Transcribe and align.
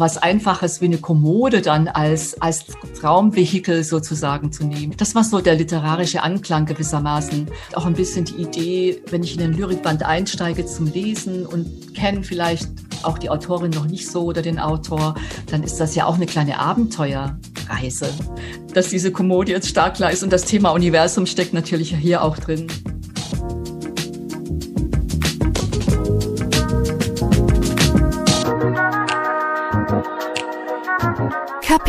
was 0.00 0.16
Einfaches 0.16 0.80
wie 0.80 0.86
eine 0.86 0.98
Kommode 0.98 1.60
dann 1.60 1.86
als, 1.86 2.40
als 2.40 2.64
Traumvehikel 2.98 3.84
sozusagen 3.84 4.50
zu 4.50 4.64
nehmen. 4.64 4.94
Das 4.96 5.14
war 5.14 5.22
so 5.22 5.40
der 5.40 5.54
literarische 5.54 6.22
Anklang 6.22 6.64
gewissermaßen. 6.66 7.48
Auch 7.74 7.86
ein 7.86 7.94
bisschen 7.94 8.24
die 8.24 8.36
Idee, 8.36 9.02
wenn 9.10 9.22
ich 9.22 9.34
in 9.34 9.40
den 9.40 9.52
Lyrikband 9.52 10.02
einsteige 10.02 10.64
zum 10.64 10.86
Lesen 10.86 11.46
und 11.46 11.94
kenne 11.94 12.22
vielleicht 12.22 12.68
auch 13.02 13.18
die 13.18 13.30
Autorin 13.30 13.70
noch 13.70 13.86
nicht 13.86 14.08
so 14.10 14.24
oder 14.24 14.42
den 14.42 14.58
Autor, 14.58 15.14
dann 15.50 15.62
ist 15.62 15.76
das 15.76 15.94
ja 15.94 16.06
auch 16.06 16.16
eine 16.16 16.26
kleine 16.26 16.58
Abenteuerreise, 16.58 18.08
dass 18.74 18.88
diese 18.88 19.12
Kommode 19.12 19.52
jetzt 19.52 19.68
stark 19.68 20.00
ist. 20.00 20.22
Und 20.22 20.32
das 20.32 20.44
Thema 20.44 20.70
Universum 20.70 21.26
steckt 21.26 21.52
natürlich 21.52 21.94
hier 21.94 22.22
auch 22.22 22.38
drin. 22.38 22.68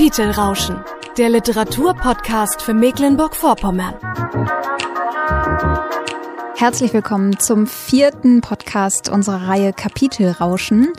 Kapitelrauschen, 0.02 0.84
der 1.20 1.30
Literaturpodcast 1.30 2.64
für 2.64 2.74
Mecklenburg-Vorpommern. 2.74 3.94
Herzlich 6.56 6.92
willkommen 6.92 7.38
zum 7.38 7.68
vierten 7.68 8.42
Podcast 8.42 9.10
unserer 9.10 9.48
Reihe 9.48 9.74
Kapitelrauschen. 9.74 10.92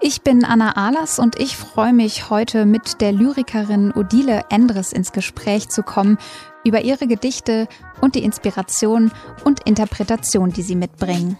Ich 0.00 0.22
bin 0.22 0.44
Anna 0.44 0.76
Ahlers 0.76 1.20
und 1.20 1.38
ich 1.38 1.56
freue 1.56 1.92
mich 1.92 2.28
heute 2.28 2.66
mit 2.66 3.00
der 3.00 3.12
Lyrikerin 3.12 3.92
Odile 3.92 4.42
Endres 4.50 4.92
ins 4.92 5.12
Gespräch 5.12 5.68
zu 5.68 5.84
kommen 5.84 6.18
über 6.64 6.80
ihre 6.82 7.06
Gedichte 7.06 7.68
und 8.00 8.16
die 8.16 8.24
Inspiration 8.24 9.12
und 9.44 9.64
Interpretation, 9.64 10.50
die 10.50 10.62
sie 10.62 10.74
mitbringen. 10.74 11.38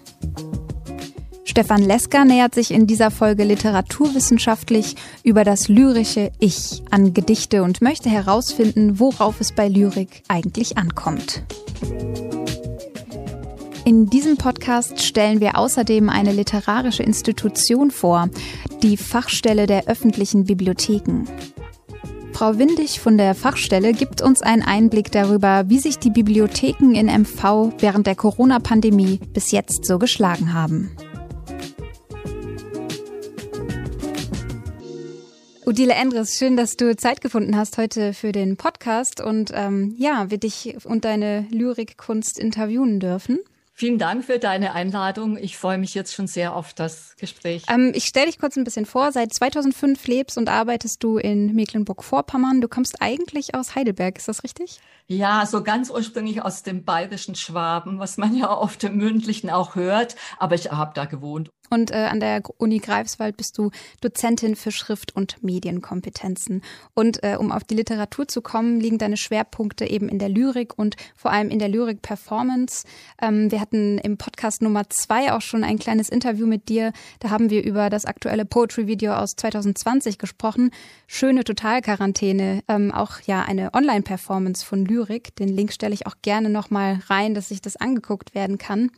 Stefan 1.50 1.82
Lesker 1.82 2.24
nähert 2.24 2.54
sich 2.54 2.70
in 2.70 2.86
dieser 2.86 3.10
Folge 3.10 3.42
literaturwissenschaftlich 3.42 4.94
über 5.24 5.42
das 5.42 5.66
lyrische 5.66 6.30
Ich 6.38 6.80
an 6.92 7.12
Gedichte 7.12 7.64
und 7.64 7.82
möchte 7.82 8.08
herausfinden, 8.08 9.00
worauf 9.00 9.40
es 9.40 9.50
bei 9.50 9.66
Lyrik 9.66 10.22
eigentlich 10.28 10.78
ankommt. 10.78 11.42
In 13.84 14.06
diesem 14.06 14.36
Podcast 14.36 15.02
stellen 15.02 15.40
wir 15.40 15.58
außerdem 15.58 16.08
eine 16.08 16.30
literarische 16.30 17.02
Institution 17.02 17.90
vor, 17.90 18.28
die 18.84 18.96
Fachstelle 18.96 19.66
der 19.66 19.88
öffentlichen 19.88 20.44
Bibliotheken. 20.44 21.24
Frau 22.32 22.58
Windig 22.58 23.00
von 23.00 23.18
der 23.18 23.34
Fachstelle 23.34 23.92
gibt 23.92 24.22
uns 24.22 24.40
einen 24.40 24.62
Einblick 24.62 25.10
darüber, 25.10 25.64
wie 25.66 25.80
sich 25.80 25.98
die 25.98 26.10
Bibliotheken 26.10 26.94
in 26.94 27.06
MV 27.06 27.72
während 27.80 28.06
der 28.06 28.14
Corona-Pandemie 28.14 29.18
bis 29.34 29.50
jetzt 29.50 29.84
so 29.84 29.98
geschlagen 29.98 30.54
haben. 30.54 30.92
Odile 35.70 35.94
Endres, 35.94 36.36
schön, 36.36 36.56
dass 36.56 36.76
du 36.76 36.96
Zeit 36.96 37.20
gefunden 37.20 37.56
hast 37.56 37.78
heute 37.78 38.12
für 38.12 38.32
den 38.32 38.56
Podcast 38.56 39.20
und 39.20 39.52
ähm, 39.54 39.94
ja, 39.96 40.28
wir 40.28 40.38
dich 40.38 40.74
und 40.84 41.04
deine 41.04 41.46
Lyrikkunst 41.52 42.40
interviewen 42.40 42.98
dürfen. 42.98 43.38
Vielen 43.72 43.96
Dank 43.96 44.24
für 44.24 44.40
deine 44.40 44.72
Einladung. 44.72 45.38
Ich 45.38 45.56
freue 45.56 45.78
mich 45.78 45.94
jetzt 45.94 46.12
schon 46.12 46.26
sehr 46.26 46.56
auf 46.56 46.74
das 46.74 47.14
Gespräch. 47.18 47.62
Ähm, 47.68 47.92
ich 47.94 48.06
stelle 48.06 48.26
dich 48.26 48.40
kurz 48.40 48.56
ein 48.56 48.64
bisschen 48.64 48.84
vor. 48.84 49.12
Seit 49.12 49.32
2005 49.32 50.08
lebst 50.08 50.36
und 50.36 50.48
arbeitest 50.48 51.04
du 51.04 51.18
in 51.18 51.54
Mecklenburg-Vorpommern. 51.54 52.60
Du 52.60 52.66
kommst 52.66 53.00
eigentlich 53.00 53.54
aus 53.54 53.76
Heidelberg, 53.76 54.18
ist 54.18 54.26
das 54.26 54.42
richtig? 54.42 54.80
Ja, 55.06 55.46
so 55.46 55.62
ganz 55.62 55.88
ursprünglich 55.88 56.42
aus 56.42 56.64
dem 56.64 56.84
bayerischen 56.84 57.36
Schwaben, 57.36 58.00
was 58.00 58.16
man 58.16 58.34
ja 58.34 58.54
oft 58.58 58.82
im 58.82 58.96
Mündlichen 58.96 59.50
auch 59.50 59.76
hört. 59.76 60.16
Aber 60.40 60.56
ich 60.56 60.72
habe 60.72 60.92
da 60.94 61.04
gewohnt. 61.04 61.48
Und 61.70 61.92
äh, 61.92 62.08
an 62.10 62.18
der 62.18 62.42
Uni 62.58 62.78
Greifswald 62.78 63.36
bist 63.36 63.56
du 63.56 63.70
Dozentin 64.00 64.56
für 64.56 64.72
Schrift- 64.72 65.14
und 65.14 65.42
Medienkompetenzen. 65.42 66.62
Und 66.94 67.22
äh, 67.22 67.36
um 67.38 67.52
auf 67.52 67.62
die 67.62 67.76
Literatur 67.76 68.26
zu 68.26 68.42
kommen, 68.42 68.80
liegen 68.80 68.98
deine 68.98 69.16
Schwerpunkte 69.16 69.88
eben 69.88 70.08
in 70.08 70.18
der 70.18 70.28
Lyrik 70.28 70.76
und 70.76 70.96
vor 71.14 71.30
allem 71.30 71.48
in 71.48 71.60
der 71.60 71.68
Lyrik-Performance. 71.68 72.84
Ähm, 73.22 73.52
wir 73.52 73.60
hatten 73.60 73.98
im 73.98 74.18
Podcast 74.18 74.62
Nummer 74.62 74.90
zwei 74.90 75.32
auch 75.32 75.42
schon 75.42 75.62
ein 75.62 75.78
kleines 75.78 76.08
Interview 76.08 76.46
mit 76.46 76.68
dir. 76.68 76.92
Da 77.20 77.30
haben 77.30 77.50
wir 77.50 77.62
über 77.62 77.88
das 77.88 78.04
aktuelle 78.04 78.44
Poetry-Video 78.44 79.14
aus 79.14 79.36
2020 79.36 80.18
gesprochen. 80.18 80.72
Schöne 81.06 81.44
Totalquarantäne, 81.44 82.62
ähm, 82.66 82.90
auch 82.90 83.20
ja 83.20 83.42
eine 83.42 83.72
Online-Performance 83.74 84.66
von 84.66 84.84
Lyrik. 84.84 85.36
Den 85.36 85.48
Link 85.48 85.72
stelle 85.72 85.94
ich 85.94 86.08
auch 86.08 86.16
gerne 86.22 86.50
nochmal 86.50 86.98
rein, 87.06 87.34
dass 87.34 87.48
sich 87.48 87.62
das 87.62 87.76
angeguckt 87.76 88.34
werden 88.34 88.58
kann. 88.58 88.90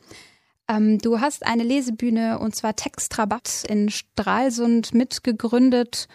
Ähm, 0.68 0.98
du 0.98 1.20
hast 1.20 1.46
eine 1.46 1.62
Lesebühne 1.62 2.38
und 2.38 2.54
zwar 2.54 2.76
Textrabatt 2.76 3.64
in 3.68 3.90
Stralsund 3.90 4.94
mitgegründet 4.94 6.08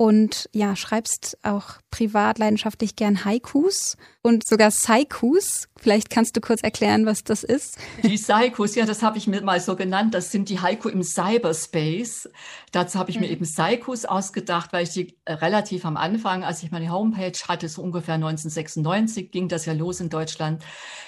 und 0.00 0.48
ja, 0.52 0.76
schreibst 0.76 1.36
auch 1.42 1.72
privat 1.90 2.38
leidenschaftlich 2.38 2.94
gern 2.94 3.24
Haikus 3.24 3.96
und 4.22 4.46
sogar 4.46 4.70
Saikus. 4.70 5.68
Vielleicht 5.76 6.08
kannst 6.08 6.36
du 6.36 6.40
kurz 6.40 6.62
erklären, 6.62 7.04
was 7.04 7.24
das 7.24 7.42
ist. 7.42 7.78
Die 8.04 8.16
Saikus, 8.16 8.76
ja, 8.76 8.86
das 8.86 9.02
habe 9.02 9.18
ich 9.18 9.26
mir 9.26 9.42
mal 9.42 9.58
so 9.58 9.74
genannt. 9.74 10.14
Das 10.14 10.30
sind 10.30 10.50
die 10.50 10.60
Haiku 10.60 10.88
im 10.88 11.02
Cyberspace. 11.02 12.30
Dazu 12.70 12.96
habe 12.96 13.10
ich 13.10 13.16
mhm. 13.16 13.22
mir 13.22 13.30
eben 13.30 13.44
Saikus 13.44 14.04
ausgedacht, 14.04 14.72
weil 14.72 14.84
ich 14.84 14.90
die 14.90 15.18
äh, 15.24 15.32
relativ 15.32 15.84
am 15.84 15.96
Anfang, 15.96 16.44
als 16.44 16.62
ich 16.62 16.70
meine 16.70 16.92
Homepage 16.92 17.32
hatte, 17.48 17.68
so 17.68 17.82
ungefähr 17.82 18.14
1996, 18.14 19.32
ging 19.32 19.48
das 19.48 19.66
ja 19.66 19.72
los 19.72 19.98
in 19.98 20.10
Deutschland 20.10 20.64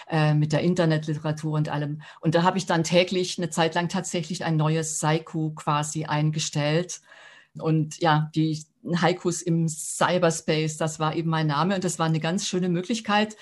äh, 0.08 0.34
mit 0.34 0.50
der 0.50 0.62
Internetliteratur 0.62 1.52
und 1.52 1.68
allem. 1.68 2.02
Und 2.20 2.34
da 2.34 2.42
habe 2.42 2.58
ich 2.58 2.66
dann 2.66 2.82
täglich 2.82 3.38
eine 3.38 3.50
Zeit 3.50 3.76
lang 3.76 3.88
tatsächlich 3.88 4.44
ein 4.44 4.56
neues 4.56 4.98
Saiku 4.98 5.54
quasi 5.54 6.06
eingestellt. 6.06 7.02
Und 7.58 7.98
ja, 8.00 8.30
die 8.34 8.64
Haikus 8.96 9.42
im 9.42 9.68
Cyberspace, 9.68 10.76
das 10.76 10.98
war 11.00 11.14
eben 11.14 11.30
mein 11.30 11.46
Name 11.46 11.74
und 11.74 11.84
das 11.84 11.98
war 11.98 12.06
eine 12.06 12.20
ganz 12.20 12.46
schöne 12.46 12.68
Möglichkeit, 12.68 13.36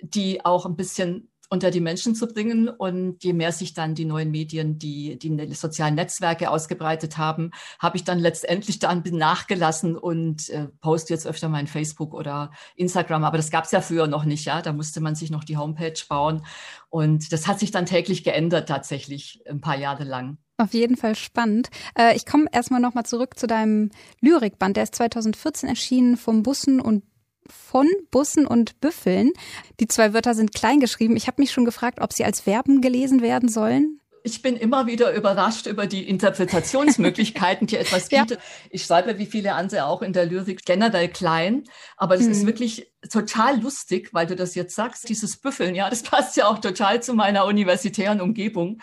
die 0.00 0.44
auch 0.44 0.66
ein 0.66 0.76
bisschen 0.76 1.30
unter 1.50 1.70
die 1.70 1.80
Menschen 1.80 2.14
zu 2.14 2.26
bringen. 2.26 2.68
Und 2.68 3.24
je 3.24 3.32
mehr 3.32 3.52
sich 3.52 3.74
dann 3.74 3.94
die 3.94 4.04
neuen 4.04 4.30
Medien, 4.30 4.78
die, 4.78 5.18
die 5.18 5.54
sozialen 5.54 5.94
Netzwerke 5.94 6.50
ausgebreitet 6.50 7.16
haben, 7.16 7.50
habe 7.78 7.96
ich 7.96 8.04
dann 8.04 8.18
letztendlich 8.18 8.78
dann 8.78 9.02
nachgelassen 9.04 9.96
und 9.96 10.50
äh, 10.50 10.68
poste 10.80 11.14
jetzt 11.14 11.26
öfter 11.26 11.48
mal 11.48 11.60
in 11.60 11.66
Facebook 11.66 12.14
oder 12.14 12.52
Instagram. 12.76 13.24
Aber 13.24 13.36
das 13.36 13.50
gab 13.50 13.64
es 13.64 13.72
ja 13.72 13.80
früher 13.80 14.06
noch 14.06 14.24
nicht, 14.24 14.44
ja. 14.44 14.62
Da 14.62 14.72
musste 14.72 15.00
man 15.00 15.14
sich 15.14 15.30
noch 15.30 15.44
die 15.44 15.56
Homepage 15.56 16.00
bauen. 16.08 16.44
Und 16.90 17.32
das 17.32 17.46
hat 17.46 17.58
sich 17.58 17.70
dann 17.70 17.86
täglich 17.86 18.24
geändert, 18.24 18.68
tatsächlich 18.68 19.42
ein 19.48 19.60
paar 19.60 19.78
Jahre 19.78 20.04
lang. 20.04 20.38
Auf 20.60 20.74
jeden 20.74 20.96
Fall 20.96 21.14
spannend. 21.14 21.70
Äh, 21.96 22.16
ich 22.16 22.26
komme 22.26 22.46
erstmal 22.50 22.80
nochmal 22.80 23.06
zurück 23.06 23.38
zu 23.38 23.46
deinem 23.46 23.90
Lyrikband. 24.20 24.76
Der 24.76 24.82
ist 24.82 24.96
2014 24.96 25.68
erschienen 25.68 26.16
vom 26.16 26.42
Bussen 26.42 26.80
und 26.80 27.04
von 27.48 27.86
Bussen 28.10 28.44
und 28.44 28.80
Büffeln. 28.80 29.30
Die 29.78 29.86
zwei 29.86 30.12
Wörter 30.12 30.34
sind 30.34 30.52
klein 30.52 30.80
geschrieben. 30.80 31.16
Ich 31.16 31.28
habe 31.28 31.40
mich 31.40 31.52
schon 31.52 31.64
gefragt, 31.64 32.00
ob 32.00 32.12
sie 32.12 32.24
als 32.24 32.40
Verben 32.40 32.80
gelesen 32.80 33.22
werden 33.22 33.48
sollen. 33.48 34.00
Ich 34.24 34.42
bin 34.42 34.56
immer 34.56 34.88
wieder 34.88 35.14
überrascht 35.14 35.66
über 35.66 35.86
die 35.86 36.06
Interpretationsmöglichkeiten, 36.06 37.68
die 37.68 37.76
etwas 37.76 38.08
bietet. 38.08 38.32
Ja. 38.32 38.38
Ich 38.70 38.82
schreibe 38.82 39.16
wie 39.18 39.26
viele 39.26 39.54
andere 39.54 39.86
auch 39.86 40.02
in 40.02 40.12
der 40.12 40.26
Lyrik 40.26 40.64
generell 40.64 41.08
klein, 41.08 41.62
aber 41.96 42.16
das 42.16 42.26
mhm. 42.26 42.32
ist 42.32 42.46
wirklich 42.46 42.92
total 43.10 43.60
lustig, 43.60 44.10
weil 44.12 44.26
du 44.26 44.34
das 44.34 44.56
jetzt 44.56 44.74
sagst, 44.74 45.08
dieses 45.08 45.36
Büffeln, 45.36 45.76
ja, 45.76 45.88
das 45.88 46.02
passt 46.02 46.36
ja 46.36 46.48
auch 46.48 46.58
total 46.58 47.00
zu 47.00 47.14
meiner 47.14 47.46
universitären 47.46 48.20
Umgebung. 48.20 48.80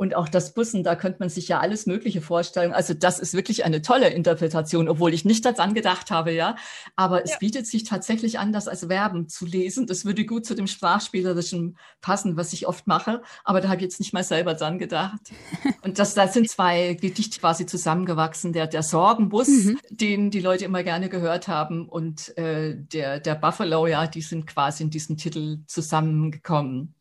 Und 0.00 0.16
auch 0.16 0.30
das 0.30 0.54
Bussen, 0.54 0.82
da 0.82 0.96
könnte 0.96 1.18
man 1.20 1.28
sich 1.28 1.48
ja 1.48 1.60
alles 1.60 1.84
Mögliche 1.84 2.22
vorstellen. 2.22 2.72
Also 2.72 2.94
das 2.94 3.18
ist 3.18 3.34
wirklich 3.34 3.66
eine 3.66 3.82
tolle 3.82 4.08
Interpretation, 4.08 4.88
obwohl 4.88 5.12
ich 5.12 5.26
nicht 5.26 5.44
daran 5.44 5.74
gedacht 5.74 6.10
habe, 6.10 6.32
ja. 6.32 6.56
Aber 6.96 7.22
es 7.22 7.32
ja. 7.32 7.36
bietet 7.36 7.66
sich 7.66 7.84
tatsächlich 7.84 8.38
an, 8.38 8.50
das 8.50 8.66
als 8.66 8.86
Verben 8.86 9.28
zu 9.28 9.44
lesen. 9.44 9.86
Das 9.86 10.06
würde 10.06 10.24
gut 10.24 10.46
zu 10.46 10.54
dem 10.54 10.68
Sprachspielerischen 10.68 11.76
passen, 12.00 12.38
was 12.38 12.54
ich 12.54 12.66
oft 12.66 12.86
mache. 12.86 13.20
Aber 13.44 13.60
da 13.60 13.68
habe 13.68 13.76
ich 13.76 13.82
jetzt 13.82 14.00
nicht 14.00 14.14
mal 14.14 14.24
selber 14.24 14.54
dran 14.54 14.78
gedacht. 14.78 15.20
Und 15.82 15.98
das, 15.98 16.14
da 16.14 16.28
sind 16.28 16.48
zwei 16.48 16.94
Gedichte 16.94 17.38
quasi 17.38 17.66
zusammengewachsen. 17.66 18.54
Der, 18.54 18.68
der 18.68 18.82
Sorgenbus, 18.82 19.48
mhm. 19.48 19.80
den 19.90 20.30
die 20.30 20.40
Leute 20.40 20.64
immer 20.64 20.82
gerne 20.82 21.10
gehört 21.10 21.46
haben, 21.46 21.86
und 21.90 22.38
äh, 22.38 22.74
der, 22.74 23.20
der 23.20 23.34
Buffalo, 23.34 23.86
ja, 23.86 24.06
die 24.06 24.22
sind 24.22 24.46
quasi 24.46 24.82
in 24.82 24.88
diesem 24.88 25.18
Titel 25.18 25.58
zusammengekommen. 25.66 26.94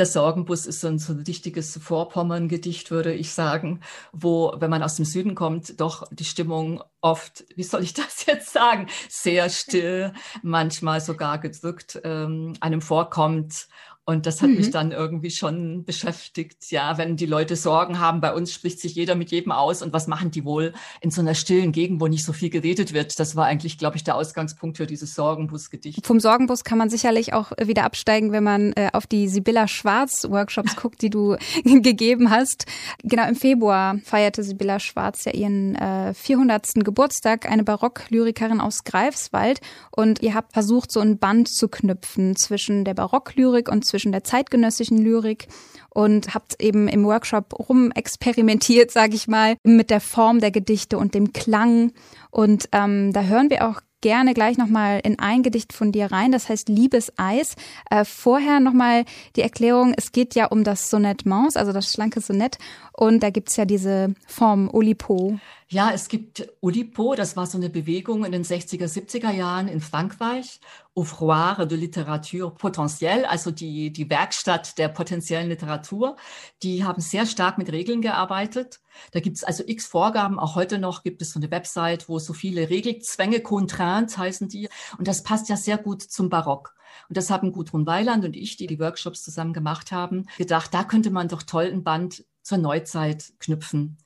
Der 0.00 0.06
Sorgenbus 0.06 0.64
ist 0.64 0.80
so 0.80 0.88
ein, 0.88 0.98
so 0.98 1.12
ein 1.12 1.24
richtiges 1.26 1.76
Vorpommern-Gedicht, 1.76 2.90
würde 2.90 3.12
ich 3.12 3.32
sagen, 3.32 3.80
wo, 4.12 4.54
wenn 4.56 4.70
man 4.70 4.82
aus 4.82 4.96
dem 4.96 5.04
Süden 5.04 5.34
kommt, 5.34 5.78
doch 5.78 6.08
die 6.10 6.24
Stimmung 6.24 6.82
oft, 7.02 7.44
wie 7.54 7.64
soll 7.64 7.82
ich 7.82 7.92
das 7.92 8.24
jetzt 8.24 8.50
sagen, 8.50 8.86
sehr 9.10 9.50
still, 9.50 10.14
manchmal 10.42 11.02
sogar 11.02 11.36
gedrückt 11.38 12.00
ähm, 12.02 12.54
einem 12.60 12.80
vorkommt 12.80 13.68
und 14.06 14.26
das 14.26 14.42
hat 14.42 14.50
mhm. 14.50 14.56
mich 14.56 14.70
dann 14.70 14.92
irgendwie 14.92 15.30
schon 15.30 15.84
beschäftigt. 15.84 16.70
Ja, 16.70 16.98
wenn 16.98 17.16
die 17.16 17.26
Leute 17.26 17.54
Sorgen 17.54 18.00
haben, 18.00 18.20
bei 18.20 18.34
uns 18.34 18.52
spricht 18.52 18.80
sich 18.80 18.94
jeder 18.94 19.14
mit 19.14 19.30
jedem 19.30 19.52
aus. 19.52 19.82
Und 19.82 19.92
was 19.92 20.08
machen 20.08 20.30
die 20.30 20.44
wohl 20.44 20.72
in 21.00 21.10
so 21.10 21.20
einer 21.20 21.34
stillen 21.34 21.70
Gegend, 21.70 22.00
wo 22.00 22.08
nicht 22.08 22.24
so 22.24 22.32
viel 22.32 22.50
geredet 22.50 22.92
wird? 22.92 23.20
Das 23.20 23.36
war 23.36 23.46
eigentlich, 23.46 23.78
glaube 23.78 23.96
ich, 23.96 24.04
der 24.04 24.16
Ausgangspunkt 24.16 24.78
für 24.78 24.86
dieses 24.86 25.14
Sorgenbus-Gedicht. 25.14 26.06
Vom 26.06 26.18
Sorgenbus 26.18 26.64
kann 26.64 26.78
man 26.78 26.90
sicherlich 26.90 27.34
auch 27.34 27.52
wieder 27.62 27.84
absteigen, 27.84 28.32
wenn 28.32 28.42
man 28.42 28.72
äh, 28.72 28.88
auf 28.92 29.06
die 29.06 29.28
Sibylla 29.28 29.68
Schwarz 29.68 30.26
Workshops 30.28 30.74
guckt, 30.80 31.02
die 31.02 31.10
du 31.10 31.36
gegeben 31.64 32.30
hast. 32.30 32.66
Genau, 33.04 33.28
im 33.28 33.36
Februar 33.36 33.98
feierte 34.02 34.42
Sibylla 34.42 34.80
Schwarz 34.80 35.24
ja 35.24 35.32
ihren 35.32 35.76
äh, 35.76 36.14
400. 36.14 36.84
Geburtstag 36.84 37.48
eine 37.48 37.64
Barocklyrikerin 37.64 38.60
aus 38.60 38.82
Greifswald 38.84 39.60
und 39.90 40.22
ihr 40.22 40.34
habt 40.34 40.52
versucht, 40.52 40.90
so 40.90 41.00
ein 41.00 41.18
Band 41.18 41.48
zu 41.48 41.68
knüpfen 41.68 42.34
zwischen 42.34 42.84
der 42.84 42.94
Barocklyrik 42.94 43.70
und 43.70 43.84
zwischen 43.90 44.12
der 44.12 44.24
zeitgenössischen 44.24 44.98
Lyrik 44.98 45.48
und 45.90 46.34
habt 46.34 46.62
eben 46.62 46.88
im 46.88 47.04
Workshop 47.04 47.58
rumexperimentiert, 47.58 48.90
sage 48.90 49.14
ich 49.14 49.28
mal, 49.28 49.56
mit 49.64 49.90
der 49.90 50.00
Form 50.00 50.40
der 50.40 50.50
Gedichte 50.50 50.98
und 50.98 51.14
dem 51.14 51.32
Klang. 51.32 51.92
Und 52.30 52.68
ähm, 52.72 53.12
da 53.12 53.22
hören 53.22 53.50
wir 53.50 53.68
auch 53.68 53.80
gerne 54.00 54.34
gleich 54.34 54.56
nochmal 54.56 55.00
in 55.04 55.18
ein 55.18 55.42
Gedicht 55.42 55.72
von 55.72 55.92
dir 55.92 56.10
rein, 56.10 56.32
das 56.32 56.48
heißt 56.48 56.68
Liebeseis. 56.68 57.54
Äh, 57.90 58.04
vorher 58.04 58.60
nochmal 58.60 59.04
die 59.36 59.42
Erklärung, 59.42 59.94
es 59.96 60.12
geht 60.12 60.34
ja 60.34 60.46
um 60.46 60.64
das 60.64 60.90
Sonettement, 60.90 61.56
also 61.56 61.72
das 61.72 61.92
schlanke 61.92 62.20
Sonett 62.20 62.58
und 62.92 63.22
da 63.22 63.30
gibt's 63.30 63.56
ja 63.56 63.64
diese 63.64 64.14
Form 64.26 64.70
Olipo. 64.72 65.38
Ja, 65.72 65.92
es 65.92 66.08
gibt 66.08 66.48
Oulipo, 66.62 67.14
das 67.14 67.36
war 67.36 67.46
so 67.46 67.56
eine 67.56 67.70
Bewegung 67.70 68.24
in 68.24 68.32
den 68.32 68.42
60er, 68.42 68.86
70er 68.86 69.30
Jahren 69.30 69.68
in 69.68 69.80
Frankreich, 69.80 70.58
Ouvroir 70.96 71.64
de 71.64 71.78
Literature 71.78 72.52
Potentielle, 72.52 73.30
also 73.30 73.52
die, 73.52 73.92
die 73.92 74.10
Werkstatt 74.10 74.78
der 74.78 74.88
potenziellen 74.88 75.48
Literatur. 75.48 76.16
Die 76.64 76.82
haben 76.82 77.00
sehr 77.00 77.24
stark 77.24 77.56
mit 77.56 77.70
Regeln 77.70 78.02
gearbeitet. 78.02 78.80
Da 79.12 79.20
gibt 79.20 79.36
es 79.36 79.44
also 79.44 79.62
x 79.64 79.86
Vorgaben. 79.86 80.40
Auch 80.40 80.56
heute 80.56 80.80
noch 80.80 81.04
gibt 81.04 81.22
es 81.22 81.30
so 81.30 81.38
eine 81.38 81.52
Website, 81.52 82.08
wo 82.08 82.18
so 82.18 82.32
viele 82.32 82.68
Regelzwänge, 82.68 83.38
Contraintes 83.38 84.18
heißen 84.18 84.48
die. 84.48 84.68
Und 84.98 85.06
das 85.06 85.22
passt 85.22 85.48
ja 85.48 85.56
sehr 85.56 85.78
gut 85.78 86.02
zum 86.02 86.30
Barock. 86.30 86.74
Und 87.08 87.16
das 87.16 87.30
haben 87.30 87.52
Gudrun 87.52 87.86
Weiland 87.86 88.24
und 88.24 88.34
ich, 88.34 88.56
die 88.56 88.66
die 88.66 88.80
Workshops 88.80 89.22
zusammen 89.22 89.52
gemacht 89.52 89.92
haben, 89.92 90.26
gedacht, 90.36 90.74
da 90.74 90.82
könnte 90.82 91.12
man 91.12 91.28
doch 91.28 91.44
toll 91.44 91.70
ein 91.72 91.84
Band 91.84 92.24
zur 92.42 92.58
Neuzeit 92.58 93.34
knüpfen 93.38 93.98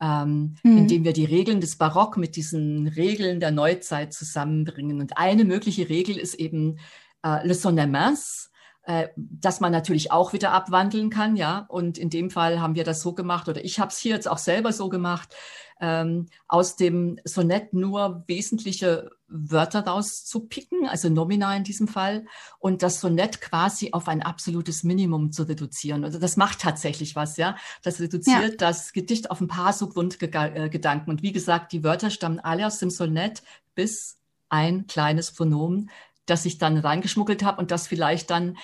ähm, 0.00 0.54
mhm. 0.62 0.78
indem 0.78 1.04
wir 1.04 1.12
die 1.12 1.24
Regeln 1.24 1.60
des 1.60 1.76
Barock 1.76 2.16
mit 2.16 2.36
diesen 2.36 2.88
Regeln 2.88 3.40
der 3.40 3.50
Neuzeit 3.50 4.12
zusammenbringen. 4.12 5.00
Und 5.00 5.18
eine 5.18 5.44
mögliche 5.44 5.88
Regel 5.88 6.16
ist 6.16 6.34
eben 6.34 6.78
äh, 7.22 7.46
Le 7.46 7.54
Sonnements, 7.54 8.49
äh, 8.90 9.08
dass 9.16 9.60
man 9.60 9.70
natürlich 9.70 10.10
auch 10.10 10.32
wieder 10.32 10.50
abwandeln 10.50 11.10
kann, 11.10 11.36
ja. 11.36 11.64
Und 11.68 11.96
in 11.96 12.10
dem 12.10 12.28
Fall 12.28 12.60
haben 12.60 12.74
wir 12.74 12.82
das 12.82 13.02
so 13.02 13.12
gemacht, 13.12 13.48
oder 13.48 13.64
ich 13.64 13.78
habe 13.78 13.92
es 13.92 13.98
hier 13.98 14.16
jetzt 14.16 14.26
auch 14.26 14.38
selber 14.38 14.72
so 14.72 14.88
gemacht, 14.88 15.32
ähm, 15.80 16.26
aus 16.48 16.74
dem 16.74 17.20
Sonett 17.22 17.72
nur 17.72 18.24
wesentliche 18.26 19.12
Wörter 19.28 19.86
rauszupicken, 19.86 20.88
also 20.88 21.08
nominal 21.08 21.56
in 21.56 21.62
diesem 21.62 21.86
Fall, 21.86 22.26
und 22.58 22.82
das 22.82 23.00
Sonett 23.00 23.40
quasi 23.40 23.90
auf 23.92 24.08
ein 24.08 24.22
absolutes 24.22 24.82
Minimum 24.82 25.30
zu 25.30 25.44
reduzieren. 25.44 26.02
Also 26.02 26.18
das 26.18 26.36
macht 26.36 26.60
tatsächlich 26.60 27.14
was, 27.14 27.36
ja. 27.36 27.54
Das 27.84 28.00
reduziert 28.00 28.50
ja. 28.50 28.56
das 28.56 28.92
Gedicht 28.92 29.30
auf 29.30 29.40
ein 29.40 29.46
paar 29.46 29.72
so 29.72 29.88
Grundgedanken. 29.88 31.10
Und 31.12 31.22
wie 31.22 31.32
gesagt, 31.32 31.70
die 31.70 31.84
Wörter 31.84 32.10
stammen 32.10 32.40
alle 32.40 32.66
aus 32.66 32.80
dem 32.80 32.90
Sonett 32.90 33.44
bis 33.76 34.16
ein 34.48 34.88
kleines 34.88 35.30
Pronomen, 35.30 35.90
das 36.26 36.44
ich 36.44 36.58
dann 36.58 36.78
reingeschmuggelt 36.78 37.42
habe 37.42 37.60
und 37.60 37.70
das 37.70 37.86
vielleicht 37.86 38.30
dann 38.30 38.56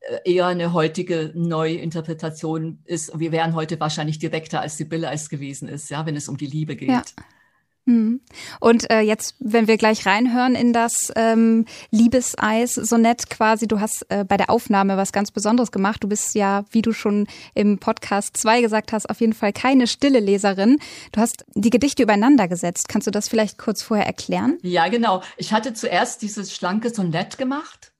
äh, 0.00 0.32
eher 0.34 0.46
eine 0.46 0.72
heutige 0.72 1.32
Neuinterpretation 1.34 2.80
ist. 2.84 3.18
Wir 3.18 3.32
wären 3.32 3.54
heute 3.54 3.78
wahrscheinlich 3.80 4.18
direkter 4.18 4.60
als 4.60 4.76
Sibylle 4.76 5.10
es 5.10 5.28
gewesen 5.28 5.68
ist, 5.68 5.90
ja, 5.90 6.06
wenn 6.06 6.16
es 6.16 6.28
um 6.28 6.36
die 6.36 6.46
Liebe 6.46 6.76
geht. 6.76 6.88
Ja. 6.88 7.02
Mhm. 7.86 8.20
Und 8.60 8.90
äh, 8.90 9.00
jetzt, 9.00 9.34
wenn 9.38 9.66
wir 9.66 9.76
gleich 9.76 10.06
reinhören 10.06 10.54
in 10.54 10.72
das 10.72 11.12
ähm, 11.16 11.66
Liebeseis-Sonett 11.90 13.30
quasi, 13.30 13.66
du 13.66 13.80
hast 13.80 14.06
äh, 14.10 14.24
bei 14.24 14.36
der 14.36 14.50
Aufnahme 14.50 14.96
was 14.96 15.12
ganz 15.12 15.30
Besonderes 15.30 15.72
gemacht. 15.72 16.02
Du 16.02 16.08
bist 16.08 16.34
ja, 16.34 16.64
wie 16.70 16.82
du 16.82 16.92
schon 16.92 17.26
im 17.54 17.78
Podcast 17.78 18.36
2 18.36 18.60
gesagt 18.60 18.92
hast, 18.92 19.08
auf 19.08 19.20
jeden 19.20 19.32
Fall 19.32 19.52
keine 19.52 19.86
stille 19.86 20.20
Leserin. 20.20 20.78
Du 21.12 21.20
hast 21.20 21.44
die 21.54 21.70
Gedichte 21.70 22.02
übereinander 22.02 22.48
gesetzt. 22.48 22.88
Kannst 22.88 23.06
du 23.06 23.10
das 23.10 23.28
vielleicht 23.28 23.58
kurz 23.58 23.82
vorher 23.82 24.06
erklären? 24.06 24.58
Ja, 24.62 24.88
genau. 24.88 25.22
Ich 25.36 25.52
hatte 25.52 25.72
zuerst 25.72 26.22
dieses 26.22 26.54
schlanke 26.54 26.90
Sonett 26.90 27.38
gemacht 27.38 27.92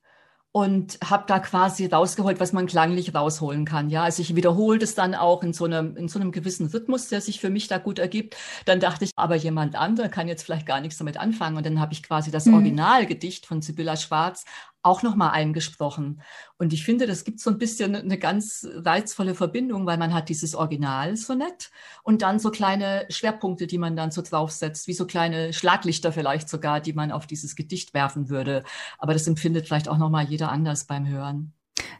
und 0.52 0.98
habe 1.04 1.24
da 1.28 1.38
quasi 1.38 1.86
rausgeholt, 1.86 2.40
was 2.40 2.52
man 2.52 2.66
klanglich 2.66 3.14
rausholen 3.14 3.64
kann. 3.64 3.88
Ja, 3.88 4.02
also 4.02 4.20
ich 4.20 4.34
wiederhole 4.34 4.80
das 4.80 4.96
dann 4.96 5.14
auch 5.14 5.44
in 5.44 5.52
so 5.52 5.64
einem 5.64 5.96
in 5.96 6.08
so 6.08 6.18
einem 6.18 6.32
gewissen 6.32 6.66
Rhythmus, 6.66 7.08
der 7.08 7.20
sich 7.20 7.40
für 7.40 7.50
mich 7.50 7.68
da 7.68 7.78
gut 7.78 8.00
ergibt. 8.00 8.36
Dann 8.64 8.80
dachte 8.80 9.04
ich, 9.04 9.12
aber 9.14 9.36
jemand 9.36 9.76
anderer 9.76 10.08
kann 10.08 10.26
jetzt 10.26 10.42
vielleicht 10.42 10.66
gar 10.66 10.80
nichts 10.80 10.98
damit 10.98 11.18
anfangen 11.18 11.56
und 11.56 11.64
dann 11.66 11.78
habe 11.80 11.92
ich 11.92 12.02
quasi 12.02 12.32
das 12.32 12.46
mhm. 12.46 12.54
Originalgedicht 12.54 13.46
von 13.46 13.62
Sibylla 13.62 13.96
Schwarz 13.96 14.44
auch 14.82 15.02
nochmal 15.02 15.30
eingesprochen. 15.30 16.22
Und 16.56 16.72
ich 16.72 16.84
finde, 16.84 17.06
das 17.06 17.24
gibt 17.24 17.40
so 17.40 17.50
ein 17.50 17.58
bisschen 17.58 17.94
eine 17.94 18.18
ganz 18.18 18.66
reizvolle 18.74 19.34
Verbindung, 19.34 19.86
weil 19.86 19.98
man 19.98 20.14
hat 20.14 20.28
dieses 20.28 20.54
Original-Sonett 20.54 21.70
und 22.02 22.22
dann 22.22 22.38
so 22.38 22.50
kleine 22.50 23.06
Schwerpunkte, 23.10 23.66
die 23.66 23.78
man 23.78 23.96
dann 23.96 24.10
so 24.10 24.22
draufsetzt, 24.22 24.86
wie 24.86 24.94
so 24.94 25.06
kleine 25.06 25.52
Schlaglichter 25.52 26.12
vielleicht 26.12 26.48
sogar, 26.48 26.80
die 26.80 26.92
man 26.92 27.12
auf 27.12 27.26
dieses 27.26 27.56
Gedicht 27.56 27.92
werfen 27.92 28.30
würde. 28.30 28.64
Aber 28.98 29.12
das 29.12 29.26
empfindet 29.26 29.66
vielleicht 29.66 29.88
auch 29.88 29.98
nochmal 29.98 30.24
jeder 30.24 30.50
anders 30.50 30.84
beim 30.84 31.06
Hören. 31.06 31.52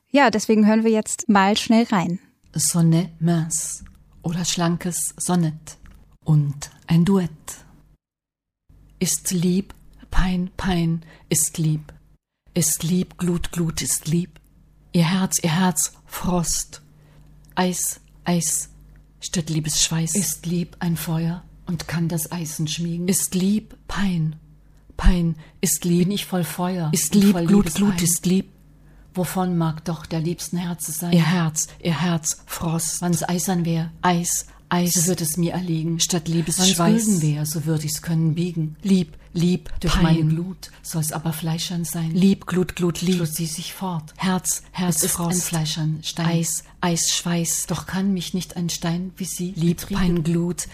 Ja, 0.09 0.31
deswegen 0.31 0.67
hören 0.67 0.85
wir 0.85 0.91
jetzt 0.91 1.29
mal 1.29 1.57
schnell 1.57 1.85
rein. 1.85 2.19
Sonnet 2.55 3.21
mince 3.21 3.85
oder 4.23 4.45
schlankes 4.45 5.15
Sonett 5.17 5.79
und 6.25 6.71
ein 6.87 7.05
Duett. 7.05 7.31
Ist 8.99 9.31
lieb, 9.31 9.75
Pein, 10.11 10.51
Pein, 10.57 11.05
ist 11.29 11.57
lieb 11.59 11.93
ist 12.55 12.83
lieb, 12.83 13.19
Glut, 13.19 13.53
Glut 13.53 13.83
ist 13.83 14.09
lieb. 14.09 14.41
Ihr 14.93 15.09
Herz, 15.09 15.39
ihr 15.43 15.57
Herz, 15.57 15.93
Frost. 16.07 16.83
Eis, 17.55 18.01
Eis, 18.25 18.71
statt 19.21 19.51
Liebesschweiß. 19.51 20.15
Ist 20.15 20.47
lieb 20.47 20.77
ein 20.81 20.97
Feuer 20.97 21.45
und 21.67 21.89
kann 21.89 22.09
das 22.09 22.33
Eisen 22.33 22.67
schmiegen. 22.67 23.09
Ist 23.09 23.35
lieb 23.35 23.77
Pein, 23.87 24.37
Pein, 24.97 25.37
ist 25.61 25.85
lieb. 25.85 26.05
Bin 26.05 26.13
ich 26.13 26.27
voll 26.27 26.45
Feuer. 26.45 26.91
Ist 26.93 27.15
lieb, 27.15 27.37
Glut, 27.47 27.75
Glut 27.75 28.03
ist 28.03 28.27
lieb. 28.27 28.51
Wovon 29.15 29.59
mag 29.59 29.85
doch 29.85 30.07
der 30.07 30.21
liebsten 30.21 30.57
Herze 30.57 30.93
sein? 30.93 31.13
Ihr 31.13 31.27
Herz, 31.27 31.69
ihr 31.83 32.01
Herz, 32.01 32.43
Frost. 32.47 33.03
Wann's 33.03 33.29
eisern 33.29 33.65
wär, 33.65 33.91
Eis, 34.03 34.47
Eis. 34.69 34.93
So 34.93 35.07
wird 35.07 35.21
es 35.21 35.37
mir 35.37 35.53
erliegen. 35.53 36.01
Statt 36.01 36.29
Liebesschweiß. 36.29 36.79
Wann's 36.79 37.23
wär, 37.23 37.45
so 37.47 37.65
würd 37.65 37.85
ich's 37.85 38.03
können 38.03 38.35
biegen. 38.35 38.77
Lieb, 38.83 39.17
Lieb 39.33 39.71
durch 39.81 39.95
Pein. 39.95 40.03
meine 40.03 40.25
Glut 40.25 40.71
soll's 40.83 41.13
aber 41.13 41.33
fleischern 41.33 41.85
sein. 41.85 42.11
Lieb, 42.11 42.47
Glut, 42.47 42.75
Glut, 42.75 43.01
lieb. 43.01 43.17
Schluss 43.17 43.35
sie 43.35 43.47
sich 43.47 43.73
fort. 43.73 44.13
Herz, 44.17 44.63
Herz, 44.73 44.97
es 44.97 45.03
ist 45.05 45.13
Frost. 45.13 45.31
ein 45.31 45.41
Fleischern, 45.41 46.01
Stein. 46.03 46.27
Eis, 46.27 46.65
Eis, 46.81 47.11
Schweiß. 47.11 47.67
Doch 47.69 47.87
kann 47.87 48.13
mich 48.13 48.35
nicht 48.35 48.57
ein 48.57 48.71
Stein 48.71 49.13
wie 49.17 49.25
sie 49.25 49.53
Lieb, 49.53 49.87
Pein, 49.89 50.25
Glut. 50.25 50.67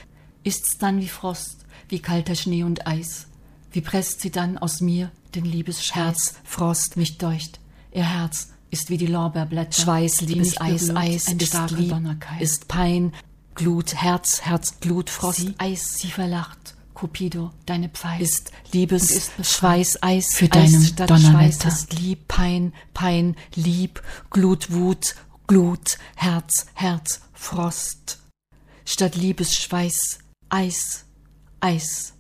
Ist's 0.43 0.79
dann 0.79 1.01
wie 1.01 1.09
Frost, 1.09 1.67
wie 1.89 1.99
kalter 1.99 2.35
Schnee 2.35 2.63
und 2.63 2.87
Eis. 2.87 3.27
Wie 3.73 3.83
presst 3.83 4.23
sie 4.23 4.31
dann 4.31 4.57
aus 4.57 4.81
mir 4.81 5.11
den 5.35 5.45
Liebesschweiß? 5.45 5.95
Herz, 5.95 6.35
Frost, 6.45 6.97
mich 6.97 7.19
deucht. 7.19 7.61
Ihr 7.93 8.09
Herz 8.09 8.53
ist 8.71 8.89
wie 8.89 8.97
die 8.97 9.07
Lorbeerblätter. 9.07 9.83
Schweiß, 9.83 10.23
Liebes 10.23 10.59
Eis, 10.61 10.91
Eis, 10.95 11.27
ein 11.27 11.39
ist 11.39 11.71
Lieb, 11.73 11.95
ist 12.41 12.69
Pein, 12.69 13.13
Glut, 13.55 13.95
Herz, 13.95 14.41
Herz, 14.43 14.81
Glut, 14.81 15.11
Frost, 15.11 15.39
sie, 15.39 15.55
Eis, 15.59 15.95
sie 15.99 16.09
verlacht 16.09 16.66
Cupido, 16.97 17.53
deine 17.67 17.91
Pfeil 17.91 18.23
ist 18.23 18.53
Liebes, 18.73 19.11
ist 19.11 19.33
Schweiß, 19.43 20.03
Eis, 20.03 20.35
für 20.35 20.49
deinen 20.49 20.83
statt 20.83 21.11
Donnerwetter. 21.11 21.71
Schweiß 21.71 21.75
ist 21.75 21.93
Lieb, 21.93 22.27
Pein, 22.27 22.73
Pein, 22.95 23.37
Lieb, 23.55 24.03
Glut, 24.31 24.73
Wut, 24.73 25.15
Glut, 25.47 25.99
Herz, 26.15 26.67
Herz, 26.73 27.21
Frost. 27.35 28.21
Statt 28.87 29.15
Liebesschweiß, 29.15 30.21
Eis, 30.49 31.05
Eis. 31.61 32.15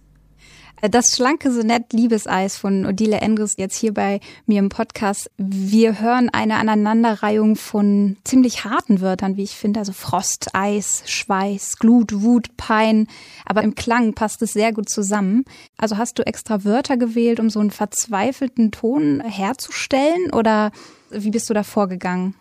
Das 0.82 1.16
schlanke 1.16 1.50
Sonett 1.50 1.94
Liebeseis 1.94 2.58
von 2.58 2.84
Odile 2.84 3.16
Endres 3.22 3.54
jetzt 3.56 3.76
hier 3.76 3.94
bei 3.94 4.20
mir 4.44 4.58
im 4.58 4.68
Podcast. 4.68 5.30
Wir 5.38 6.00
hören 6.00 6.28
eine 6.28 6.56
Aneinanderreihung 6.56 7.56
von 7.56 8.18
ziemlich 8.24 8.64
harten 8.64 9.00
Wörtern, 9.00 9.38
wie 9.38 9.42
ich 9.42 9.56
finde. 9.56 9.80
Also 9.80 9.92
Frost, 9.92 10.50
Eis, 10.52 11.02
Schweiß, 11.06 11.78
Glut, 11.78 12.20
Wut, 12.22 12.58
Pein. 12.58 13.08
Aber 13.46 13.62
im 13.62 13.74
Klang 13.74 14.12
passt 14.12 14.42
es 14.42 14.52
sehr 14.52 14.74
gut 14.74 14.90
zusammen. 14.90 15.46
Also 15.78 15.96
hast 15.96 16.18
du 16.18 16.26
extra 16.26 16.62
Wörter 16.64 16.98
gewählt, 16.98 17.40
um 17.40 17.48
so 17.48 17.58
einen 17.58 17.70
verzweifelten 17.70 18.70
Ton 18.70 19.20
herzustellen? 19.20 20.30
Oder 20.32 20.72
wie 21.10 21.30
bist 21.30 21.48
du 21.48 21.54
da 21.54 21.62
vorgegangen? 21.62 22.34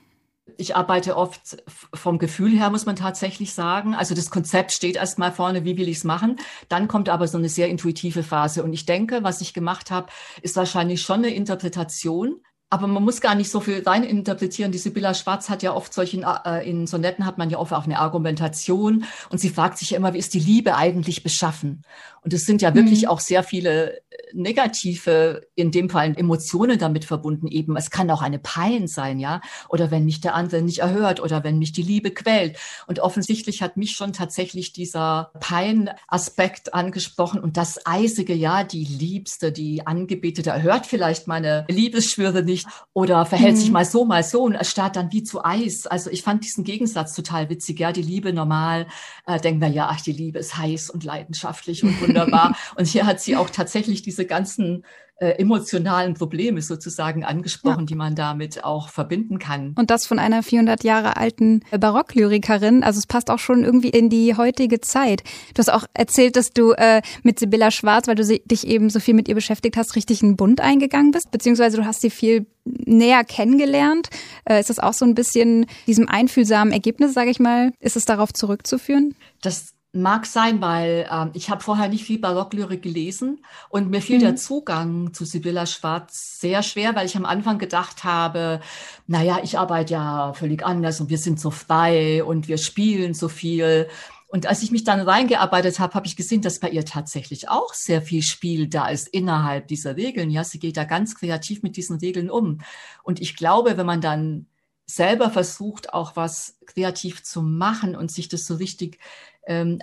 Ich 0.58 0.76
arbeite 0.76 1.18
oft 1.18 1.58
vom 1.94 2.18
Gefühl 2.18 2.58
her, 2.58 2.70
muss 2.70 2.86
man 2.86 2.96
tatsächlich 2.96 3.54
sagen. 3.54 3.96
Also 3.96 4.16
das 4.16 4.30
Konzept 4.30 4.72
steht 4.72 4.96
erstmal 4.96 5.32
vorne, 5.32 5.64
wie 5.64 5.78
will 5.78 5.90
ich 5.90 5.98
es 5.98 6.04
machen. 6.04 6.38
Dann 6.70 6.88
kommt 6.88 7.10
aber 7.10 7.28
so 7.28 7.38
eine 7.38 7.50
sehr 7.50 7.70
intuitive 7.70 8.24
Phase. 8.24 8.64
Und 8.64 8.74
ich 8.74 8.86
denke, 8.86 9.24
was 9.24 9.42
ich 9.42 9.54
gemacht 9.54 9.92
habe, 9.92 10.08
ist 10.42 10.56
wahrscheinlich 10.56 11.02
schon 11.02 11.20
eine 11.20 11.34
Interpretation 11.34 12.42
aber 12.76 12.88
man 12.88 13.04
muss 13.04 13.22
gar 13.22 13.36
nicht 13.36 13.52
so 13.52 13.60
viel 13.60 13.84
rein 13.86 14.04
interpretieren. 14.04 14.72
Die 14.72 14.78
Sibylla 14.78 15.14
Schwarz 15.14 15.50
hat 15.50 15.64
ja 15.64 15.74
oft 15.74 15.94
solchen, 15.94 16.24
äh, 16.24 16.68
in 16.68 16.88
Sonetten 16.88 17.26
hat 17.26 17.38
man 17.38 17.50
ja 17.50 17.60
oft 17.60 17.72
auch 17.72 17.86
eine 17.86 18.00
Argumentation 18.00 19.06
und 19.30 19.38
sie 19.38 19.50
fragt 19.50 19.78
sich 19.78 19.94
immer, 19.94 20.14
wie 20.14 20.18
ist 20.18 20.34
die 20.34 20.40
Liebe 20.40 20.76
eigentlich 20.76 21.24
beschaffen? 21.24 21.84
Und 22.25 22.34
es 22.34 22.48
sind 22.48 22.63
ja 22.63 22.74
wirklich 22.74 23.03
mhm. 23.03 23.10
auch 23.10 23.20
sehr 23.20 23.44
viele 23.44 24.01
negative, 24.34 25.48
in 25.53 25.70
dem 25.70 25.89
Fall 25.89 26.13
Emotionen 26.17 26.79
damit 26.79 27.05
verbunden 27.05 27.48
eben. 27.48 27.77
Es 27.77 27.91
kann 27.91 28.10
auch 28.10 28.24
eine 28.24 28.39
Pein 28.39 28.88
sein, 28.88 29.20
ja, 29.20 29.41
oder 29.70 29.91
wenn 29.91 30.05
mich 30.05 30.22
der 30.22 30.34
andere 30.34 30.63
nicht 30.63 30.79
erhört 30.79 31.20
oder 31.20 31.44
wenn 31.44 31.60
mich 31.60 31.72
die 31.72 31.84
Liebe 31.84 32.10
quält. 32.10 32.58
Und 32.88 33.00
offensichtlich 33.00 33.62
hat 33.62 33.77
mich 33.77 33.91
schon 33.91 34.12
tatsächlich 34.12 34.74
dieser 34.74 35.32
Pein-Aspekt 35.39 36.74
angesprochen 36.74 37.41
und 37.41 37.58
das 37.58 37.86
eisige, 37.86 38.34
ja, 38.34 38.63
die 38.63 38.86
Liebste, 38.86 39.51
die 39.51 39.86
Angebetete 39.86 40.50
erhört 40.50 40.88
vielleicht 40.88 41.27
meine 41.27 41.65
Liebesschwüre 41.70 42.41
nicht 42.41 42.67
oder 42.94 43.27
verhält 43.27 43.55
mhm. 43.55 43.60
sich 43.60 43.72
mal 43.72 43.86
so, 43.86 44.03
mal 44.03 44.24
so 44.24 44.41
und 44.41 44.53
erstarrt 44.53 44.96
dann 44.96 45.12
wie 45.12 45.22
zu 45.22 45.46
Eis. 45.46 45.86
Also 45.86 46.10
ich 46.10 46.24
fand 46.24 46.44
diesen 46.44 46.63
Gegensatz 46.63 47.13
total 47.13 47.50
witzig, 47.50 47.79
ja, 47.79 47.91
die 47.91 48.01
Liebe 48.01 48.34
normal, 48.34 48.88
äh, 49.27 49.39
denken 49.39 49.62
wir 49.62 49.67
ja, 49.67 49.89
ach, 49.91 50.01
die 50.01 50.12
Liebe 50.12 50.39
ist 50.39 50.58
heiß 50.58 50.89
und 50.89 51.03
leidenschaftlich 51.03 51.84
und 51.84 52.14
wunderbar. 52.15 52.55
und 52.75 52.88
hier 52.88 53.05
hat 53.05 53.19
sie 53.19 53.36
auch 53.36 53.50
tatsächlich 53.50 54.01
diese 54.01 54.25
ganzen 54.25 54.84
äh, 55.17 55.29
emotionalen 55.39 56.13
Probleme 56.13 56.62
sozusagen 56.62 57.24
angesprochen, 57.24 57.81
ja. 57.81 57.86
die 57.86 57.95
man 57.95 58.15
damit 58.15 58.65
auch 58.65 58.89
verbinden 58.89 59.39
kann. 59.39 59.74
Und 59.77 59.89
das 59.89 60.05
von 60.05 60.19
einer 60.19 60.43
400 60.43 60.84
Jahre 60.84 61.15
alten 61.15 61.62
Barocklyrikerin. 61.72 62.84
Also 62.84 63.00
es 63.00 63.07
passt 63.07 63.31
auch 63.31 63.39
schon 63.39 63.63
irgendwie 63.63 63.89
in 63.89 64.10
die 64.10 64.36
heutige 64.36 64.81
Zeit. 64.81 65.24
Du 65.53 65.60
hast 65.60 65.72
auch 65.72 65.86
erzählt, 65.93 66.36
dass 66.36 66.50
du 66.50 66.74
äh, 66.74 67.01
mit 67.24 67.39
Sibylla 67.39 67.72
Schwarz, 67.72 68.07
weil 68.07 68.15
du 68.15 68.25
dich 68.25 68.67
eben 68.67 68.89
so 68.89 69.00
viel 69.00 69.13
mit 69.13 69.29
ihr 69.29 69.36
beschäftigt 69.36 69.77
hast, 69.77 69.95
richtig 69.95 70.22
einen 70.22 70.36
Bund 70.36 70.60
eingegangen 70.60 71.12
bist, 71.12 71.31
beziehungsweise 71.31 71.77
du 71.77 71.86
hast 71.86 72.01
sie 72.01 72.10
viel 72.10 72.45
näher 72.65 73.24
kennengelernt. 73.24 74.10
Äh, 74.43 74.60
ist 74.60 74.69
das 74.69 74.79
auch 74.79 74.93
so 74.93 75.05
ein 75.05 75.15
bisschen 75.15 75.65
diesem 75.88 76.10
einfühlsamen 76.10 76.74
Ergebnis, 76.74 77.13
sage 77.13 77.29
ich 77.29 77.39
mal, 77.39 77.72
ist 77.79 77.95
es 77.95 78.03
darauf 78.03 78.34
zurückzuführen? 78.34 79.15
Das 79.41 79.75
Mag 79.98 80.25
sein, 80.25 80.60
weil 80.60 81.08
ähm, 81.10 81.30
ich 81.32 81.50
habe 81.50 81.64
vorher 81.64 81.88
nicht 81.88 82.04
viel 82.04 82.20
Barocklyrik 82.20 82.82
gelesen 82.82 83.46
und 83.70 83.90
mir 83.90 84.02
fiel 84.02 84.18
mhm. 84.18 84.24
der 84.24 84.36
Zugang 84.36 85.14
zu 85.14 85.24
Sibylla 85.24 85.66
Schwarz 85.66 86.38
sehr 86.42 86.64
schwer, 86.64 86.96
weil 86.96 87.06
ich 87.06 87.16
am 87.16 87.24
Anfang 87.24 87.60
gedacht 87.60 88.04
habe, 88.04 88.60
naja, 89.08 89.40
ich 89.42 89.58
arbeite 89.58 89.94
ja 89.94 90.34
völlig 90.34 90.66
anders 90.66 91.00
und 91.00 91.10
wir 91.10 91.18
sind 91.18 91.40
so 91.40 91.50
frei 91.50 92.25
und 92.25 92.50
wir 92.50 92.58
spielen 92.58 93.14
so 93.14 93.30
viel. 93.30 93.88
Und 94.28 94.48
als 94.48 94.64
ich 94.64 94.72
mich 94.72 94.84
dann 94.84 95.00
reingearbeitet 95.00 95.80
habe, 95.80 95.94
habe 95.94 96.08
ich 96.08 96.18
gesehen, 96.18 96.42
dass 96.42 96.60
bei 96.60 96.70
ihr 96.72 96.84
tatsächlich 96.84 97.48
auch 97.48 97.74
sehr 97.74 98.02
viel 98.02 98.22
Spiel 98.22 98.68
da 98.68 98.90
ist 98.90 99.08
innerhalb 99.08 99.70
dieser 99.70 99.96
Regeln. 99.96 100.30
Ja, 100.30 100.44
sie 100.44 100.60
geht 100.60 100.75
da 100.75 100.84
ganz 100.84 101.16
kreativ 101.16 101.64
mit 101.64 101.78
diesen 101.78 102.00
Regeln 102.00 102.30
um. 102.30 102.60
Und 103.04 103.22
ich 103.22 103.38
glaube, 103.38 103.78
wenn 103.78 103.86
man 103.86 104.02
dann 104.02 104.48
selber 104.88 105.32
versucht, 105.32 105.94
auch 105.94 106.16
was 106.16 106.58
kreativ 106.66 107.24
zu 107.24 107.42
machen 107.42 107.96
und 107.96 108.12
sich 108.12 108.30
das 108.30 108.46
so 108.46 108.56
richtig 108.56 109.00
ähm, 109.48 109.80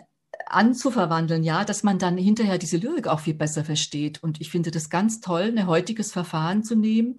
anzuverwandeln, 0.47 1.43
ja, 1.45 1.65
dass 1.65 1.83
man 1.83 1.99
dann 1.99 2.17
hinterher 2.17 2.59
diese 2.59 2.77
Lyrik 2.77 3.07
auch 3.07 3.21
viel 3.21 3.35
besser 3.35 3.65
versteht. 3.65 4.23
Und 4.23 4.41
ich 4.41 4.51
finde 4.51 4.71
das 4.71 4.91
ganz 4.91 5.21
toll, 5.21 5.55
ein 5.57 5.67
heutiges 5.67 6.13
Verfahren 6.13 6.63
zu 6.63 6.75
nehmen, 6.75 7.19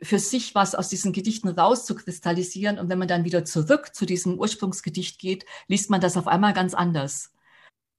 für 0.00 0.18
sich 0.18 0.54
was 0.54 0.74
aus 0.74 0.88
diesen 0.88 1.12
Gedichten 1.12 1.48
rauszukristallisieren. 1.48 2.78
Und 2.78 2.88
wenn 2.88 2.98
man 2.98 3.08
dann 3.08 3.24
wieder 3.24 3.44
zurück 3.44 3.94
zu 3.94 4.04
diesem 4.04 4.38
Ursprungsgedicht 4.38 5.18
geht, 5.18 5.46
liest 5.68 5.90
man 5.90 6.00
das 6.00 6.16
auf 6.16 6.26
einmal 6.26 6.52
ganz 6.52 6.74
anders. 6.74 7.30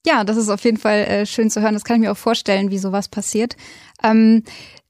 Ja, 0.06 0.26
das 0.26 0.36
ist 0.36 0.50
auf 0.50 0.64
jeden 0.66 0.78
Fall 0.78 1.00
äh, 1.06 1.26
schön 1.26 1.50
zu 1.50 1.62
hören. 1.62 1.74
Das 1.74 1.86
kann 1.86 1.96
ich 1.96 2.02
mir 2.02 2.12
auch 2.12 2.18
vorstellen, 2.18 2.72
wie 2.72 2.78
sowas 2.78 3.08
passiert. 3.08 3.56
Ähm, 4.04 4.44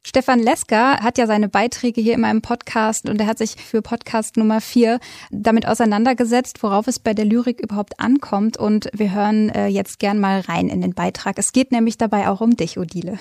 Stefan 0.06 0.40
Lesker 0.40 0.98
hat 0.98 1.18
ja 1.18 1.28
seine 1.28 1.48
Beiträge 1.48 2.02
hier 2.02 2.14
in 2.14 2.22
meinem 2.22 2.42
Podcast 2.42 3.08
und 3.08 3.22
er 3.22 3.28
hat 3.28 3.38
sich 3.38 3.56
für 3.56 3.82
Podcast 3.82 4.36
Nummer 4.36 4.60
vier 4.60 5.00
damit 5.32 5.66
auseinandergesetzt, 5.66 6.62
worauf 6.62 6.88
es 6.88 7.00
bei 7.00 7.14
der 7.14 7.24
Lyrik 7.24 7.62
überhaupt 7.62 8.02
ankommt. 8.02 8.58
Und 8.58 8.90
wir 8.94 9.14
hören 9.14 9.48
äh, 9.50 9.68
jetzt 9.68 10.00
gern 10.00 10.20
mal 10.20 10.42
rein 10.42 10.68
in 10.68 10.82
den 10.82 10.94
Beitrag. 10.94 11.40
Es 11.40 11.54
geht 11.54 11.72
nämlich 11.72 11.98
dabei 11.98 12.28
auch 12.28 12.42
um 12.42 12.58
dich, 12.58 12.78
Odile. 12.78 13.18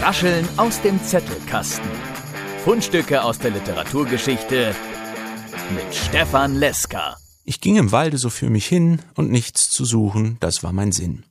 Rascheln 0.00 0.48
aus 0.56 0.80
dem 0.82 1.02
Zettelkasten. 1.02 1.90
Fundstücke 2.64 3.24
aus 3.24 3.40
der 3.40 3.50
Literaturgeschichte 3.50 4.76
mit 5.74 5.94
Stefan 5.94 6.54
Lesker. 6.54 7.16
Ich 7.44 7.60
ging 7.60 7.76
im 7.76 7.90
Walde 7.90 8.16
so 8.16 8.30
für 8.30 8.48
mich 8.48 8.66
hin 8.66 9.00
und 9.16 9.30
nichts 9.30 9.70
zu 9.70 9.84
suchen, 9.84 10.36
das 10.38 10.62
war 10.62 10.72
mein 10.72 10.92
Sinn. 10.92 11.24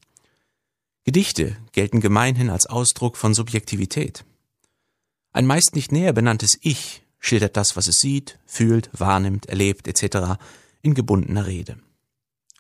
Gedichte 1.06 1.58
gelten 1.74 2.00
gemeinhin 2.00 2.50
als 2.50 2.66
Ausdruck 2.66 3.18
von 3.18 3.34
Subjektivität. 3.34 4.24
Ein 5.34 5.46
meist 5.46 5.76
nicht 5.76 5.92
näher 5.92 6.14
benanntes 6.14 6.58
Ich 6.62 7.04
schildert 7.20 7.58
das, 7.58 7.76
was 7.76 7.88
es 7.88 7.98
sieht, 7.98 8.40
fühlt, 8.46 8.90
wahrnimmt, 8.94 9.48
erlebt 9.48 9.88
etc. 9.88 10.40
in 10.82 10.94
gebundener 10.94 11.46
Rede. 11.46 11.78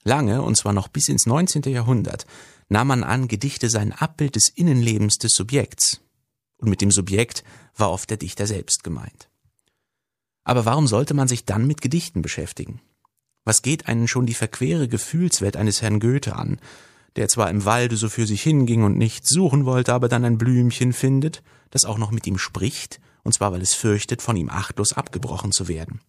Lange, 0.03 0.41
und 0.41 0.57
zwar 0.57 0.73
noch 0.73 0.89
bis 0.89 1.07
ins 1.07 1.25
19. 1.25 1.63
Jahrhundert, 1.63 2.25
nahm 2.67 2.87
man 2.87 3.03
an, 3.03 3.29
Gedichte 3.29 3.69
seien 3.69 3.93
Abbild 3.93 4.35
des 4.35 4.49
Innenlebens 4.49 5.17
des 5.17 5.33
Subjekts. 5.33 6.01
Und 6.57 6.69
mit 6.69 6.81
dem 6.81 6.91
Subjekt 6.91 7.43
war 7.77 7.91
oft 7.91 8.09
der 8.09 8.17
Dichter 8.17 8.47
selbst 8.47 8.83
gemeint. 8.83 9.29
Aber 10.43 10.65
warum 10.65 10.87
sollte 10.87 11.13
man 11.13 11.29
sich 11.29 11.45
dann 11.45 11.65
mit 11.65 11.81
Gedichten 11.81 12.21
beschäftigen? 12.21 12.81
Was 13.45 13.61
geht 13.61 13.87
einen 13.87 14.09
schon 14.09 14.25
die 14.25 14.33
verquere 14.33 14.89
Gefühlswelt 14.89 15.55
eines 15.55 15.81
Herrn 15.81 16.01
Goethe 16.01 16.35
an, 16.35 16.59
der 17.15 17.27
zwar 17.27 17.49
im 17.49 17.65
Walde 17.65 17.97
so 17.97 18.09
für 18.09 18.25
sich 18.25 18.41
hinging 18.41 18.83
und 18.83 18.97
nichts 18.97 19.29
suchen 19.29 19.65
wollte, 19.65 19.93
aber 19.93 20.09
dann 20.09 20.25
ein 20.25 20.37
Blümchen 20.37 20.93
findet, 20.93 21.43
das 21.69 21.85
auch 21.85 21.97
noch 21.97 22.11
mit 22.11 22.25
ihm 22.27 22.37
spricht, 22.37 22.99
und 23.23 23.33
zwar 23.33 23.51
weil 23.51 23.61
es 23.61 23.73
fürchtet, 23.73 24.21
von 24.21 24.35
ihm 24.35 24.49
achtlos 24.49 24.93
abgebrochen 24.93 25.51
zu 25.51 25.67
werden. 25.67 26.01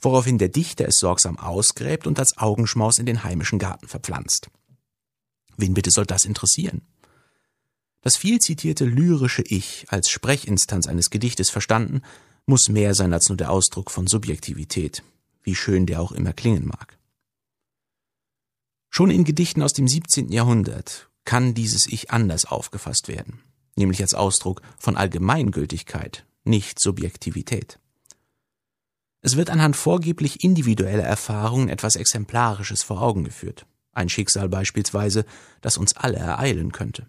Woraufhin 0.00 0.38
der 0.38 0.48
Dichter 0.48 0.86
es 0.88 0.96
sorgsam 0.98 1.38
ausgräbt 1.38 2.06
und 2.06 2.18
als 2.18 2.36
Augenschmaus 2.36 2.98
in 2.98 3.06
den 3.06 3.22
heimischen 3.22 3.58
Garten 3.58 3.86
verpflanzt. 3.86 4.48
Wen 5.56 5.74
bitte 5.74 5.90
soll 5.90 6.06
das 6.06 6.24
interessieren? 6.24 6.82
Das 8.00 8.16
viel 8.16 8.40
zitierte 8.40 8.84
lyrische 8.84 9.42
Ich 9.42 9.86
als 9.88 10.10
Sprechinstanz 10.10 10.88
eines 10.88 11.10
Gedichtes 11.10 11.50
verstanden, 11.50 12.02
muss 12.46 12.68
mehr 12.68 12.94
sein 12.94 13.12
als 13.12 13.28
nur 13.28 13.36
der 13.36 13.52
Ausdruck 13.52 13.92
von 13.92 14.08
Subjektivität, 14.08 15.04
wie 15.44 15.54
schön 15.54 15.86
der 15.86 16.00
auch 16.00 16.10
immer 16.10 16.32
klingen 16.32 16.66
mag. 16.66 16.98
Schon 18.94 19.10
in 19.10 19.24
Gedichten 19.24 19.62
aus 19.62 19.72
dem 19.72 19.88
17. 19.88 20.30
Jahrhundert 20.30 21.08
kann 21.24 21.54
dieses 21.54 21.86
Ich 21.86 22.10
anders 22.10 22.44
aufgefasst 22.44 23.08
werden, 23.08 23.40
nämlich 23.74 24.02
als 24.02 24.12
Ausdruck 24.12 24.60
von 24.78 24.98
Allgemeingültigkeit, 24.98 26.26
nicht 26.44 26.78
Subjektivität. 26.78 27.78
Es 29.22 29.34
wird 29.38 29.48
anhand 29.48 29.76
vorgeblich 29.76 30.44
individueller 30.44 31.04
Erfahrungen 31.04 31.70
etwas 31.70 31.96
Exemplarisches 31.96 32.82
vor 32.82 33.00
Augen 33.00 33.24
geführt, 33.24 33.64
ein 33.92 34.10
Schicksal 34.10 34.50
beispielsweise, 34.50 35.24
das 35.62 35.78
uns 35.78 35.96
alle 35.96 36.18
ereilen 36.18 36.70
könnte. 36.72 37.06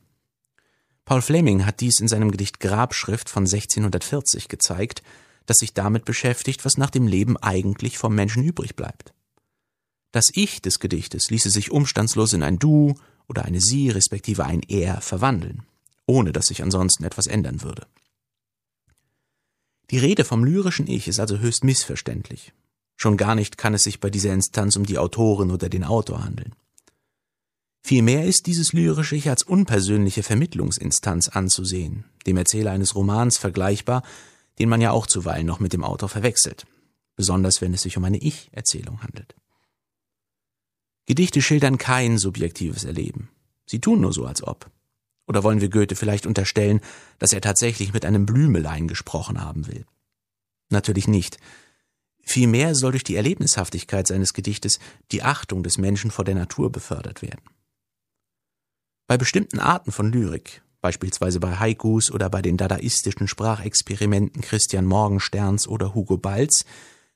Paul 1.04 1.22
Fleming 1.22 1.66
hat 1.66 1.82
dies 1.82 2.00
in 2.00 2.08
seinem 2.08 2.32
Gedicht 2.32 2.62
Grabschrift 2.62 3.30
von 3.30 3.44
1640 3.44 4.48
gezeigt, 4.48 5.04
das 5.48 5.58
sich 5.58 5.74
damit 5.74 6.06
beschäftigt, 6.06 6.64
was 6.64 6.78
nach 6.78 6.92
dem 6.92 7.08
Leben 7.08 7.36
eigentlich 7.36 7.98
vom 7.98 8.16
Menschen 8.16 8.42
übrig 8.42 8.78
bleibt. 8.78 9.14
Das 10.14 10.26
Ich 10.32 10.62
des 10.62 10.80
Gedichtes 10.80 11.32
ließe 11.32 11.50
sich 11.50 11.72
umstandslos 11.72 12.34
in 12.34 12.44
ein 12.44 12.60
Du 12.60 12.94
oder 13.28 13.46
eine 13.46 13.60
Sie 13.60 13.90
respektive 13.90 14.46
ein 14.46 14.62
Er 14.62 15.02
verwandeln, 15.02 15.64
ohne 16.06 16.32
dass 16.32 16.48
sich 16.48 16.62
ansonsten 16.62 17.04
etwas 17.04 17.26
ändern 17.26 17.64
würde. 17.64 17.88
Die 19.90 19.98
Rede 19.98 20.24
vom 20.24 20.44
lyrischen 20.44 20.86
Ich 20.88 21.08
ist 21.08 21.20
also 21.20 21.40
höchst 21.40 21.64
missverständlich. 21.64 22.54
Schon 22.96 23.18
gar 23.18 23.34
nicht 23.34 23.58
kann 23.58 23.74
es 23.74 23.84
sich 23.84 24.00
bei 24.00 24.12
dieser 24.12 24.34
Instanz 24.34 24.76
um 24.76 24.86
die 24.86 25.00
Autorin 25.00 25.50
oder 25.50 25.68
den 25.68 25.84
Autor 25.84 26.24
handeln. 26.24 26.54
Vielmehr 27.82 28.24
ist 28.24 28.46
dieses 28.46 28.72
lyrische 28.72 29.16
Ich 29.16 29.30
als 29.30 29.42
unpersönliche 29.42 30.22
Vermittlungsinstanz 30.22 31.30
anzusehen, 31.30 32.06
dem 32.28 32.38
Erzähler 32.38 32.70
eines 32.70 32.94
Romans 32.94 33.40
vergleichbar, 33.40 34.04
den 34.60 34.70
man 34.70 34.80
ja 34.80 34.92
auch 34.92 35.08
zuweilen 35.08 35.48
noch 35.48 35.60
mit 35.60 35.74
dem 35.74 35.84
Autor 35.84 36.08
verwechselt, 36.08 36.68
besonders 37.16 37.62
wenn 37.62 37.74
es 37.74 37.82
sich 37.82 37.98
um 37.98 38.04
eine 38.04 38.20
Ich-Erzählung 38.20 39.02
handelt. 39.02 39.36
Gedichte 41.06 41.42
schildern 41.42 41.78
kein 41.78 42.18
subjektives 42.18 42.86
Erleben. 42.86 43.30
Sie 43.66 43.80
tun 43.80 44.02
nur 44.02 44.14
so, 44.14 44.26
als 44.26 44.44
ob. 44.44 44.70
Oder 45.28 45.44
wollen 45.44 45.62
wir 45.62 45.70
Goethe 45.70 45.96
vielleicht 45.96 46.26
unterstellen, 46.26 46.82
dass 47.20 47.34
er 47.34 47.42
tatsächlich 47.42 47.94
mit 47.94 48.06
einem 48.06 48.26
Blümelein 48.26 48.88
gesprochen 48.88 49.42
haben 49.42 49.68
will? 49.68 49.86
Natürlich 50.70 51.08
nicht. 51.08 51.38
Vielmehr 52.22 52.74
soll 52.74 52.92
durch 52.92 53.04
die 53.04 53.16
Erlebnishaftigkeit 53.16 54.08
seines 54.08 54.34
Gedichtes 54.34 54.80
die 55.12 55.24
Achtung 55.24 55.64
des 55.64 55.78
Menschen 55.78 56.12
vor 56.12 56.26
der 56.26 56.36
Natur 56.36 56.72
befördert 56.72 57.22
werden. 57.22 57.44
Bei 59.08 59.18
bestimmten 59.18 59.60
Arten 59.60 59.92
von 59.92 60.12
Lyrik, 60.12 60.62
beispielsweise 60.82 61.40
bei 61.40 61.58
Haikus 61.58 62.12
oder 62.12 62.30
bei 62.30 62.42
den 62.42 62.56
dadaistischen 62.56 63.28
Sprachexperimenten 63.28 64.42
Christian 64.42 64.86
Morgensterns 64.86 65.68
oder 65.68 65.94
Hugo 65.94 66.18
Balz, 66.18 66.64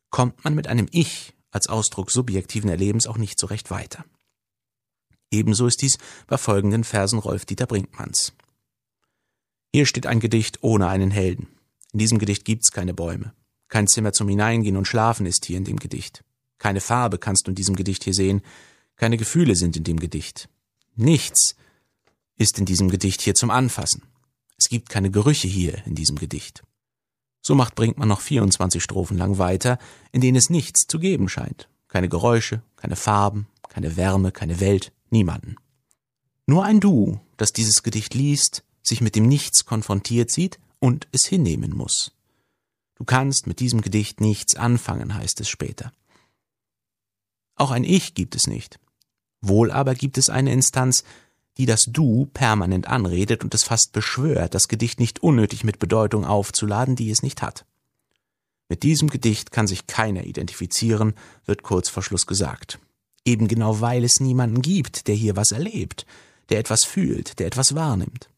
kommt 0.09 0.43
man 0.43 0.55
mit 0.55 0.67
einem 0.67 0.87
Ich 0.91 1.36
als 1.51 1.67
Ausdruck 1.67 2.11
subjektiven 2.11 2.69
Erlebens 2.69 3.07
auch 3.07 3.17
nicht 3.17 3.39
so 3.39 3.47
recht 3.47 3.69
weiter. 3.71 4.05
Ebenso 5.31 5.67
ist 5.67 5.81
dies 5.81 5.97
bei 6.27 6.37
folgenden 6.37 6.83
Versen 6.83 7.19
Rolf-Dieter 7.19 7.65
Brinkmanns. 7.65 8.33
Hier 9.73 9.85
steht 9.85 10.07
ein 10.07 10.19
Gedicht 10.19 10.59
ohne 10.61 10.87
einen 10.87 11.11
Helden. 11.11 11.47
In 11.93 11.99
diesem 11.99 12.19
Gedicht 12.19 12.45
gibt's 12.45 12.71
keine 12.71 12.93
Bäume. 12.93 13.33
Kein 13.67 13.87
Zimmer 13.87 14.13
zum 14.13 14.29
Hineingehen 14.29 14.77
und 14.77 14.87
Schlafen 14.87 15.25
ist 15.25 15.45
hier 15.45 15.57
in 15.57 15.65
dem 15.65 15.77
Gedicht. 15.77 16.23
Keine 16.57 16.81
Farbe 16.81 17.17
kannst 17.17 17.47
du 17.47 17.51
in 17.51 17.55
diesem 17.55 17.75
Gedicht 17.75 18.03
hier 18.03 18.13
sehen. 18.13 18.41
Keine 18.95 19.17
Gefühle 19.17 19.55
sind 19.55 19.75
in 19.75 19.83
dem 19.83 19.99
Gedicht. 19.99 20.49
Nichts 20.95 21.55
ist 22.37 22.57
in 22.57 22.65
diesem 22.65 22.89
Gedicht 22.89 23.21
hier 23.21 23.35
zum 23.35 23.51
Anfassen. 23.51 24.03
Es 24.57 24.69
gibt 24.69 24.89
keine 24.89 25.11
Gerüche 25.11 25.47
hier 25.47 25.85
in 25.85 25.95
diesem 25.95 26.17
Gedicht. 26.17 26.63
So 27.47 27.55
macht 27.55 27.75
Brinkmann 27.75 28.09
noch 28.09 28.19
24 28.19 28.83
Strophen 28.83 29.17
lang 29.17 29.37
weiter, 29.37 29.77
in 30.11 30.19
denen 30.19 30.35
es 30.35 30.49
nichts 30.49 30.85
zu 30.85 30.99
geben 30.99 31.29
scheint. 31.29 31.69
Keine 31.87 32.09
Geräusche, 32.09 32.61
keine 32.75 32.97
Farben, 32.97 33.47
keine 33.69 33.95
Wärme, 33.95 34.33
keine 34.33 34.59
Welt, 34.59 34.91
niemanden. 35.11 35.55
Nur 36.45 36.65
ein 36.65 36.81
Du, 36.81 37.21
das 37.37 37.53
dieses 37.53 37.83
Gedicht 37.83 38.13
liest, 38.13 38.65
sich 38.83 38.99
mit 38.99 39.15
dem 39.15 39.29
Nichts 39.29 39.63
konfrontiert 39.63 40.29
sieht 40.29 40.59
und 40.79 41.07
es 41.13 41.25
hinnehmen 41.25 41.73
muss. 41.73 42.11
Du 42.95 43.05
kannst 43.05 43.47
mit 43.47 43.61
diesem 43.61 43.79
Gedicht 43.79 44.19
nichts 44.19 44.55
anfangen, 44.55 45.13
heißt 45.13 45.39
es 45.39 45.47
später. 45.47 45.93
Auch 47.55 47.71
ein 47.71 47.85
Ich 47.85 48.13
gibt 48.13 48.35
es 48.35 48.47
nicht. 48.47 48.77
Wohl 49.39 49.71
aber 49.71 49.95
gibt 49.95 50.17
es 50.17 50.29
eine 50.29 50.51
Instanz, 50.51 51.05
die 51.57 51.65
das 51.65 51.85
Du 51.87 52.27
permanent 52.33 52.87
anredet 52.87 53.43
und 53.43 53.53
es 53.53 53.63
fast 53.63 53.91
beschwört, 53.91 54.53
das 54.53 54.67
Gedicht 54.67 54.99
nicht 54.99 55.21
unnötig 55.23 55.63
mit 55.63 55.79
Bedeutung 55.79 56.25
aufzuladen, 56.25 56.95
die 56.95 57.09
es 57.09 57.23
nicht 57.23 57.41
hat. 57.41 57.65
Mit 58.69 58.83
diesem 58.83 59.09
Gedicht 59.09 59.51
kann 59.51 59.67
sich 59.67 59.87
keiner 59.87 60.25
identifizieren, 60.25 61.13
wird 61.45 61.63
kurz 61.63 61.89
vor 61.89 62.03
Schluss 62.03 62.27
gesagt. 62.27 62.79
Eben 63.25 63.47
genau 63.47 63.81
weil 63.81 64.03
es 64.03 64.19
niemanden 64.19 64.61
gibt, 64.61 65.07
der 65.07 65.15
hier 65.15 65.35
was 65.35 65.51
erlebt, 65.51 66.05
der 66.49 66.59
etwas 66.59 66.83
fühlt, 66.83 67.39
der 67.39 67.47
etwas 67.47 67.75
wahrnimmt. 67.75 68.29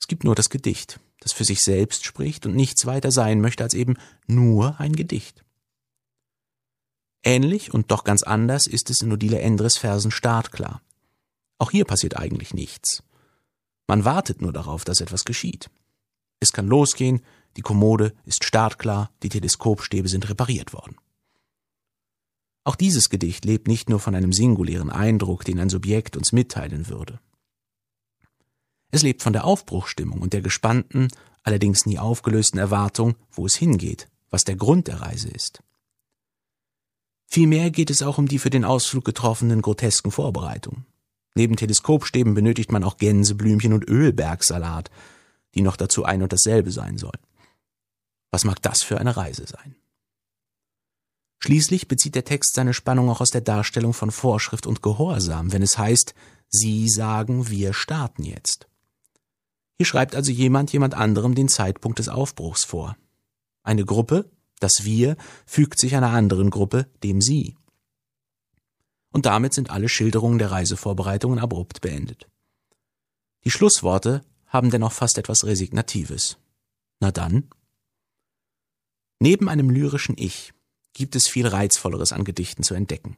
Es 0.00 0.06
gibt 0.06 0.24
nur 0.24 0.34
das 0.34 0.50
Gedicht, 0.50 1.00
das 1.20 1.32
für 1.32 1.44
sich 1.44 1.60
selbst 1.60 2.04
spricht 2.04 2.46
und 2.46 2.56
nichts 2.56 2.86
weiter 2.86 3.10
sein 3.10 3.40
möchte 3.40 3.62
als 3.62 3.74
eben 3.74 3.96
nur 4.26 4.80
ein 4.80 4.94
Gedicht. 4.94 5.44
Ähnlich 7.22 7.72
und 7.74 7.90
doch 7.90 8.04
ganz 8.04 8.22
anders 8.22 8.66
ist 8.66 8.90
es 8.90 9.02
in 9.02 9.12
Odile 9.12 9.40
Endres 9.40 9.76
Versen 9.76 10.10
startklar. 10.10 10.80
Auch 11.60 11.70
hier 11.70 11.84
passiert 11.84 12.16
eigentlich 12.16 12.54
nichts. 12.54 13.02
Man 13.86 14.06
wartet 14.06 14.40
nur 14.40 14.52
darauf, 14.52 14.84
dass 14.84 15.02
etwas 15.02 15.26
geschieht. 15.26 15.70
Es 16.40 16.52
kann 16.52 16.66
losgehen, 16.66 17.20
die 17.58 17.60
Kommode 17.60 18.14
ist 18.24 18.44
startklar, 18.44 19.10
die 19.22 19.28
Teleskopstäbe 19.28 20.08
sind 20.08 20.30
repariert 20.30 20.72
worden. 20.72 20.96
Auch 22.64 22.76
dieses 22.76 23.10
Gedicht 23.10 23.44
lebt 23.44 23.68
nicht 23.68 23.90
nur 23.90 24.00
von 24.00 24.14
einem 24.14 24.32
singulären 24.32 24.88
Eindruck, 24.88 25.44
den 25.44 25.60
ein 25.60 25.68
Subjekt 25.68 26.16
uns 26.16 26.32
mitteilen 26.32 26.88
würde. 26.88 27.20
Es 28.90 29.02
lebt 29.02 29.22
von 29.22 29.34
der 29.34 29.44
Aufbruchstimmung 29.44 30.22
und 30.22 30.32
der 30.32 30.40
gespannten, 30.40 31.08
allerdings 31.42 31.84
nie 31.84 31.98
aufgelösten 31.98 32.58
Erwartung, 32.58 33.16
wo 33.30 33.44
es 33.44 33.54
hingeht, 33.54 34.08
was 34.30 34.44
der 34.44 34.56
Grund 34.56 34.88
der 34.88 35.02
Reise 35.02 35.28
ist. 35.28 35.62
Vielmehr 37.26 37.70
geht 37.70 37.90
es 37.90 38.02
auch 38.02 38.16
um 38.16 38.28
die 38.28 38.38
für 38.38 38.50
den 38.50 38.64
Ausflug 38.64 39.04
getroffenen 39.04 39.60
grotesken 39.60 40.10
Vorbereitungen. 40.10 40.86
Neben 41.34 41.56
Teleskopstäben 41.56 42.34
benötigt 42.34 42.72
man 42.72 42.84
auch 42.84 42.96
Gänseblümchen 42.96 43.72
und 43.72 43.88
Ölbergsalat, 43.88 44.90
die 45.54 45.62
noch 45.62 45.76
dazu 45.76 46.04
ein 46.04 46.22
und 46.22 46.32
dasselbe 46.32 46.70
sein 46.70 46.98
sollen. 46.98 47.20
Was 48.30 48.44
mag 48.44 48.62
das 48.62 48.82
für 48.82 48.98
eine 48.98 49.16
Reise 49.16 49.46
sein? 49.46 49.76
Schließlich 51.42 51.88
bezieht 51.88 52.14
der 52.14 52.24
Text 52.24 52.54
seine 52.54 52.74
Spannung 52.74 53.08
auch 53.08 53.20
aus 53.20 53.30
der 53.30 53.40
Darstellung 53.40 53.94
von 53.94 54.10
Vorschrift 54.10 54.66
und 54.66 54.82
Gehorsam, 54.82 55.52
wenn 55.52 55.62
es 55.62 55.78
heißt, 55.78 56.14
Sie 56.48 56.88
sagen, 56.88 57.48
wir 57.48 57.72
starten 57.72 58.24
jetzt. 58.24 58.68
Hier 59.78 59.86
schreibt 59.86 60.14
also 60.14 60.30
jemand 60.30 60.72
jemand 60.72 60.94
anderem 60.94 61.34
den 61.34 61.48
Zeitpunkt 61.48 61.98
des 61.98 62.08
Aufbruchs 62.08 62.64
vor. 62.64 62.96
Eine 63.62 63.84
Gruppe, 63.84 64.30
das 64.58 64.84
Wir, 64.84 65.16
fügt 65.46 65.78
sich 65.78 65.96
einer 65.96 66.10
anderen 66.10 66.50
Gruppe, 66.50 66.86
dem 67.02 67.20
Sie. 67.22 67.56
Und 69.12 69.26
damit 69.26 69.54
sind 69.54 69.70
alle 69.70 69.88
Schilderungen 69.88 70.38
der 70.38 70.50
Reisevorbereitungen 70.50 71.38
abrupt 71.38 71.80
beendet. 71.80 72.28
Die 73.44 73.50
Schlussworte 73.50 74.22
haben 74.46 74.70
dennoch 74.70 74.92
fast 74.92 75.18
etwas 75.18 75.44
Resignatives. 75.44 76.38
Na 77.00 77.10
dann? 77.10 77.48
Neben 79.18 79.48
einem 79.48 79.70
lyrischen 79.70 80.16
Ich 80.18 80.52
gibt 80.92 81.16
es 81.16 81.28
viel 81.28 81.46
Reizvolleres 81.46 82.12
an 82.12 82.24
Gedichten 82.24 82.62
zu 82.62 82.74
entdecken. 82.74 83.16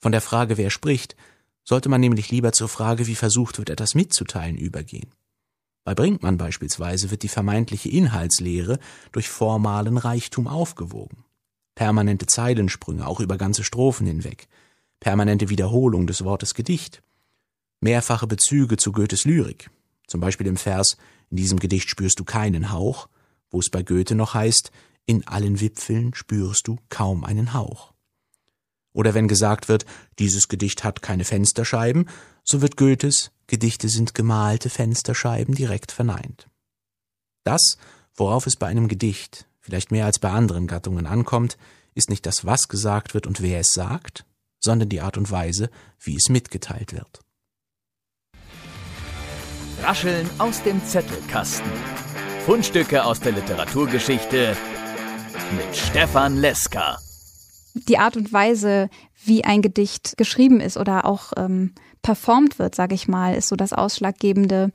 Von 0.00 0.12
der 0.12 0.20
Frage, 0.20 0.56
wer 0.56 0.70
spricht, 0.70 1.16
sollte 1.64 1.88
man 1.88 2.00
nämlich 2.00 2.30
lieber 2.30 2.52
zur 2.52 2.68
Frage, 2.68 3.06
wie 3.06 3.14
versucht 3.14 3.58
wird, 3.58 3.70
etwas 3.70 3.94
mitzuteilen, 3.94 4.56
übergehen. 4.56 5.10
Bei 5.84 5.94
Brinkmann 5.94 6.38
beispielsweise 6.38 7.10
wird 7.10 7.22
die 7.22 7.28
vermeintliche 7.28 7.88
Inhaltslehre 7.88 8.78
durch 9.12 9.28
formalen 9.28 9.98
Reichtum 9.98 10.46
aufgewogen. 10.46 11.24
Permanente 11.74 12.26
Zeilensprünge, 12.26 13.06
auch 13.06 13.20
über 13.20 13.36
ganze 13.36 13.64
Strophen 13.64 14.06
hinweg, 14.06 14.48
permanente 15.04 15.50
Wiederholung 15.50 16.06
des 16.06 16.24
Wortes 16.24 16.54
Gedicht, 16.54 17.02
mehrfache 17.80 18.26
Bezüge 18.26 18.78
zu 18.78 18.90
Goethes 18.90 19.26
Lyrik, 19.26 19.70
zum 20.06 20.18
Beispiel 20.22 20.46
im 20.46 20.56
Vers 20.56 20.96
In 21.28 21.36
diesem 21.36 21.60
Gedicht 21.60 21.90
spürst 21.90 22.18
du 22.18 22.24
keinen 22.24 22.72
Hauch, 22.72 23.10
wo 23.50 23.60
es 23.60 23.68
bei 23.68 23.82
Goethe 23.82 24.14
noch 24.14 24.32
heißt 24.32 24.72
In 25.04 25.28
allen 25.28 25.60
Wipfeln 25.60 26.14
spürst 26.14 26.66
du 26.68 26.78
kaum 26.88 27.22
einen 27.22 27.52
Hauch. 27.52 27.92
Oder 28.94 29.12
wenn 29.12 29.28
gesagt 29.28 29.68
wird, 29.68 29.84
dieses 30.18 30.48
Gedicht 30.48 30.84
hat 30.84 31.02
keine 31.02 31.24
Fensterscheiben, 31.24 32.08
so 32.42 32.62
wird 32.62 32.78
Goethes 32.78 33.30
Gedichte 33.46 33.90
sind 33.90 34.14
gemalte 34.14 34.70
Fensterscheiben 34.70 35.54
direkt 35.54 35.92
verneint. 35.92 36.48
Das, 37.42 37.76
worauf 38.14 38.46
es 38.46 38.56
bei 38.56 38.68
einem 38.68 38.88
Gedicht, 38.88 39.46
vielleicht 39.60 39.90
mehr 39.90 40.06
als 40.06 40.18
bei 40.18 40.30
anderen 40.30 40.66
Gattungen 40.66 41.04
ankommt, 41.04 41.58
ist 41.94 42.08
nicht 42.08 42.24
das, 42.24 42.46
was 42.46 42.68
gesagt 42.68 43.12
wird 43.12 43.26
und 43.26 43.42
wer 43.42 43.60
es 43.60 43.68
sagt, 43.74 44.24
sondern 44.64 44.88
die 44.88 45.00
Art 45.00 45.16
und 45.16 45.30
Weise, 45.30 45.70
wie 46.00 46.16
es 46.16 46.28
mitgeteilt 46.28 46.92
wird. 46.92 47.20
Rascheln 49.82 50.28
aus 50.38 50.62
dem 50.62 50.84
Zettelkasten. 50.84 51.70
Fundstücke 52.46 53.04
aus 53.04 53.20
der 53.20 53.32
Literaturgeschichte 53.32 54.56
mit 55.56 55.76
Stefan 55.76 56.36
Leska. 56.38 56.98
Die 57.74 57.98
Art 57.98 58.16
und 58.16 58.32
Weise, 58.32 58.88
wie 59.24 59.44
ein 59.44 59.60
Gedicht 59.60 60.16
geschrieben 60.16 60.60
ist 60.60 60.76
oder 60.76 61.04
auch 61.04 61.32
ähm, 61.36 61.74
performt 62.02 62.58
wird, 62.58 62.74
sage 62.74 62.94
ich 62.94 63.08
mal, 63.08 63.34
ist 63.34 63.48
so 63.48 63.56
das 63.56 63.72
Ausschlaggebende. 63.72 64.70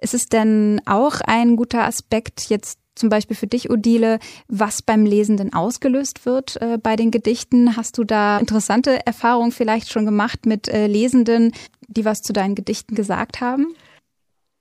Ist 0.00 0.14
es 0.14 0.26
denn 0.26 0.80
auch 0.84 1.20
ein 1.26 1.56
guter 1.56 1.84
Aspekt 1.84 2.50
jetzt 2.50 2.78
zum 2.94 3.08
Beispiel 3.08 3.36
für 3.36 3.46
dich, 3.46 3.70
Odile, 3.70 4.18
was 4.48 4.82
beim 4.82 5.06
Lesenden 5.06 5.52
ausgelöst 5.52 6.26
wird 6.26 6.60
äh, 6.60 6.78
bei 6.82 6.96
den 6.96 7.10
Gedichten? 7.10 7.76
Hast 7.76 7.98
du 7.98 8.04
da 8.04 8.38
interessante 8.38 9.06
Erfahrungen 9.06 9.52
vielleicht 9.52 9.90
schon 9.90 10.04
gemacht 10.04 10.46
mit 10.46 10.68
äh, 10.68 10.86
Lesenden, 10.86 11.52
die 11.88 12.04
was 12.04 12.22
zu 12.22 12.32
deinen 12.32 12.54
Gedichten 12.54 12.94
gesagt 12.94 13.40
haben? 13.40 13.74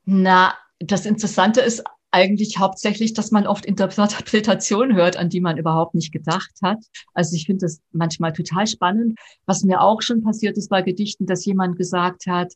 Na, 0.06 0.54
das 0.80 1.06
Interessante 1.06 1.62
ist 1.62 1.84
eigentlich 2.12 2.60
hauptsächlich, 2.60 3.14
dass 3.14 3.32
man 3.32 3.48
oft 3.48 3.66
Interpretationen 3.66 4.96
hört, 4.96 5.16
an 5.16 5.30
die 5.30 5.40
man 5.40 5.58
überhaupt 5.58 5.96
nicht 5.96 6.12
gedacht 6.12 6.52
hat. 6.62 6.80
Also 7.14 7.36
ich 7.36 7.46
finde 7.46 7.66
das 7.66 7.82
manchmal 7.92 8.34
total 8.34 8.68
spannend. 8.68 9.18
Was 9.46 9.64
mir 9.64 9.82
auch 9.82 10.02
schon 10.02 10.22
passiert 10.22 10.58
ist 10.58 10.70
bei 10.70 10.82
Gedichten, 10.82 11.26
dass 11.26 11.46
jemand 11.46 11.78
gesagt 11.78 12.28
hat, 12.28 12.54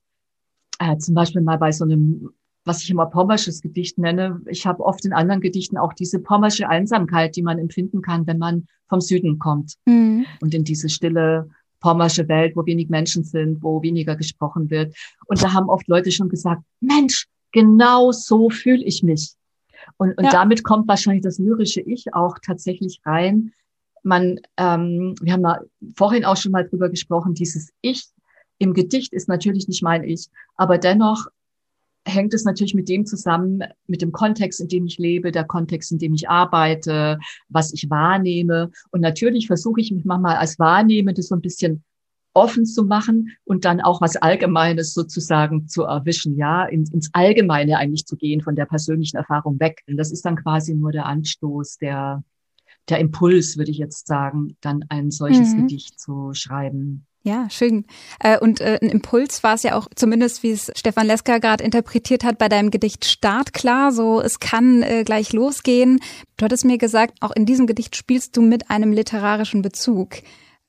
äh, 0.80 0.98
zum 0.98 1.16
Beispiel 1.16 1.42
mal 1.42 1.58
bei 1.58 1.72
so 1.72 1.86
einem 1.86 2.32
was 2.66 2.82
ich 2.82 2.90
immer 2.90 3.06
pommersches 3.06 3.62
Gedicht 3.62 3.98
nenne. 3.98 4.42
Ich 4.48 4.66
habe 4.66 4.84
oft 4.84 5.06
in 5.06 5.14
anderen 5.14 5.40
Gedichten 5.40 5.78
auch 5.78 5.94
diese 5.94 6.20
pommersche 6.20 6.68
Einsamkeit, 6.68 7.36
die 7.36 7.44
man 7.44 7.60
empfinden 7.60 8.02
kann, 8.02 8.28
wenn 8.28 8.40
man 8.40 8.68
vom 8.90 9.02
Süden 9.02 9.40
kommt 9.40 9.76
mhm. 9.86 10.26
und 10.42 10.54
in 10.54 10.64
diese 10.64 10.90
stille 10.90 11.50
pommersche 11.80 12.28
Welt, 12.28 12.56
wo 12.56 12.66
wenig 12.66 12.90
Menschen 12.90 13.24
sind, 13.24 13.62
wo 13.62 13.82
weniger 13.84 14.16
gesprochen 14.16 14.72
wird. 14.72 14.96
Und 15.28 15.44
da 15.44 15.54
haben 15.54 15.70
oft 15.70 15.88
Leute 15.88 16.12
schon 16.12 16.30
gesagt, 16.30 16.64
Mensch, 16.82 17.28
genau 17.52 18.12
so 18.12 18.50
fühle 18.50 18.84
ich 18.84 19.04
mich. 19.04 19.36
Und, 19.98 20.18
und 20.18 20.26
ja. 20.26 20.32
damit 20.32 20.64
kommt 20.64 20.88
wahrscheinlich 20.88 21.24
das 21.24 21.38
lyrische 21.38 21.82
Ich 21.82 22.14
auch 22.14 22.38
tatsächlich 22.44 23.02
rein. 23.06 23.54
Man, 24.02 24.40
ähm, 24.58 25.14
wir 25.22 25.34
haben 25.34 25.44
da 25.44 25.60
vorhin 25.96 26.26
auch 26.26 26.38
schon 26.38 26.52
mal 26.52 26.68
drüber 26.68 26.90
gesprochen, 26.90 27.36
dieses 27.36 27.72
Ich 27.82 28.06
im 28.58 28.74
Gedicht 28.74 29.14
ist 29.14 29.28
natürlich 29.28 29.68
nicht 29.68 29.84
mein 29.84 30.04
Ich, 30.04 30.30
aber 30.56 30.78
dennoch 30.78 31.28
hängt 32.06 32.34
es 32.34 32.46
natürlich 32.46 32.76
mit 32.76 32.88
dem 32.88 33.06
zusammen, 33.06 33.64
mit 33.88 34.02
dem 34.02 34.12
Kontext, 34.12 34.62
in 34.62 34.68
dem 34.68 34.86
ich 34.86 34.98
lebe, 34.98 35.32
der 35.32 35.44
Kontext, 35.44 35.92
in 35.92 35.98
dem 35.98 36.14
ich 36.14 36.30
arbeite, 36.30 37.18
was 37.50 37.74
ich 37.74 37.90
wahrnehme. 37.90 38.72
Und 38.92 39.02
natürlich 39.02 39.48
versuche 39.48 39.82
ich 39.82 39.92
mich 39.92 40.06
manchmal 40.06 40.38
als 40.38 40.60
Wahrnehmende 40.60 41.22
so 41.24 41.36
ein 41.36 41.42
bisschen 41.42 41.84
offen 42.34 42.66
zu 42.66 42.84
machen 42.84 43.30
und 43.46 43.66
dann 43.66 43.82
auch 43.82 44.02
was 44.02 44.18
Allgemeines 44.18 44.94
sozusagen 44.94 45.68
zu 45.68 45.84
erwischen, 45.84 46.38
ja, 46.38 46.66
ins, 46.66 46.92
ins 46.92 47.10
Allgemeine 47.14 47.78
eigentlich 47.78 48.06
zu 48.06 48.18
gehen, 48.18 48.42
von 48.42 48.56
der 48.56 48.66
persönlichen 48.66 49.18
Erfahrung 49.18 49.60
weg. 49.60 49.82
Und 49.88 49.98
das 49.98 50.12
ist 50.12 50.26
dann 50.26 50.36
quasi 50.36 50.76
nur 50.76 50.92
der 50.92 51.06
Anstoß, 51.06 51.78
der, 51.78 52.24
der 52.90 53.00
Impuls, 53.00 53.58
würde 53.58 53.72
ich 53.72 53.78
jetzt 53.78 54.08
sagen, 54.08 54.58
dann 54.62 54.86
ein 54.90 55.12
solches 55.12 55.54
mhm. 55.54 55.62
Gedicht 55.62 56.00
zu 56.00 56.34
schreiben. 56.34 57.06
Ja, 57.24 57.50
schön. 57.50 57.86
Äh, 58.20 58.38
und 58.38 58.62
äh, 58.62 58.78
ein 58.80 58.90
Impuls 58.90 59.42
war 59.42 59.56
es 59.56 59.64
ja 59.64 59.76
auch, 59.76 59.88
zumindest 59.96 60.44
wie 60.44 60.52
es 60.52 60.72
Stefan 60.76 61.08
Leska 61.08 61.40
gerade 61.40 61.64
interpretiert 61.64 62.24
hat, 62.24 62.38
bei 62.38 62.50
deinem 62.50 62.70
Gedicht 62.70 63.04
startklar. 63.04 63.92
So, 63.92 64.22
es 64.22 64.40
kann 64.40 64.84
äh, 64.84 65.04
gleich 65.04 65.34
losgehen. 65.34 66.00
Du 66.38 66.46
hattest 66.46 66.66
mir 66.66 66.78
gesagt, 66.78 67.18
auch 67.22 67.32
in 67.32 67.48
diesem 67.48 67.66
Gedicht 67.66 67.96
spielst 67.96 68.38
du 68.38 68.44
mit 68.44 68.70
einem 68.70 68.92
literarischen 68.92 69.64
Bezug. 69.64 70.18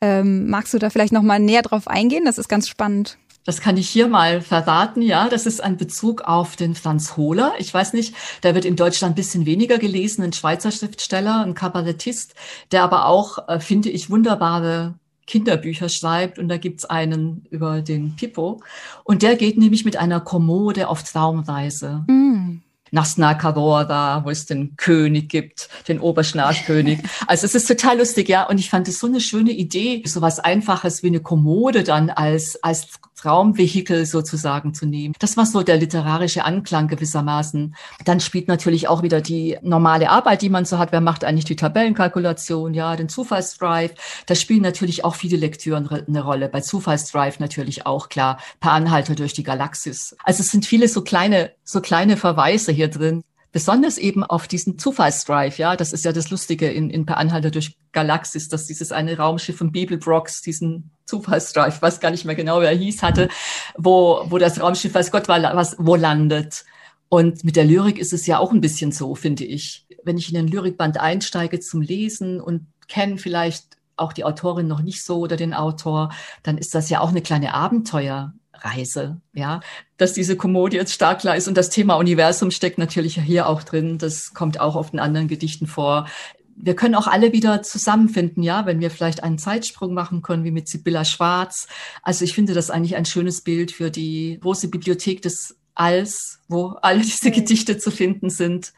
Ähm, 0.01 0.49
magst 0.49 0.73
du 0.73 0.79
da 0.79 0.89
vielleicht 0.89 1.13
nochmal 1.13 1.41
näher 1.41 1.61
drauf 1.61 1.89
eingehen? 1.89 2.25
Das 2.25 2.39
ist 2.39 2.49
ganz 2.49 2.69
spannend. 2.69 3.19
Das 3.47 3.61
kann 3.61 3.77
ich 3.77 3.89
hier 3.89 4.09
mal 4.09 4.41
verraten, 4.41 5.01
ja. 5.01 5.29
Das 5.29 5.47
ist 5.47 5.63
ein 5.63 5.77
Bezug 5.77 6.23
auf 6.23 6.57
den 6.57 6.75
Franz 6.75 7.17
Hohler. 7.17 7.55
Ich 7.59 7.73
weiß 7.73 7.93
nicht, 7.93 8.15
der 8.43 8.57
wird 8.57 8.65
in 8.65 8.75
Deutschland 8.75 9.13
ein 9.13 9.15
bisschen 9.15 9.47
weniger 9.47 9.79
gelesen, 9.79 10.25
ein 10.25 10.33
Schweizer 10.33 10.73
Schriftsteller, 10.73 11.43
ein 11.43 11.55
Kabarettist, 11.55 12.35
der 12.73 12.83
aber 12.83 13.07
auch, 13.07 13.49
äh, 13.49 13.61
finde 13.61 13.89
ich, 13.89 14.11
wunderbare 14.11 14.95
Kinderbücher 15.29 15.89
schreibt. 15.89 16.41
Und 16.41 16.49
da 16.49 16.57
gibt's 16.57 16.85
einen 16.85 17.47
über 17.51 17.83
den 17.83 18.17
Pippo. 18.17 18.61
Und 19.05 19.23
der 19.23 19.37
geht 19.37 19.59
nämlich 19.59 19.85
mit 19.85 19.97
einer 19.97 20.21
Kommode 20.21 20.89
auf 20.89 21.05
Traumreise. 21.05 22.05
Mm 22.09 22.63
nach 22.91 23.07
Snakavora, 23.07 24.25
wo 24.25 24.31
es 24.31 24.47
den 24.47 24.77
König 24.77 25.29
gibt, 25.29 25.69
den 25.89 26.01
Oberschnarchkönig. 26.01 27.01
Also 27.27 27.45
es 27.47 27.55
ist 27.55 27.67
total 27.67 27.99
lustig, 27.99 28.29
ja. 28.29 28.49
Und 28.49 28.59
ich 28.59 28.71
fand 28.71 28.89
es 28.89 28.99
so 28.99 29.07
eine 29.07 29.21
schöne 29.21 29.51
Idee, 29.51 30.03
so 30.07 30.21
was 30.21 30.39
Einfaches 30.39 31.03
wie 31.03 31.09
eine 31.09 31.21
Kommode 31.21 31.83
dann 31.83 32.11
als, 32.11 32.63
als 32.63 32.89
Traumvehikel 33.27 34.07
sozusagen 34.07 34.73
zu 34.73 34.87
nehmen. 34.87 35.13
Das 35.19 35.37
war 35.37 35.47
so 35.47 35.65
der 35.65 35.79
literarische 35.79 36.45
Anklang 36.45 36.87
gewissermaßen. 36.87 37.75
Dann 38.05 38.21
spielt 38.21 38.47
natürlich 38.47 38.87
auch 38.87 39.03
wieder 39.03 39.21
die 39.21 39.59
normale 39.63 40.11
Arbeit, 40.11 40.43
die 40.43 40.49
man 40.49 40.65
so 40.65 40.79
hat. 40.79 40.93
Wer 40.93 41.01
macht 41.01 41.25
eigentlich 41.25 41.45
die 41.45 41.57
Tabellenkalkulation? 41.57 42.73
Ja, 42.73 42.95
den 42.95 43.09
Zufallsdrive. 43.09 43.95
Da 44.27 44.37
spielen 44.37 44.63
natürlich 44.63 45.05
auch 45.05 45.17
viele 45.17 45.37
Lektüren 45.37 45.89
eine 45.89 46.23
Rolle. 46.23 46.49
Bei 46.49 46.61
Zufallsdrive 46.61 47.41
natürlich 47.41 47.85
auch 47.85 48.11
klar. 48.11 48.39
Per 48.61 48.71
Anhalter 48.71 49.17
durch 49.17 49.33
die 49.33 49.43
Galaxis. 49.43 50.17
Also 50.23 50.43
es 50.43 50.53
sind 50.53 50.65
viele 50.65 50.87
so 50.87 51.03
kleine, 51.03 51.51
so 51.65 51.81
kleine 51.81 52.17
Verweise 52.17 52.71
hier 52.71 52.87
drin 52.89 53.25
besonders 53.57 53.97
eben 53.97 54.23
auf 54.23 54.49
diesen 54.49 54.79
Zufallsdrive, 54.79 55.57
ja, 55.57 55.77
das 55.77 55.95
ist 55.95 56.05
ja 56.05 56.13
das 56.13 56.29
Lustige 56.29 56.71
in, 56.71 56.91
in 56.91 57.07
Per 57.07 57.17
Anhalter 57.17 57.51
durch 57.51 57.79
Galaxis, 57.93 58.51
dass 58.51 58.67
dieses 58.67 58.93
eine 58.93 59.17
Raumschiff 59.17 59.57
von 59.57 59.73
Bibelbrox 59.73 60.43
diesen 60.43 60.91
Zufallsdrive, 61.07 61.81
weiß 61.81 62.01
gar 62.01 62.11
nicht 62.11 62.27
mehr 62.27 62.35
genau, 62.35 62.61
wer 62.61 62.69
er 62.69 62.77
hieß, 62.77 63.03
hatte, 63.03 63.31
wo, 63.79 64.27
wo 64.29 64.37
das 64.37 64.61
Raumschiff, 64.61 64.93
weiß 64.93 65.11
Gott, 65.11 65.27
was, 65.27 65.75
wo 65.79 65.97
landet. 65.97 66.67
Und 67.09 67.45
mit 67.45 67.57
der 67.57 67.65
Lyrik 67.65 67.99
ist 67.99 68.13
es 68.13 68.27
ja 68.27 68.39
auch 68.41 68.53
ein 68.53 68.61
bisschen 68.61 68.93
so, 68.93 69.15
finde 69.15 69.45
ich. 69.45 69.87
Wenn 70.05 70.19
ich 70.19 70.29
in 70.29 70.35
den 70.35 70.49
Lyrikband 70.49 71.01
einsteige 71.01 71.59
zum 71.59 71.81
Lesen 71.81 72.43
und 72.43 72.67
kenne 72.89 73.17
vielleicht 73.17 73.79
auch 73.97 74.13
die 74.13 74.25
Autorin 74.25 74.69
noch 74.69 74.83
nicht 74.83 75.03
so 75.03 75.21
oder 75.21 75.39
den 75.39 75.55
Autor, 75.55 76.11
dann 76.43 76.59
ist 76.59 76.75
das 76.75 76.91
ja 76.91 77.01
auch 77.01 77.09
eine 77.09 77.23
kleine 77.23 77.55
Abenteuer. 77.55 78.35
Reise, 78.61 79.21
ja, 79.33 79.61
dass 79.97 80.13
diese 80.13 80.37
Kommodie 80.37 80.77
jetzt 80.77 80.93
stark 80.93 81.21
klar 81.21 81.37
ist 81.37 81.49
und 81.49 81.57
das 81.57 81.71
Thema 81.71 81.95
Universum 81.97 82.51
steckt 82.51 82.79
natürlich 82.79 83.21
hier 83.21 83.49
auch 83.49 83.63
drin. 83.63 83.99
Das 83.99 84.35
kommt 84.35 84.61
auch 84.61 84.77
auf 84.77 84.91
den 84.91 85.01
anderen 85.01 85.29
Gedichten 85.29 85.67
vor. 85.67 86.09
Wir 86.57 86.75
können 86.75 86.95
auch 86.95 87.07
alle 87.07 87.33
wieder 87.33 87.63
zusammenfinden, 87.63 88.43
ja, 88.43 88.65
wenn 88.65 88.81
wir 88.81 88.91
vielleicht 88.91 89.23
einen 89.23 89.39
Zeitsprung 89.39 89.93
machen 89.93 90.23
können, 90.23 90.45
wie 90.45 90.51
mit 90.51 90.69
Sibylla 90.69 91.05
Schwarz. 91.05 91.69
Also 92.03 92.25
ich 92.25 92.35
finde 92.35 92.55
das 92.55 92.71
eigentlich 92.71 92.97
ein 92.97 93.05
schönes 93.05 93.43
Bild 93.43 93.73
für 93.73 93.91
die 93.91 94.39
große 94.41 94.69
Bibliothek 94.69 95.21
des 95.21 95.57
Alls, 95.75 96.41
wo 96.49 96.69
alle 96.81 97.01
diese 97.03 97.31
Gedichte 97.31 97.79
zu 97.79 97.91
finden 97.91 98.31
sind. 98.31 98.73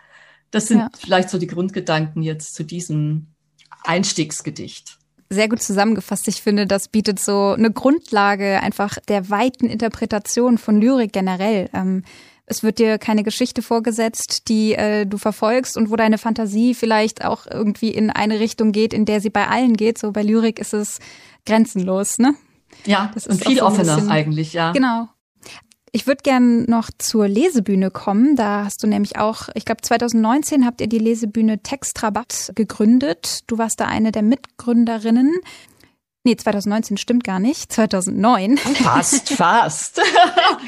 Das 0.50 0.66
sind 0.66 0.78
ja. 0.78 0.88
vielleicht 0.98 1.30
so 1.30 1.38
die 1.38 1.46
Grundgedanken 1.46 2.22
jetzt 2.22 2.54
zu 2.54 2.64
diesem 2.64 3.28
Einstiegsgedicht 3.84 4.97
sehr 5.30 5.48
gut 5.48 5.62
zusammengefasst. 5.62 6.28
Ich 6.28 6.42
finde, 6.42 6.66
das 6.66 6.88
bietet 6.88 7.20
so 7.20 7.54
eine 7.56 7.70
Grundlage 7.70 8.60
einfach 8.60 8.98
der 9.08 9.30
weiten 9.30 9.66
Interpretation 9.66 10.58
von 10.58 10.80
Lyrik 10.80 11.12
generell. 11.12 11.68
Ähm, 11.72 12.02
es 12.46 12.62
wird 12.62 12.78
dir 12.78 12.96
keine 12.96 13.24
Geschichte 13.24 13.60
vorgesetzt, 13.60 14.48
die 14.48 14.72
äh, 14.72 15.04
du 15.04 15.18
verfolgst 15.18 15.76
und 15.76 15.90
wo 15.90 15.96
deine 15.96 16.16
Fantasie 16.16 16.74
vielleicht 16.74 17.24
auch 17.24 17.46
irgendwie 17.46 17.90
in 17.90 18.08
eine 18.10 18.40
Richtung 18.40 18.72
geht, 18.72 18.94
in 18.94 19.04
der 19.04 19.20
sie 19.20 19.28
bei 19.28 19.48
allen 19.48 19.76
geht. 19.76 19.98
So 19.98 20.12
bei 20.12 20.22
Lyrik 20.22 20.58
ist 20.58 20.72
es 20.72 20.98
grenzenlos, 21.44 22.18
ne? 22.18 22.34
Ja, 22.86 23.10
das 23.14 23.26
ist 23.26 23.44
viel 23.44 23.58
so 23.58 23.66
offener 23.66 23.96
bisschen, 23.96 24.10
eigentlich, 24.10 24.54
ja. 24.54 24.72
Genau. 24.72 25.08
Ich 25.92 26.07
würde 26.07 26.22
gern 26.22 26.64
noch 26.64 26.90
zur 26.98 27.29
Lesebühne 27.29 27.90
kommen. 27.90 28.37
Da 28.37 28.64
hast 28.64 28.83
du 28.83 28.87
nämlich 28.87 29.18
auch, 29.18 29.48
ich 29.55 29.64
glaube 29.64 29.81
2019 29.83 30.66
habt 30.66 30.81
ihr 30.81 30.88
die 30.88 30.98
Lesebühne 30.98 31.62
Textrabatt 31.62 32.53
gegründet. 32.55 33.40
Du 33.46 33.59
warst 33.59 33.81
da 33.81 33.87
eine 33.87 34.12
der 34.12 34.22
Mitgründerinnen. 34.22 35.33
Nee, 36.24 36.37
2019 36.37 36.96
stimmt 36.98 37.24
gar 37.24 37.38
nicht. 37.38 37.72
2009. 37.72 38.59
Fast, 38.59 39.29
fast. 39.35 40.01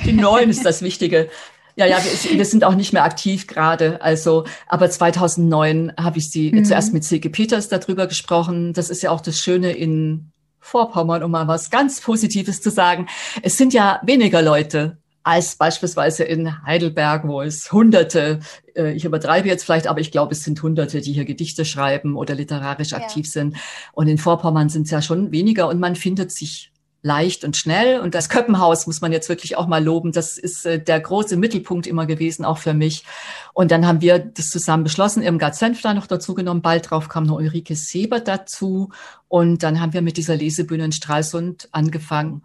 Die 0.04 0.12
neun 0.12 0.48
ist 0.48 0.64
das 0.64 0.80
Wichtige. 0.82 1.28
Ja, 1.76 1.86
ja, 1.86 1.98
wir, 2.02 2.38
wir, 2.38 2.44
sind 2.44 2.64
auch 2.64 2.74
nicht 2.74 2.92
mehr 2.92 3.04
aktiv 3.04 3.46
gerade. 3.46 4.00
Also, 4.02 4.44
aber 4.68 4.90
2009 4.90 5.92
habe 5.98 6.18
ich 6.18 6.30
sie 6.30 6.52
mhm. 6.52 6.64
zuerst 6.64 6.92
mit 6.92 7.04
Silke 7.04 7.30
Peters 7.30 7.68
darüber 7.68 8.06
gesprochen. 8.06 8.72
Das 8.72 8.90
ist 8.90 9.02
ja 9.02 9.10
auch 9.10 9.20
das 9.20 9.38
Schöne 9.38 9.72
in 9.72 10.32
Vorpommern, 10.60 11.22
um 11.22 11.30
mal 11.30 11.48
was 11.48 11.70
ganz 11.70 12.00
Positives 12.00 12.60
zu 12.60 12.70
sagen. 12.70 13.06
Es 13.42 13.56
sind 13.56 13.72
ja 13.72 14.00
weniger 14.04 14.42
Leute 14.42 14.99
als 15.22 15.56
beispielsweise 15.56 16.24
in 16.24 16.64
Heidelberg, 16.64 17.26
wo 17.26 17.42
es 17.42 17.72
Hunderte, 17.72 18.40
äh, 18.74 18.92
ich 18.92 19.04
übertreibe 19.04 19.48
jetzt 19.48 19.64
vielleicht, 19.64 19.86
aber 19.86 20.00
ich 20.00 20.10
glaube, 20.10 20.32
es 20.32 20.42
sind 20.44 20.62
Hunderte, 20.62 21.00
die 21.00 21.12
hier 21.12 21.24
Gedichte 21.24 21.64
schreiben 21.64 22.16
oder 22.16 22.34
literarisch 22.34 22.92
aktiv 22.92 23.26
ja. 23.26 23.32
sind. 23.32 23.56
Und 23.92 24.08
in 24.08 24.18
Vorpommern 24.18 24.68
sind 24.68 24.84
es 24.84 24.90
ja 24.90 25.02
schon 25.02 25.30
weniger 25.32 25.68
und 25.68 25.78
man 25.78 25.96
findet 25.96 26.32
sich 26.32 26.72
leicht 27.02 27.44
und 27.44 27.56
schnell. 27.56 28.00
Und 28.00 28.14
das 28.14 28.28
Köppenhaus 28.28 28.86
muss 28.86 29.00
man 29.00 29.12
jetzt 29.12 29.28
wirklich 29.28 29.56
auch 29.56 29.66
mal 29.66 29.82
loben. 29.82 30.12
Das 30.12 30.38
ist 30.38 30.66
äh, 30.66 30.82
der 30.82 31.00
große 31.00 31.36
Mittelpunkt 31.36 31.86
immer 31.86 32.06
gewesen, 32.06 32.44
auch 32.44 32.58
für 32.58 32.74
mich. 32.74 33.04
Und 33.54 33.70
dann 33.70 33.86
haben 33.86 34.00
wir 34.00 34.18
das 34.18 34.50
zusammen 34.50 34.84
beschlossen, 34.84 35.22
Irmgard 35.22 35.54
Senfler 35.54 35.94
noch 35.94 36.06
dazu 36.06 36.34
genommen. 36.34 36.62
Bald 36.62 36.90
drauf 36.90 37.08
kam 37.08 37.24
noch 37.24 37.36
Ulrike 37.36 37.76
Seber 37.76 38.20
dazu. 38.20 38.90
Und 39.30 39.62
dann 39.62 39.80
haben 39.80 39.92
wir 39.92 40.02
mit 40.02 40.16
dieser 40.16 40.34
Lesebühne 40.34 40.86
in 40.86 40.90
Stralsund 40.90 41.68
angefangen. 41.70 42.42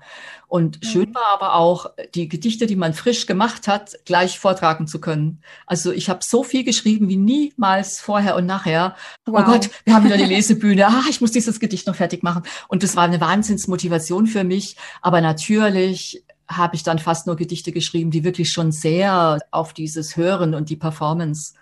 Und 0.48 0.84
mhm. 0.84 0.88
schön 0.88 1.15
war 1.15 1.34
aber 1.34 1.56
auch, 1.56 1.88
die 2.13 2.30
Gedichte, 2.30 2.67
die 2.67 2.76
man 2.76 2.93
frisch 2.93 3.26
gemacht 3.26 3.67
hat, 3.67 3.95
gleich 4.06 4.38
vortragen 4.38 4.86
zu 4.86 5.02
können. 5.02 5.41
Also 5.65 5.91
ich 5.91 6.12
habe 6.12 6.24
so 6.24 6.43
viel 6.43 6.63
geschrieben 6.63 7.10
wie 7.10 7.17
niemals 7.17 8.00
vorher 8.00 8.36
und 8.36 8.45
nachher. 8.45 8.95
Oh 9.26 9.32
wow. 9.32 9.41
Oh 9.41 9.52
Gott, 9.52 9.71
wir 9.84 9.95
haben 9.95 10.06
wieder 10.06 10.17
die 10.17 10.26
Lesebühne. 10.26 10.86
Ah, 10.86 11.06
ich 11.10 11.21
muss 11.21 11.32
dieses 11.32 11.60
Gedicht 11.60 11.88
noch 11.88 11.95
fertig 11.95 12.21
machen. 12.21 12.43
Und 12.67 12.84
das 12.84 12.95
war 12.95 13.06
eine 13.06 13.19
Wahnsinnsmotivation 13.19 14.28
für 14.28 14.43
mich. 14.43 14.78
Aber 15.02 15.21
natürlich 15.21 16.24
habe 16.48 16.76
ich 16.76 16.84
dann 16.84 17.00
fast 17.00 17.26
nur 17.26 17.36
Gedichte 17.36 17.71
geschrieben, 17.71 18.12
die 18.12 18.24
wirklich 18.24 18.54
schon 18.54 18.71
sehr 18.71 19.39
auf 19.50 19.74
dieses 19.74 20.17
Hören 20.17 20.54
und 20.54 20.69
die 20.69 20.76
Performance 20.76 21.56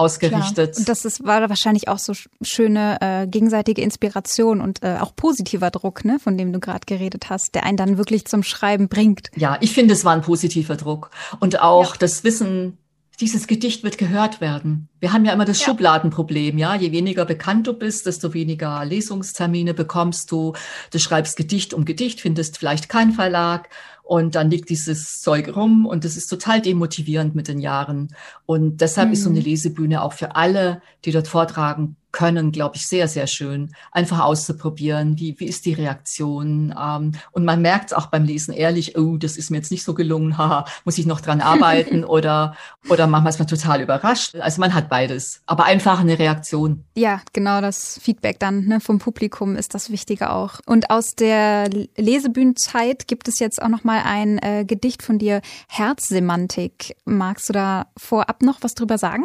ausgerichtet. 0.00 0.72
Klar. 0.72 0.78
Und 0.78 0.88
das 0.88 1.04
ist, 1.04 1.24
war 1.24 1.48
wahrscheinlich 1.48 1.88
auch 1.88 1.98
so 1.98 2.14
schöne 2.42 2.98
äh, 3.00 3.26
gegenseitige 3.26 3.82
Inspiration 3.82 4.60
und 4.60 4.82
äh, 4.82 4.96
auch 5.00 5.14
positiver 5.14 5.70
Druck, 5.70 6.04
ne, 6.04 6.18
von 6.18 6.36
dem 6.38 6.52
du 6.52 6.58
gerade 6.58 6.86
geredet 6.86 7.30
hast, 7.30 7.54
der 7.54 7.64
einen 7.64 7.76
dann 7.76 7.98
wirklich 7.98 8.24
zum 8.24 8.42
Schreiben 8.42 8.88
bringt. 8.88 9.30
Ja, 9.36 9.58
ich 9.60 9.72
finde, 9.72 9.94
es 9.94 10.04
war 10.04 10.14
ein 10.14 10.22
positiver 10.22 10.76
Druck. 10.76 11.10
Und 11.38 11.60
auch 11.60 11.92
ja. 11.92 11.98
das 11.98 12.24
Wissen, 12.24 12.78
dieses 13.20 13.46
Gedicht 13.46 13.84
wird 13.84 13.98
gehört 13.98 14.40
werden. 14.40 14.88
Wir 14.98 15.12
haben 15.12 15.24
ja 15.24 15.32
immer 15.32 15.44
das 15.44 15.60
ja. 15.60 15.66
Schubladenproblem, 15.66 16.56
ja. 16.58 16.74
Je 16.74 16.90
weniger 16.92 17.24
bekannt 17.24 17.66
du 17.66 17.74
bist, 17.74 18.06
desto 18.06 18.32
weniger 18.32 18.84
Lesungstermine 18.84 19.74
bekommst 19.74 20.32
du. 20.32 20.54
Du 20.90 20.98
schreibst 20.98 21.36
Gedicht 21.36 21.74
um 21.74 21.84
Gedicht, 21.84 22.20
findest 22.20 22.58
vielleicht 22.58 22.88
keinen 22.88 23.12
Verlag 23.12 23.68
und 24.02 24.34
dann 24.34 24.50
liegt 24.50 24.70
dieses 24.70 25.20
Zeug 25.20 25.54
rum 25.54 25.86
und 25.86 26.04
das 26.04 26.16
ist 26.16 26.26
total 26.26 26.60
demotivierend 26.60 27.34
mit 27.34 27.46
den 27.46 27.60
Jahren. 27.60 28.08
Und 28.46 28.80
deshalb 28.80 29.08
mhm. 29.08 29.12
ist 29.12 29.22
so 29.22 29.30
eine 29.30 29.38
mhm. 29.38 29.44
Lesebühne 29.44 30.02
auch 30.02 30.14
für 30.14 30.34
alle, 30.34 30.82
die 31.04 31.12
dort 31.12 31.28
vortragen, 31.28 31.96
können, 32.12 32.52
glaube 32.52 32.76
ich, 32.76 32.86
sehr, 32.86 33.08
sehr 33.08 33.26
schön, 33.26 33.74
einfach 33.92 34.20
auszuprobieren, 34.20 35.18
wie, 35.18 35.38
wie 35.38 35.46
ist 35.46 35.64
die 35.66 35.74
Reaktion. 35.74 36.74
Ähm, 36.78 37.12
und 37.32 37.44
man 37.44 37.62
merkt 37.62 37.94
auch 37.94 38.06
beim 38.06 38.24
Lesen 38.24 38.52
ehrlich, 38.52 38.96
oh, 38.98 39.16
das 39.16 39.36
ist 39.36 39.50
mir 39.50 39.58
jetzt 39.58 39.70
nicht 39.70 39.84
so 39.84 39.94
gelungen, 39.94 40.38
haha, 40.38 40.64
muss 40.84 40.98
ich 40.98 41.06
noch 41.06 41.20
dran 41.20 41.40
arbeiten 41.40 42.04
oder, 42.10 42.56
oder 42.88 43.06
manchmal 43.06 43.32
ist 43.32 43.38
man 43.38 43.48
total 43.48 43.80
überrascht. 43.80 44.36
Also 44.36 44.60
man 44.60 44.74
hat 44.74 44.88
beides, 44.88 45.42
aber 45.46 45.64
einfach 45.64 46.00
eine 46.00 46.18
Reaktion. 46.18 46.84
Ja, 46.94 47.20
genau, 47.32 47.60
das 47.60 47.98
Feedback 48.02 48.38
dann 48.38 48.66
ne, 48.66 48.80
vom 48.80 48.98
Publikum 48.98 49.56
ist 49.56 49.74
das 49.74 49.90
Wichtige 49.90 50.30
auch. 50.30 50.60
Und 50.66 50.90
aus 50.90 51.14
der 51.18 51.68
Lesebühnenzeit 51.96 53.06
gibt 53.08 53.28
es 53.28 53.38
jetzt 53.38 53.62
auch 53.62 53.68
noch 53.68 53.84
mal 53.84 54.02
ein 54.04 54.38
äh, 54.38 54.64
Gedicht 54.64 55.02
von 55.02 55.18
dir, 55.18 55.40
Herzsemantik. 55.68 56.96
Magst 57.04 57.48
du 57.48 57.52
da 57.52 57.86
vorab 57.96 58.42
noch 58.42 58.58
was 58.62 58.74
drüber 58.74 58.98
sagen? 58.98 59.24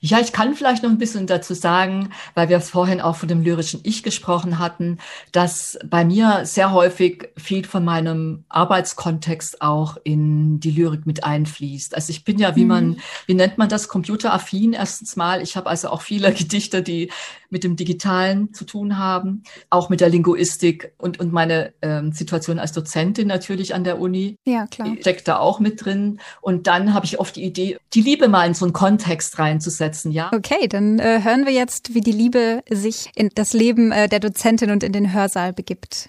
Ja, 0.00 0.20
ich 0.20 0.32
kann 0.32 0.54
vielleicht 0.54 0.82
noch 0.82 0.90
ein 0.90 0.98
bisschen 0.98 1.26
dazu 1.26 1.54
sagen, 1.54 2.10
weil 2.34 2.48
wir 2.48 2.60
vorhin 2.60 3.00
auch 3.00 3.16
von 3.16 3.28
dem 3.28 3.42
lyrischen 3.42 3.80
Ich 3.82 4.02
gesprochen 4.02 4.58
hatten, 4.58 4.98
dass 5.32 5.78
bei 5.84 6.04
mir 6.04 6.44
sehr 6.44 6.72
häufig 6.72 7.28
viel 7.36 7.64
von 7.64 7.84
meinem 7.84 8.44
Arbeitskontext 8.48 9.60
auch 9.60 9.96
in 10.04 10.60
die 10.60 10.70
Lyrik 10.70 11.06
mit 11.06 11.24
einfließt. 11.24 11.94
Also 11.94 12.10
ich 12.10 12.24
bin 12.24 12.38
ja, 12.38 12.54
wie 12.54 12.64
man, 12.64 12.90
mhm. 12.90 12.96
wie 13.26 13.34
nennt 13.34 13.58
man 13.58 13.68
das, 13.68 13.88
computeraffin 13.88 14.72
erstens 14.72 15.16
mal. 15.16 15.42
Ich 15.42 15.56
habe 15.56 15.68
also 15.68 15.88
auch 15.88 16.02
viele 16.02 16.32
Gedichte, 16.34 16.82
die 16.82 17.10
mit 17.50 17.64
dem 17.64 17.76
Digitalen 17.76 18.52
zu 18.52 18.64
tun 18.64 18.98
haben, 18.98 19.42
auch 19.70 19.88
mit 19.88 20.00
der 20.00 20.10
Linguistik 20.10 20.92
und, 20.98 21.18
und 21.18 21.32
meine 21.32 21.72
ähm, 21.82 22.12
Situation 22.12 22.58
als 22.58 22.72
Dozentin 22.72 23.26
natürlich 23.26 23.74
an 23.74 23.84
der 23.84 23.98
Uni. 23.98 24.36
Ja, 24.46 24.66
klar. 24.66 24.94
Steckt 25.00 25.28
da 25.28 25.38
auch 25.38 25.60
mit 25.60 25.84
drin. 25.84 26.20
Und 26.40 26.66
dann 26.66 26.94
habe 26.94 27.06
ich 27.06 27.18
oft 27.18 27.36
die 27.36 27.44
Idee, 27.44 27.78
die 27.94 28.02
Liebe 28.02 28.28
mal 28.28 28.46
in 28.46 28.54
so 28.54 28.64
einen 28.64 28.72
Kontext 28.72 29.38
reinzusetzen, 29.68 30.12
ja. 30.12 30.30
Okay, 30.34 30.68
dann 30.68 30.98
äh, 30.98 31.20
hören 31.22 31.44
wir 31.44 31.52
jetzt, 31.52 31.94
wie 31.94 32.00
die 32.00 32.12
Liebe 32.12 32.62
sich 32.70 33.10
in 33.14 33.30
das 33.34 33.52
Leben 33.52 33.92
äh, 33.92 34.08
der 34.08 34.20
Dozentin 34.20 34.70
und 34.70 34.82
in 34.82 34.92
den 34.92 35.12
Hörsaal 35.12 35.52
begibt. 35.52 36.08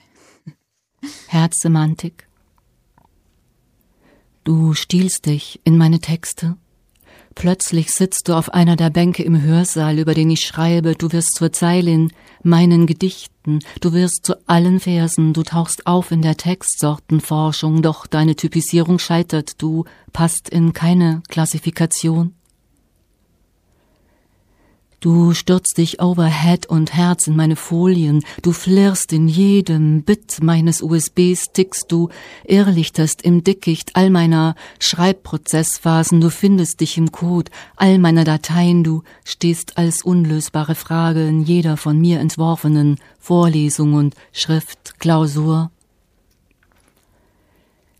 Herzsemantik. 1.27 2.27
Du 4.43 4.73
stiehlst 4.73 5.25
dich 5.25 5.59
in 5.63 5.77
meine 5.77 5.99
Texte. 5.99 6.57
Plötzlich 7.35 7.91
sitzt 7.91 8.27
du 8.27 8.33
auf 8.33 8.53
einer 8.53 8.75
der 8.75 8.89
Bänke 8.89 9.23
im 9.23 9.41
Hörsaal, 9.41 9.99
über 9.99 10.13
den 10.13 10.29
ich 10.29 10.41
schreibe, 10.41 10.95
du 10.95 11.11
wirst 11.11 11.35
zur 11.35 11.53
Zeile 11.53 11.91
in 11.91 12.11
meinen 12.43 12.85
Gedichten, 12.85 13.59
du 13.79 13.93
wirst 13.93 14.25
zu 14.25 14.35
allen 14.47 14.79
Versen, 14.79 15.31
du 15.31 15.43
tauchst 15.43 15.85
auf 15.87 16.11
in 16.11 16.21
der 16.21 16.35
Textsortenforschung, 16.35 17.81
doch 17.81 18.07
deine 18.07 18.35
Typisierung 18.35 18.99
scheitert, 18.99 19.61
du 19.61 19.85
passt 20.11 20.49
in 20.49 20.73
keine 20.73 21.21
Klassifikation. 21.29 22.33
Du 25.01 25.33
stürzt 25.33 25.77
dich 25.77 26.01
overhead 26.01 26.65
und 26.65 26.93
Herz 26.93 27.27
in 27.27 27.37
meine 27.37 27.55
Folien, 27.55 28.21
du 28.41 28.51
flirrst 28.51 29.13
in 29.13 29.29
jedem 29.29 30.03
Bit 30.03 30.43
meines 30.43 30.81
USB-Sticks, 30.81 31.87
du 31.87 32.09
irrlichterst 32.43 33.21
im 33.21 33.41
Dickicht 33.41 33.95
all 33.95 34.09
meiner 34.09 34.55
Schreibprozessphasen, 34.79 36.19
du 36.19 36.29
findest 36.29 36.81
dich 36.81 36.97
im 36.97 37.13
Code. 37.13 37.49
All 37.77 37.97
meiner 37.97 38.25
Dateien, 38.25 38.83
du 38.83 39.03
stehst 39.23 39.77
als 39.77 40.03
unlösbare 40.03 40.75
Frage 40.75 41.25
in 41.25 41.43
jeder 41.43 41.77
von 41.77 41.97
mir 41.97 42.19
entworfenen 42.19 42.97
Vorlesung 43.19 43.93
und 43.93 44.15
Schriftklausur. 44.33 45.71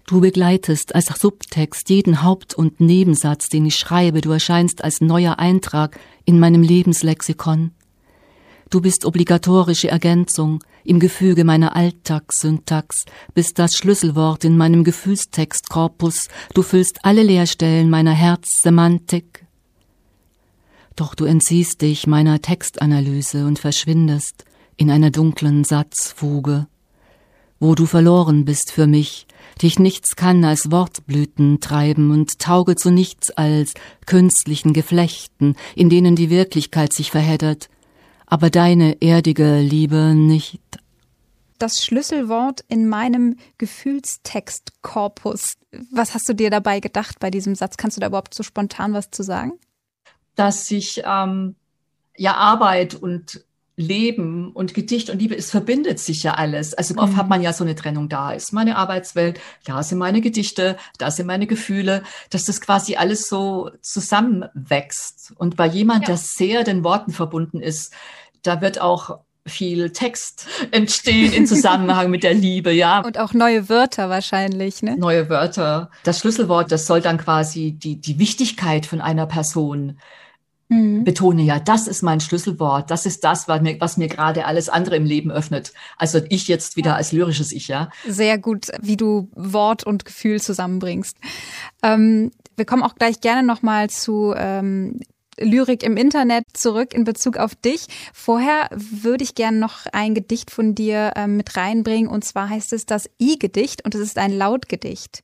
Du 0.09 0.21
begleitest 0.21 0.95
als 0.95 1.05
Subtext 1.05 1.87
jeden 1.87 2.23
Haupt- 2.23 2.55
und 2.55 2.79
Nebensatz, 2.79 3.47
den 3.47 3.67
ich 3.67 3.75
schreibe. 3.75 4.21
Du 4.21 4.31
erscheinst 4.31 4.83
als 4.83 5.01
neuer 5.01 5.37
Eintrag 5.37 5.99
in 6.25 6.39
meinem 6.39 6.63
Lebenslexikon. 6.63 7.69
Du 8.71 8.81
bist 8.81 9.05
obligatorische 9.05 9.89
Ergänzung 9.89 10.63
im 10.83 10.99
Gefüge 10.99 11.43
meiner 11.43 11.75
Alltagssyntax, 11.75 13.05
bist 13.35 13.59
das 13.59 13.75
Schlüsselwort 13.75 14.45
in 14.45 14.57
meinem 14.57 14.83
Gefühlstextkorpus. 14.83 16.27
Du 16.55 16.63
füllst 16.63 17.05
alle 17.05 17.21
Leerstellen 17.21 17.91
meiner 17.91 18.13
Herzsemantik. 18.13 19.45
Doch 20.95 21.13
du 21.13 21.25
entziehst 21.25 21.83
dich 21.83 22.07
meiner 22.07 22.41
Textanalyse 22.41 23.45
und 23.45 23.59
verschwindest 23.59 24.45
in 24.75 24.89
einer 24.89 25.11
dunklen 25.11 25.65
Satzfuge, 25.65 26.65
wo 27.59 27.75
du 27.75 27.85
verloren 27.85 28.45
bist 28.45 28.71
für 28.71 28.87
mich, 28.87 29.27
dich 29.61 29.79
nichts 29.79 30.15
kann 30.15 30.43
als 30.45 30.71
Wortblüten 30.71 31.59
treiben 31.59 32.11
und 32.11 32.39
tauge 32.39 32.75
zu 32.75 32.91
nichts 32.91 33.31
als 33.31 33.73
künstlichen 34.05 34.73
Geflechten, 34.73 35.55
in 35.75 35.89
denen 35.89 36.15
die 36.15 36.29
Wirklichkeit 36.29 36.93
sich 36.93 37.11
verheddert, 37.11 37.69
aber 38.25 38.49
deine 38.49 39.01
erdige 39.01 39.59
Liebe 39.59 40.13
nicht. 40.15 40.61
Das 41.57 41.83
Schlüsselwort 41.83 42.63
in 42.69 42.87
meinem 42.87 43.35
Gefühlstextkorpus. 43.57 45.57
Was 45.91 46.13
hast 46.13 46.29
du 46.29 46.33
dir 46.33 46.49
dabei 46.49 46.79
gedacht 46.79 47.19
bei 47.19 47.29
diesem 47.29 47.53
Satz? 47.53 47.75
Kannst 47.75 47.97
du 47.97 48.01
da 48.01 48.07
überhaupt 48.07 48.33
so 48.33 48.43
spontan 48.43 48.93
was 48.93 49.11
zu 49.11 49.23
sagen? 49.23 49.51
Dass 50.35 50.67
sich 50.67 51.01
ähm, 51.05 51.55
ja 52.15 52.35
Arbeit 52.35 52.95
und 52.95 53.43
Leben 53.79 54.51
und 54.51 54.73
Gedicht 54.73 55.09
und 55.09 55.19
Liebe, 55.19 55.37
es 55.37 55.51
verbindet 55.51 55.99
sich 55.99 56.23
ja 56.23 56.33
alles. 56.33 56.73
Also 56.73 56.95
oft 56.97 57.15
hat 57.15 57.27
mhm. 57.27 57.29
man 57.29 57.41
ja 57.41 57.53
so 57.53 57.63
eine 57.63 57.75
Trennung, 57.75 58.09
da 58.09 58.33
ist 58.33 58.51
meine 58.51 58.75
Arbeitswelt, 58.75 59.39
da 59.63 59.81
sind 59.83 59.97
meine 59.97 60.19
Gedichte, 60.19 60.75
da 60.97 61.09
sind 61.11 61.27
meine 61.27 61.47
Gefühle, 61.47 62.03
dass 62.29 62.43
das 62.43 62.59
quasi 62.59 62.97
alles 62.97 63.29
so 63.29 63.71
zusammenwächst. 63.81 65.31
Und 65.37 65.55
bei 65.55 65.65
jemand, 65.65 66.01
ja. 66.01 66.07
der 66.07 66.17
sehr 66.17 66.65
den 66.65 66.83
Worten 66.83 67.13
verbunden 67.13 67.61
ist, 67.61 67.93
da 68.41 68.59
wird 68.59 68.81
auch 68.81 69.19
viel 69.47 69.91
Text 69.91 70.47
entstehen 70.71 71.31
in 71.31 71.47
Zusammenhang 71.47 72.11
mit 72.11 72.23
der 72.23 72.33
Liebe, 72.33 72.73
ja. 72.73 72.99
Und 72.99 73.17
auch 73.17 73.33
neue 73.33 73.69
Wörter 73.69 74.09
wahrscheinlich, 74.09 74.83
ne? 74.83 74.97
Neue 74.97 75.29
Wörter. 75.29 75.89
Das 76.03 76.19
Schlüsselwort, 76.19 76.69
das 76.69 76.85
soll 76.85 76.99
dann 76.99 77.17
quasi 77.17 77.71
die, 77.71 77.95
die 77.95 78.19
Wichtigkeit 78.19 78.85
von 78.85 78.99
einer 78.99 79.25
Person 79.25 79.97
mhm. 80.69 81.03
betone 81.03 81.43
ja, 81.43 81.59
das 81.59 81.87
ist 81.87 82.01
mein 82.01 82.21
Schlüsselwort, 82.21 82.89
das 82.89 83.05
ist 83.05 83.23
das, 83.23 83.47
was 83.47 83.61
mir, 83.61 83.79
was 83.79 83.97
mir 83.97 84.07
gerade 84.07 84.45
alles 84.45 84.69
andere 84.69 84.95
im 84.95 85.05
Leben 85.05 85.31
öffnet. 85.31 85.73
Also 85.97 86.21
ich 86.29 86.47
jetzt 86.47 86.77
wieder 86.77 86.95
als 86.95 87.11
lyrisches 87.11 87.51
Ich, 87.51 87.67
ja. 87.67 87.89
Sehr 88.07 88.37
gut, 88.37 88.67
wie 88.81 88.97
du 88.97 89.29
Wort 89.35 89.83
und 89.83 90.05
Gefühl 90.05 90.41
zusammenbringst. 90.41 91.17
Ähm, 91.83 92.31
wir 92.55 92.65
kommen 92.65 92.83
auch 92.83 92.95
gleich 92.95 93.21
gerne 93.21 93.45
nochmal 93.45 93.89
zu 93.89 94.33
ähm, 94.35 94.99
Lyrik 95.39 95.83
im 95.83 95.97
Internet 95.97 96.45
zurück 96.53 96.93
in 96.93 97.03
Bezug 97.03 97.37
auf 97.37 97.55
dich. 97.55 97.85
Vorher 98.13 98.69
würde 98.71 99.23
ich 99.23 99.35
gerne 99.35 99.57
noch 99.57 99.85
ein 99.91 100.13
Gedicht 100.13 100.51
von 100.51 100.75
dir 100.75 101.13
ähm, 101.15 101.37
mit 101.37 101.55
reinbringen 101.55 102.09
und 102.09 102.23
zwar 102.23 102.49
heißt 102.49 102.73
es 102.73 102.85
das 102.85 103.09
I-Gedicht 103.21 103.85
und 103.85 103.95
es 103.95 104.01
ist 104.01 104.17
ein 104.17 104.33
Lautgedicht. 104.33 105.23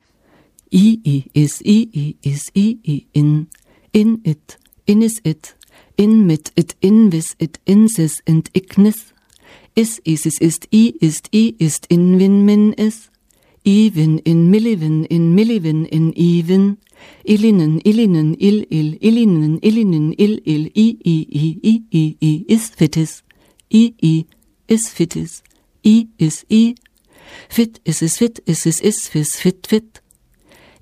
I, 0.73 0.99
I, 1.05 1.29
is, 1.33 1.61
I, 1.61 1.89
I, 1.93 2.17
is, 2.21 2.49
I, 2.55 2.79
I, 2.85 3.07
in, 3.13 3.49
in, 3.91 4.21
it, 4.23 4.57
in 4.87 5.01
is 5.01 5.19
it, 5.23 5.53
in 5.97 6.27
mit 6.27 6.51
it, 6.55 6.75
in 6.81 7.09
vis 7.09 7.35
it, 7.39 7.59
insis 7.65 8.21
and 8.27 8.49
ignis, 8.53 9.13
is 9.75 10.01
isis 10.05 10.39
ist, 10.39 10.67
i 10.71 10.93
ist, 11.01 11.29
i 11.33 11.55
ist, 11.59 11.85
in 11.89 12.17
win 12.19 12.45
min 12.45 12.73
is, 12.73 13.09
even 13.63 14.19
in 14.19 14.51
millivin, 14.51 15.05
in 15.05 15.35
millivin, 15.35 15.85
in 15.85 16.13
even, 16.15 16.77
ilinen, 17.25 17.81
ilinen, 17.83 18.35
il, 18.39 18.65
il, 18.69 18.97
ilinen, 19.01 19.59
ilinen, 19.61 20.13
il, 20.17 20.39
il, 20.45 20.71
i, 20.75 20.97
i, 21.03 21.27
i, 21.31 21.59
i, 21.63 21.83
i, 21.91 22.17
i, 22.21 22.45
is 22.47 22.69
fitis, 22.69 23.23
i, 23.69 23.93
i, 24.01 24.25
is 24.67 24.87
fitis, 24.89 25.41
i, 25.83 26.07
is, 26.19 26.45
i, 26.49 26.75
fit, 27.49 27.79
is, 27.85 28.01
is, 28.01 28.17
fit, 28.17 28.39
is, 28.45 28.65
is, 28.65 28.81
is, 28.81 29.07
fis, 29.09 29.35
fit, 29.35 29.67
fit, 29.67 30.01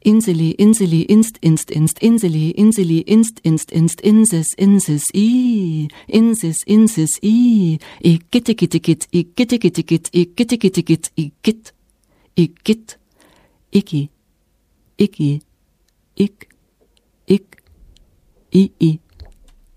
Inseli, 0.05 0.51
Inseli, 0.57 1.01
Inst, 1.09 1.37
Inst, 1.41 1.71
Inst, 1.71 1.99
Inseli, 2.01 2.51
Inseli, 2.57 2.99
Inst, 3.07 3.39
Inst, 3.43 3.71
Inst, 3.71 4.01
Insis, 4.01 4.47
Insis, 4.57 5.03
I, 5.13 5.87
Insis, 6.07 6.63
Insis, 6.65 7.19
I, 7.21 7.79
I, 8.03 8.19
gitte, 8.31 8.53
git, 8.55 8.75
I, 8.75 8.79
gitte, 8.79 9.57
git, 9.59 9.77
I, 10.13 10.25
gitte, 10.35 10.57
git, 10.57 10.77
I, 10.77 11.31
git, 11.41 11.73
I, 12.35 12.51
git, 12.63 12.97
Iki, 13.71 14.09
Iki, 14.97 15.41
Ik, 16.15 16.47
Ik, 17.25 17.61
I, 18.51 18.71
I, 18.79 18.99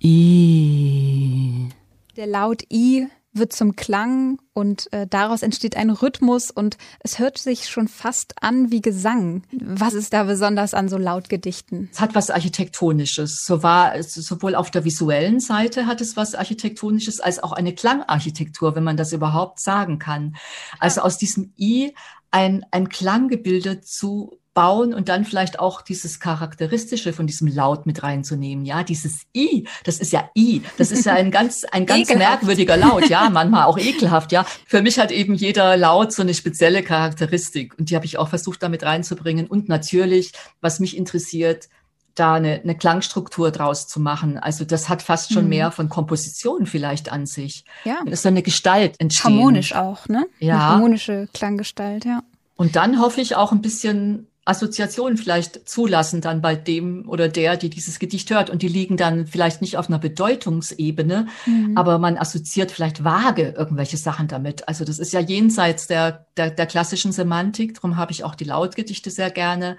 I. 0.03 1.69
Der 2.17 2.27
Laut 2.27 2.63
I 2.71 3.09
wird 3.39 3.53
zum 3.53 3.77
Klang 3.77 4.39
und 4.53 4.93
äh, 4.93 5.07
daraus 5.07 5.43
entsteht 5.43 5.77
ein 5.77 5.91
Rhythmus 5.91 6.51
und 6.51 6.79
es 7.01 7.19
hört 7.19 7.39
sich 7.39 7.69
schon 7.69 7.89
fast 7.89 8.35
an 8.43 8.71
wie 8.71 8.81
Gesang. 8.81 9.43
Was 9.53 9.95
ist 9.95 10.13
da 10.13 10.25
besonders 10.25 10.75
an 10.75 10.89
so 10.89 10.97
Lautgedichten? 10.97 11.89
Es 11.93 12.01
hat 12.01 12.15
was 12.15 12.31
Architektonisches. 12.31 13.45
So 13.45 13.63
war 13.63 14.03
sowohl 14.03 14.55
auf 14.55 14.71
der 14.71 14.85
visuellen 14.85 15.41
Seite 15.41 15.87
hat 15.87 16.01
es 16.01 16.17
was 16.17 16.35
Architektonisches 16.35 17.21
als 17.21 17.43
auch 17.43 17.53
eine 17.53 17.75
Klangarchitektur, 17.75 18.75
wenn 18.75 18.85
man 18.85 18.97
das 18.97 19.13
überhaupt 19.13 19.61
sagen 19.61 19.99
kann. 19.99 20.37
Also 20.79 21.03
aus 21.03 21.19
diesem 21.19 21.53
I 21.59 21.95
ein, 22.31 22.65
ein 22.71 22.89
Klanggebilde 22.89 23.81
zu 23.81 24.39
bauen 24.57 24.95
und 24.95 25.11
dann 25.11 25.27
vielleicht 25.27 25.61
auch 25.61 25.83
dieses 25.83 26.19
Charakteristische 26.19 27.13
von 27.13 27.27
diesem 27.27 27.47
Laut 27.47 27.85
mit 27.85 28.03
reinzunehmen. 28.03 28.65
Ja, 28.65 28.85
dieses 28.85 29.25
I, 29.37 29.69
das 29.85 29.99
ist 29.99 30.13
ja 30.13 30.31
I, 30.35 30.63
das 30.79 30.91
ist 30.93 31.05
ja 31.05 31.13
ein 31.13 31.31
ganz, 31.31 31.65
ein 31.71 31.85
ganz 31.87 32.09
merkwürdiger 32.09 32.79
Laut. 32.79 33.11
Ja, 33.11 33.29
manchmal 33.29 33.67
auch 33.67 33.77
ekelhaft. 33.77 34.33
Ja, 34.33 34.47
für 34.67 34.81
mich 34.81 34.99
hat 34.99 35.13
eben 35.13 35.35
jeder 35.35 35.77
Laut 35.77 36.11
so 36.13 36.23
eine 36.23 36.33
spezielle 36.33 36.83
Charakteristik 36.83 37.79
und 37.79 37.91
die 37.91 37.97
habe 37.97 38.07
ich 38.07 38.17
auch 38.17 38.31
versucht 38.31 38.63
damit 38.63 38.83
reinzubringen. 38.83 39.47
Und 39.47 39.69
natürlich, 39.69 40.33
was 40.63 40.81
mich 40.81 40.97
interessiert, 40.97 41.69
da 42.15 42.37
eine, 42.37 42.63
eine 42.63 42.75
Klangstruktur 42.75 43.51
draus 43.51 43.87
zu 43.89 44.01
machen. 44.01 44.39
Also 44.39 44.65
das 44.65 44.89
hat 44.89 45.03
fast 45.03 45.35
schon 45.35 45.45
mhm. 45.45 45.51
mehr 45.51 45.71
von 45.71 45.91
Komposition 45.91 46.65
vielleicht 46.65 47.13
an 47.13 47.27
sich. 47.27 47.67
Ja. 47.85 47.99
Das 48.07 48.15
ist 48.15 48.23
so 48.23 48.31
eine 48.31 48.43
Gestalt 48.43 48.95
entstehen. 48.99 49.35
Harmonisch 49.35 49.75
auch, 49.75 50.09
ne? 50.09 50.27
Ja. 50.39 50.55
Eine 50.55 50.65
harmonische 50.65 51.29
Klanggestalt, 51.35 52.07
ja. 52.07 52.23
Und 52.57 52.75
dann 52.77 53.01
hoffe 53.01 53.21
ich 53.21 53.37
auch 53.37 53.53
ein 53.53 53.61
bisschen 53.61 54.29
Assoziationen 54.47 55.19
vielleicht 55.19 55.69
zulassen 55.69 56.21
dann 56.21 56.41
bei 56.41 56.55
dem 56.55 57.09
oder 57.09 57.29
der, 57.29 57.57
die 57.57 57.69
dieses 57.69 57.99
Gedicht 57.99 58.31
hört. 58.31 58.49
Und 58.49 58.63
die 58.63 58.69
liegen 58.69 58.97
dann 58.97 59.27
vielleicht 59.27 59.61
nicht 59.61 59.77
auf 59.77 59.89
einer 59.89 59.99
Bedeutungsebene, 59.99 61.27
mhm. 61.45 61.77
aber 61.77 61.99
man 61.99 62.17
assoziiert 62.17 62.71
vielleicht 62.71 63.03
vage 63.03 63.55
irgendwelche 63.59 63.97
Sachen 63.97 64.29
damit. 64.29 64.69
Also 64.69 64.85
das 64.85 65.01
ist 65.01 65.13
ja 65.13 65.21
jenseits 65.21 65.89
der, 65.89 66.27
der, 66.37 66.51
der 66.51 66.67
klassischen 66.67 67.11
Semantik. 67.11 67.75
Darum 67.75 67.97
habe 67.97 68.13
ich 68.13 68.23
auch 68.23 68.37
die 68.37 68.45
Lautgedichte 68.45 69.11
sehr 69.11 69.31
gerne. 69.31 69.77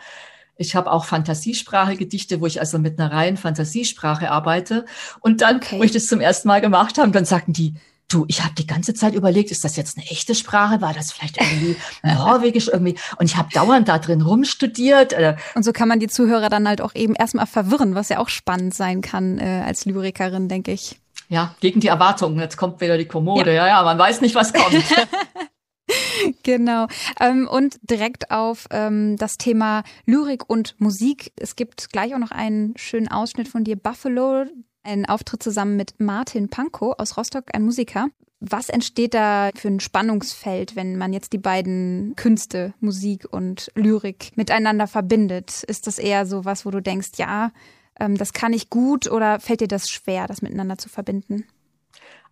Ich 0.57 0.75
habe 0.75 0.91
auch 0.91 1.05
Fantasiesprache-Gedichte, 1.05 2.41
wo 2.41 2.45
ich 2.45 2.59
also 2.59 2.77
mit 2.77 2.99
einer 2.99 3.11
reinen 3.11 3.37
Fantasiesprache 3.37 4.29
arbeite. 4.31 4.85
Und 5.21 5.41
dann, 5.41 5.57
okay. 5.57 5.79
wo 5.79 5.83
ich 5.83 5.91
das 5.91 6.07
zum 6.07 6.19
ersten 6.19 6.49
Mal 6.49 6.59
gemacht 6.59 6.97
habe, 6.97 7.11
dann 7.11 7.25
sagten 7.25 7.53
die, 7.53 7.75
Du, 8.09 8.23
ich 8.29 8.41
habe 8.41 8.55
die 8.55 8.65
ganze 8.65 8.93
Zeit 8.93 9.15
überlegt, 9.15 9.51
ist 9.51 9.65
das 9.65 9.75
jetzt 9.75 9.97
eine 9.97 10.07
echte 10.07 10.33
Sprache? 10.33 10.79
War 10.79 10.93
das 10.93 11.11
vielleicht 11.11 11.41
irgendwie 11.41 11.75
norwegisch 12.03 12.69
irgendwie? 12.69 12.97
Und 13.17 13.25
ich 13.25 13.35
habe 13.35 13.49
dauernd 13.53 13.89
da 13.89 13.99
drin 13.99 14.21
rumstudiert. 14.21 15.11
Äh. 15.11 15.35
Und 15.55 15.63
so 15.63 15.73
kann 15.73 15.89
man 15.89 15.99
die 15.99 16.07
Zuhörer 16.07 16.49
dann 16.49 16.67
halt 16.67 16.79
auch 16.79 16.95
eben 16.95 17.15
erstmal 17.15 17.47
verwirren, 17.47 17.95
was 17.95 18.07
ja 18.07 18.19
auch 18.19 18.29
spannend 18.29 18.73
sein 18.73 19.01
kann 19.01 19.39
äh, 19.39 19.63
als 19.65 19.83
Lyrikerin, 19.85 20.47
denke 20.47 20.71
ich. 20.71 20.99
Ja, 21.27 21.55
gegen 21.59 21.81
die 21.81 21.87
Erwartungen. 21.87 22.39
Jetzt 22.39 22.55
kommt 22.55 22.79
wieder 22.79 22.97
die 22.97 23.07
Kommode. 23.07 23.53
Ja, 23.53 23.67
ja, 23.67 23.79
ja 23.79 23.83
man 23.83 23.99
weiß 23.99 24.21
nicht, 24.21 24.35
was 24.35 24.53
kommt. 24.53 24.73
genau. 26.43 26.87
Ähm, 27.19 27.47
und 27.47 27.77
direkt 27.81 28.31
auf 28.31 28.67
ähm, 28.71 29.17
das 29.17 29.37
Thema 29.37 29.83
Lyrik 30.05 30.49
und 30.49 30.75
Musik. 30.79 31.31
Es 31.35 31.55
gibt 31.55 31.91
gleich 31.91 32.13
auch 32.13 32.19
noch 32.19 32.31
einen 32.31 32.73
schönen 32.77 33.07
Ausschnitt 33.07 33.47
von 33.47 33.63
dir, 33.63 33.75
Buffalo, 33.75 34.45
ein 34.87 35.05
Auftritt 35.05 35.43
zusammen 35.43 35.75
mit 35.75 35.99
Martin 35.99 36.49
Pankow 36.49 36.95
aus 36.97 37.17
Rostock, 37.17 37.45
ein 37.53 37.63
Musiker. 37.63 38.07
Was 38.39 38.69
entsteht 38.69 39.13
da 39.13 39.49
für 39.55 39.67
ein 39.67 39.79
Spannungsfeld, 39.79 40.75
wenn 40.75 40.97
man 40.97 41.11
jetzt 41.11 41.33
die 41.33 41.39
beiden 41.39 42.13
Künste, 42.15 42.73
Musik 42.79 43.27
und 43.29 43.71
Lyrik 43.75 44.31
miteinander 44.35 44.87
verbindet? 44.87 45.63
Ist 45.63 45.87
das 45.87 45.97
eher 45.97 46.25
so 46.25 46.45
was, 46.45 46.65
wo 46.65 46.71
du 46.71 46.81
denkst, 46.81 47.11
ja, 47.17 47.51
ähm, 47.99 48.17
das 48.17 48.33
kann 48.33 48.53
ich 48.53 48.69
gut 48.69 49.09
oder 49.11 49.39
fällt 49.39 49.61
dir 49.61 49.67
das 49.67 49.89
schwer, 49.89 50.27
das 50.27 50.41
miteinander 50.41 50.77
zu 50.77 50.87
verbinden? 50.87 51.45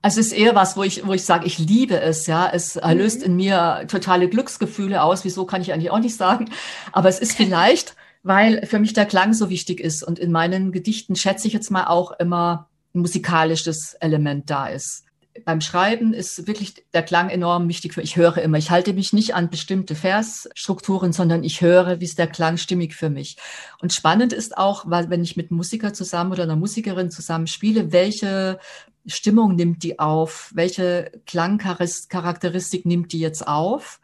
Also 0.02 0.20
es 0.20 0.28
ist 0.28 0.34
eher 0.34 0.54
was, 0.54 0.78
wo 0.78 0.84
ich, 0.84 1.06
wo 1.08 1.14
ich 1.14 1.26
sage, 1.26 1.48
ich 1.48 1.58
liebe 1.58 2.00
es, 2.00 2.28
ja. 2.28 2.48
Es 2.48 2.76
mhm. 2.76 2.92
löst 2.92 3.24
in 3.24 3.36
mir 3.36 3.86
totale 3.88 4.30
Glücksgefühle 4.30 5.02
aus. 5.02 5.26
Wieso 5.26 5.46
kann 5.46 5.62
ich 5.62 5.74
eigentlich 5.74 5.90
auch 5.90 6.00
nicht 6.00 6.16
sagen. 6.16 6.52
Aber 6.92 7.10
es 7.10 7.20
ist 7.20 7.34
vielleicht, 7.36 7.96
weil 8.26 8.66
für 8.66 8.80
mich 8.80 8.94
der 8.94 9.06
Klang 9.06 9.34
so 9.34 9.50
wichtig 9.50 9.80
ist. 9.80 10.04
Und 10.04 10.20
in 10.20 10.32
meinen 10.32 10.72
Gedichten 10.72 11.16
schätze 11.16 11.48
ich 11.48 11.54
jetzt 11.54 11.70
mal 11.70 11.86
auch 11.86 12.12
immer 12.20 12.68
ein 12.94 13.00
musikalisches 13.00 13.94
Element 14.00 14.50
da 14.50 14.68
ist 14.68 15.06
beim 15.44 15.60
Schreiben 15.60 16.14
ist 16.14 16.48
wirklich 16.48 16.86
der 16.94 17.04
Klang 17.04 17.30
enorm 17.30 17.68
wichtig 17.68 17.94
für 17.94 18.02
ich 18.02 18.16
höre 18.16 18.38
immer. 18.38 18.58
Ich 18.58 18.72
halte 18.72 18.94
mich 18.94 19.12
nicht 19.12 19.36
an 19.36 19.50
bestimmte 19.50 19.94
Versstrukturen, 19.94 21.12
sondern 21.12 21.44
ich 21.44 21.60
höre, 21.60 22.00
wie 22.00 22.06
ist 22.06 22.18
der 22.18 22.28
Klang 22.28 22.58
stimmig 22.58 22.96
für 22.96 23.10
mich. 23.10 23.36
Und 23.82 23.92
spannend 23.92 24.32
ist 24.32 24.58
auch, 24.58 24.86
weil 24.88 25.10
wenn 25.10 25.24
ich 25.24 25.36
mit 25.36 25.52
Musiker 25.52 25.94
zusammen 25.94 26.32
oder 26.32 26.44
einer 26.44 26.56
Musikerin 26.56 27.12
zusammen 27.12 27.48
spiele, 27.48 27.92
welche 27.92 28.60
Stimmung 29.06 29.56
nimmt 29.56 29.84
die 29.84 30.00
auf? 30.00 30.52
Welche 30.54 31.12
Klangcharakteristik 31.26 32.86
nimmt 32.86 33.12
die 33.12 33.20
jetzt 33.20 33.46
auf? 33.46 34.00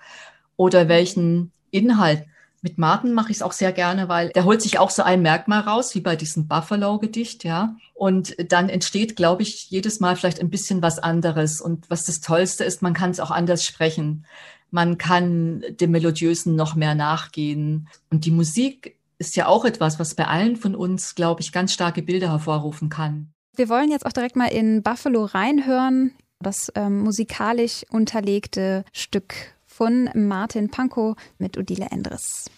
Oder 0.57 0.89
welchen 0.89 1.53
Inhalt 1.71 2.25
mit 2.61 2.77
Martin 2.77 3.13
mache 3.13 3.31
ich 3.31 3.37
es 3.37 3.41
auch 3.41 3.53
sehr 3.53 3.71
gerne, 3.71 4.07
weil 4.07 4.29
der 4.29 4.45
holt 4.45 4.61
sich 4.61 4.77
auch 4.77 4.91
so 4.91 5.01
ein 5.01 5.23
Merkmal 5.23 5.61
raus, 5.61 5.95
wie 5.95 6.01
bei 6.01 6.15
diesem 6.15 6.47
Buffalo-Gedicht, 6.47 7.43
ja. 7.43 7.75
Und 7.95 8.35
dann 8.51 8.69
entsteht, 8.69 9.15
glaube 9.15 9.41
ich, 9.41 9.69
jedes 9.71 9.99
Mal 9.99 10.15
vielleicht 10.15 10.39
ein 10.39 10.51
bisschen 10.51 10.81
was 10.81 10.99
anderes. 10.99 11.59
Und 11.59 11.89
was 11.89 12.05
das 12.05 12.21
Tollste 12.21 12.63
ist, 12.63 12.81
man 12.81 12.93
kann 12.93 13.09
es 13.09 13.19
auch 13.19 13.31
anders 13.31 13.65
sprechen. 13.65 14.25
Man 14.69 14.97
kann 14.97 15.63
dem 15.71 15.91
Melodiösen 15.91 16.55
noch 16.55 16.75
mehr 16.75 16.93
nachgehen. 16.93 17.89
Und 18.11 18.25
die 18.25 18.31
Musik 18.31 18.95
ist 19.17 19.35
ja 19.35 19.47
auch 19.47 19.65
etwas, 19.65 19.99
was 19.99 20.15
bei 20.15 20.27
allen 20.27 20.55
von 20.55 20.75
uns, 20.75 21.15
glaube 21.15 21.41
ich, 21.41 21.51
ganz 21.51 21.73
starke 21.73 22.03
Bilder 22.03 22.29
hervorrufen 22.29 22.89
kann. 22.89 23.33
Wir 23.55 23.69
wollen 23.69 23.91
jetzt 23.91 24.05
auch 24.05 24.13
direkt 24.13 24.35
mal 24.35 24.47
in 24.47 24.81
Buffalo 24.81 25.25
reinhören, 25.25 26.13
das 26.39 26.71
ähm, 26.75 27.01
musikalisch 27.01 27.85
unterlegte 27.89 28.85
Stück 28.93 29.33
von 29.81 30.11
Martin 30.13 30.69
Pankow 30.69 31.15
mit 31.39 31.57
Odile 31.57 31.87
Endres. 31.89 32.51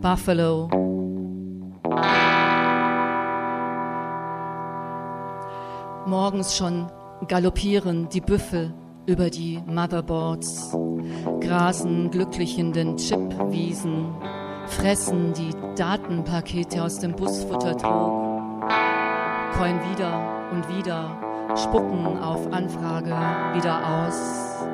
Buffalo. 0.00 0.70
Morgens 6.06 6.56
schon 6.56 6.90
galoppieren 7.28 8.08
die 8.08 8.22
Büffel 8.22 8.72
über 9.04 9.28
die 9.28 9.60
Motherboards, 9.66 10.74
grasen 11.40 12.10
glücklich 12.10 12.58
in 12.58 12.72
den 12.72 12.96
Chipwiesen, 12.96 14.14
fressen 14.66 15.34
die 15.34 15.50
Datenpakete 15.76 16.82
aus 16.82 17.00
dem 17.00 17.14
Busfuttertrog, 17.14 18.62
coin 19.58 19.78
wieder 19.90 20.50
und 20.50 20.66
wieder 20.74 21.23
spucken 21.56 22.18
auf 22.22 22.52
Anfrage 22.52 23.14
wieder 23.54 24.06
aus. 24.06 24.66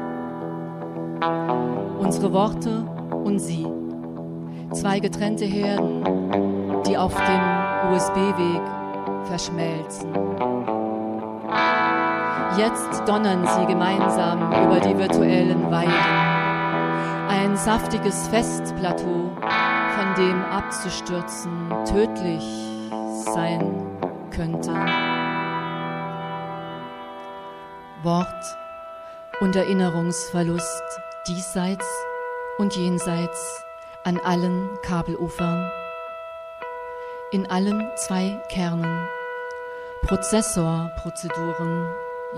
Unsere 1.98 2.32
Worte 2.32 2.84
und 3.24 3.38
sie, 3.38 3.66
zwei 4.72 5.00
getrennte 5.00 5.44
Herden, 5.44 6.02
die 6.86 6.96
auf 6.96 7.14
dem 7.14 7.92
USB-Weg 7.92 8.62
verschmelzen. 9.24 10.10
Jetzt 12.56 13.02
donnern 13.06 13.46
sie 13.46 13.66
gemeinsam 13.66 14.50
über 14.64 14.80
die 14.80 14.96
virtuellen 14.98 15.70
Weiden. 15.70 15.92
Ein 17.28 17.56
saftiges 17.56 18.26
Festplateau, 18.28 19.30
von 19.96 20.14
dem 20.16 20.42
abzustürzen 20.44 21.68
tödlich 21.84 22.44
sein 23.34 23.72
könnte. 24.30 24.72
Wort 28.02 28.56
und 29.40 29.56
Erinnerungsverlust 29.56 30.82
diesseits 31.26 31.86
und 32.58 32.76
jenseits 32.76 33.64
an 34.04 34.18
allen 34.18 34.78
Kabelufern. 34.82 35.70
In 37.32 37.50
allen 37.50 37.88
zwei 37.96 38.40
Kernen. 38.48 39.06
Prozessorprozeduren 40.02 41.86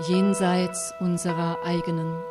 jenseits 0.07 0.93
unserer 0.99 1.57
eigenen. 1.63 2.21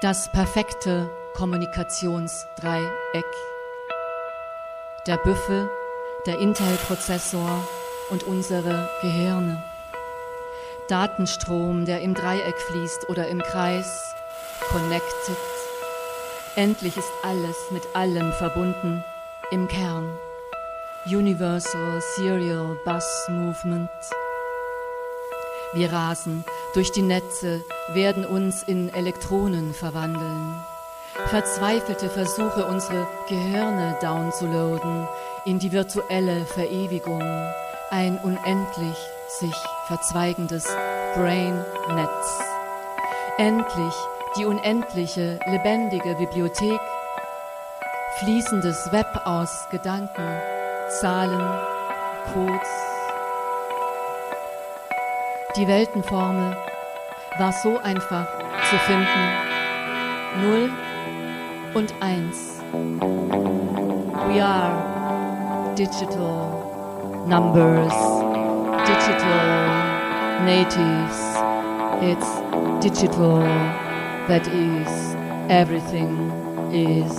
Das 0.00 0.30
perfekte 0.32 1.10
Kommunikationsdreieck. 1.34 3.24
Der 5.06 5.16
Büffel, 5.18 5.70
der 6.26 6.38
Intel-Prozessor 6.38 7.66
und 8.10 8.24
unsere 8.24 8.88
Gehirne. 9.00 9.62
Datenstrom, 10.88 11.84
der 11.84 12.00
im 12.00 12.14
Dreieck 12.14 12.58
fließt 12.68 13.08
oder 13.08 13.28
im 13.28 13.40
Kreis, 13.40 14.14
connected. 14.70 15.36
Endlich 16.56 16.96
ist 16.96 17.10
alles 17.22 17.56
mit 17.70 17.82
allem 17.94 18.32
verbunden 18.32 19.04
im 19.50 19.68
Kern. 19.68 20.18
Universal 21.06 22.00
Serial 22.16 22.76
Bus 22.84 23.26
Movement. 23.28 23.90
Wir 25.72 25.92
rasen 25.92 26.44
durch 26.74 26.92
die 26.92 27.02
Netze, 27.02 27.64
werden 27.92 28.24
uns 28.26 28.62
in 28.62 28.92
Elektronen 28.92 29.72
verwandeln. 29.72 30.62
Verzweifelte 31.28 32.08
Versuche, 32.08 32.66
unsere 32.66 33.06
Gehirne 33.28 33.96
downzuladen 34.00 35.08
in 35.44 35.58
die 35.58 35.72
virtuelle 35.72 36.44
Verewigung. 36.44 37.22
Ein 37.90 38.18
unendlich 38.18 38.96
sich 39.38 39.54
verzweigendes 39.86 40.64
Brain-Netz. 41.14 42.42
Endlich 43.38 43.94
die 44.36 44.44
unendliche, 44.44 45.38
lebendige 45.46 46.14
Bibliothek, 46.16 46.80
fließendes 48.18 48.92
Web 48.92 49.06
aus 49.24 49.66
Gedanken, 49.70 50.40
Zahlen, 51.00 51.40
Codes. 52.32 52.68
Die 55.56 55.66
Weltenformel 55.66 56.56
war 57.38 57.52
so 57.52 57.78
einfach 57.78 58.26
zu 58.70 58.76
finden. 58.78 59.28
Null 60.42 60.70
und 61.74 61.92
eins. 62.00 62.60
We 64.28 64.42
are 64.42 65.74
digital 65.76 67.26
numbers 67.26 68.31
digital 68.86 70.42
natives. 70.44 71.18
It's 72.02 72.30
digital 72.80 73.40
that 74.28 74.46
is 74.48 74.88
everything 75.48 76.30
is. 76.72 77.12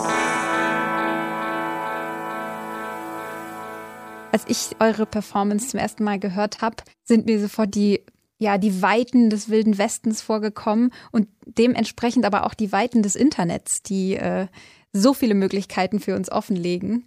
Als 4.31 4.43
ich 4.47 4.75
eure 4.79 5.05
Performance 5.05 5.69
zum 5.69 5.79
ersten 5.79 6.03
Mal 6.03 6.19
gehört 6.19 6.61
habe, 6.61 6.77
sind 7.03 7.25
mir 7.27 7.39
sofort 7.39 7.75
die 7.75 8.01
ja, 8.39 8.57
die 8.57 8.81
Weiten 8.81 9.29
des 9.29 9.49
Wilden 9.49 9.77
Westens 9.77 10.21
vorgekommen 10.21 10.91
und 11.11 11.29
dementsprechend 11.45 12.25
aber 12.25 12.45
auch 12.45 12.53
die 12.53 12.73
Weiten 12.73 13.01
des 13.01 13.15
Internets, 13.15 13.83
die 13.83 14.15
äh, 14.15 14.47
so 14.91 15.13
viele 15.13 15.33
Möglichkeiten 15.33 16.01
für 16.01 16.15
uns 16.15 16.29
offenlegen. 16.29 17.05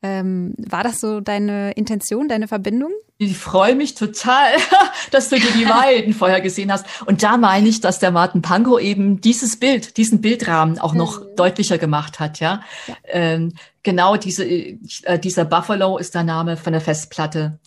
Ähm, 0.00 0.54
war 0.58 0.84
das 0.84 1.00
so 1.00 1.20
deine 1.20 1.72
Intention, 1.72 2.28
deine 2.28 2.46
Verbindung? 2.46 2.92
Ich 3.20 3.36
freue 3.36 3.74
mich 3.74 3.96
total, 3.96 4.52
dass 5.10 5.28
du 5.28 5.36
dir 5.36 5.50
die 5.50 5.68
Weiden 5.68 6.14
vorher 6.14 6.40
gesehen 6.40 6.70
hast. 6.70 6.86
Und 7.06 7.24
da 7.24 7.36
meine 7.36 7.68
ich, 7.68 7.80
dass 7.80 7.98
der 7.98 8.12
Martin 8.12 8.40
Pankow 8.40 8.80
eben 8.80 9.20
dieses 9.20 9.58
Bild, 9.58 9.96
diesen 9.96 10.20
Bildrahmen 10.20 10.78
auch 10.78 10.94
noch 10.94 11.20
mhm. 11.20 11.36
deutlicher 11.36 11.78
gemacht 11.78 12.20
hat. 12.20 12.38
Ja, 12.38 12.62
ja. 12.86 12.94
Ähm, 13.06 13.54
genau 13.82 14.16
diese, 14.16 14.44
äh, 14.44 14.78
dieser 15.18 15.44
Buffalo 15.44 15.98
ist 15.98 16.14
der 16.14 16.22
Name 16.22 16.56
von 16.56 16.72
der 16.72 16.80
Festplatte. 16.80 17.58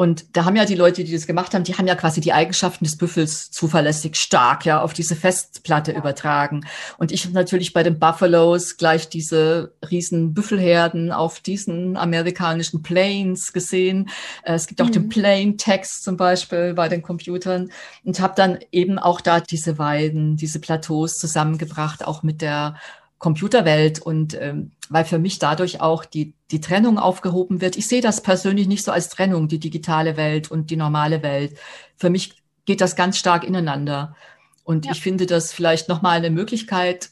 Und 0.00 0.34
da 0.34 0.46
haben 0.46 0.56
ja 0.56 0.64
die 0.64 0.76
Leute, 0.76 1.04
die 1.04 1.12
das 1.12 1.26
gemacht 1.26 1.52
haben, 1.52 1.62
die 1.62 1.74
haben 1.74 1.86
ja 1.86 1.94
quasi 1.94 2.22
die 2.22 2.32
Eigenschaften 2.32 2.86
des 2.86 2.96
Büffels 2.96 3.50
zuverlässig 3.50 4.16
stark 4.16 4.64
ja 4.64 4.80
auf 4.80 4.94
diese 4.94 5.14
Festplatte 5.14 5.92
ja. 5.92 5.98
übertragen. 5.98 6.64
Und 6.96 7.12
ich 7.12 7.24
habe 7.24 7.34
natürlich 7.34 7.74
bei 7.74 7.82
den 7.82 7.98
Buffaloes 7.98 8.78
gleich 8.78 9.10
diese 9.10 9.74
riesen 9.90 10.32
Büffelherden 10.32 11.12
auf 11.12 11.40
diesen 11.40 11.98
amerikanischen 11.98 12.82
Plains 12.82 13.52
gesehen. 13.52 14.08
Äh, 14.42 14.54
es 14.54 14.68
gibt 14.68 14.80
auch 14.80 14.86
mhm. 14.86 14.92
den 14.92 15.08
Plain 15.10 15.58
Text 15.58 16.02
zum 16.02 16.16
Beispiel 16.16 16.72
bei 16.72 16.88
den 16.88 17.02
Computern 17.02 17.70
und 18.02 18.20
habe 18.20 18.32
dann 18.34 18.58
eben 18.72 18.98
auch 18.98 19.20
da 19.20 19.40
diese 19.40 19.76
Weiden, 19.76 20.34
diese 20.34 20.60
Plateaus 20.60 21.18
zusammengebracht, 21.18 22.06
auch 22.06 22.22
mit 22.22 22.40
der 22.40 22.76
Computerwelt 23.20 24.00
und 24.00 24.34
ähm, 24.40 24.72
weil 24.88 25.04
für 25.04 25.18
mich 25.18 25.38
dadurch 25.38 25.80
auch 25.80 26.04
die, 26.04 26.34
die 26.50 26.60
Trennung 26.60 26.98
aufgehoben 26.98 27.60
wird. 27.60 27.76
Ich 27.76 27.86
sehe 27.86 28.00
das 28.00 28.22
persönlich 28.22 28.66
nicht 28.66 28.82
so 28.82 28.90
als 28.90 29.10
Trennung, 29.10 29.46
die 29.46 29.60
digitale 29.60 30.16
Welt 30.16 30.50
und 30.50 30.70
die 30.70 30.76
normale 30.76 31.22
Welt. 31.22 31.56
Für 31.96 32.10
mich 32.10 32.42
geht 32.64 32.80
das 32.80 32.96
ganz 32.96 33.18
stark 33.18 33.44
ineinander. 33.44 34.16
Und 34.64 34.86
ja. 34.86 34.92
ich 34.92 35.00
finde 35.00 35.26
das 35.26 35.52
vielleicht 35.52 35.88
nochmal 35.88 36.16
eine 36.16 36.30
Möglichkeit, 36.30 37.10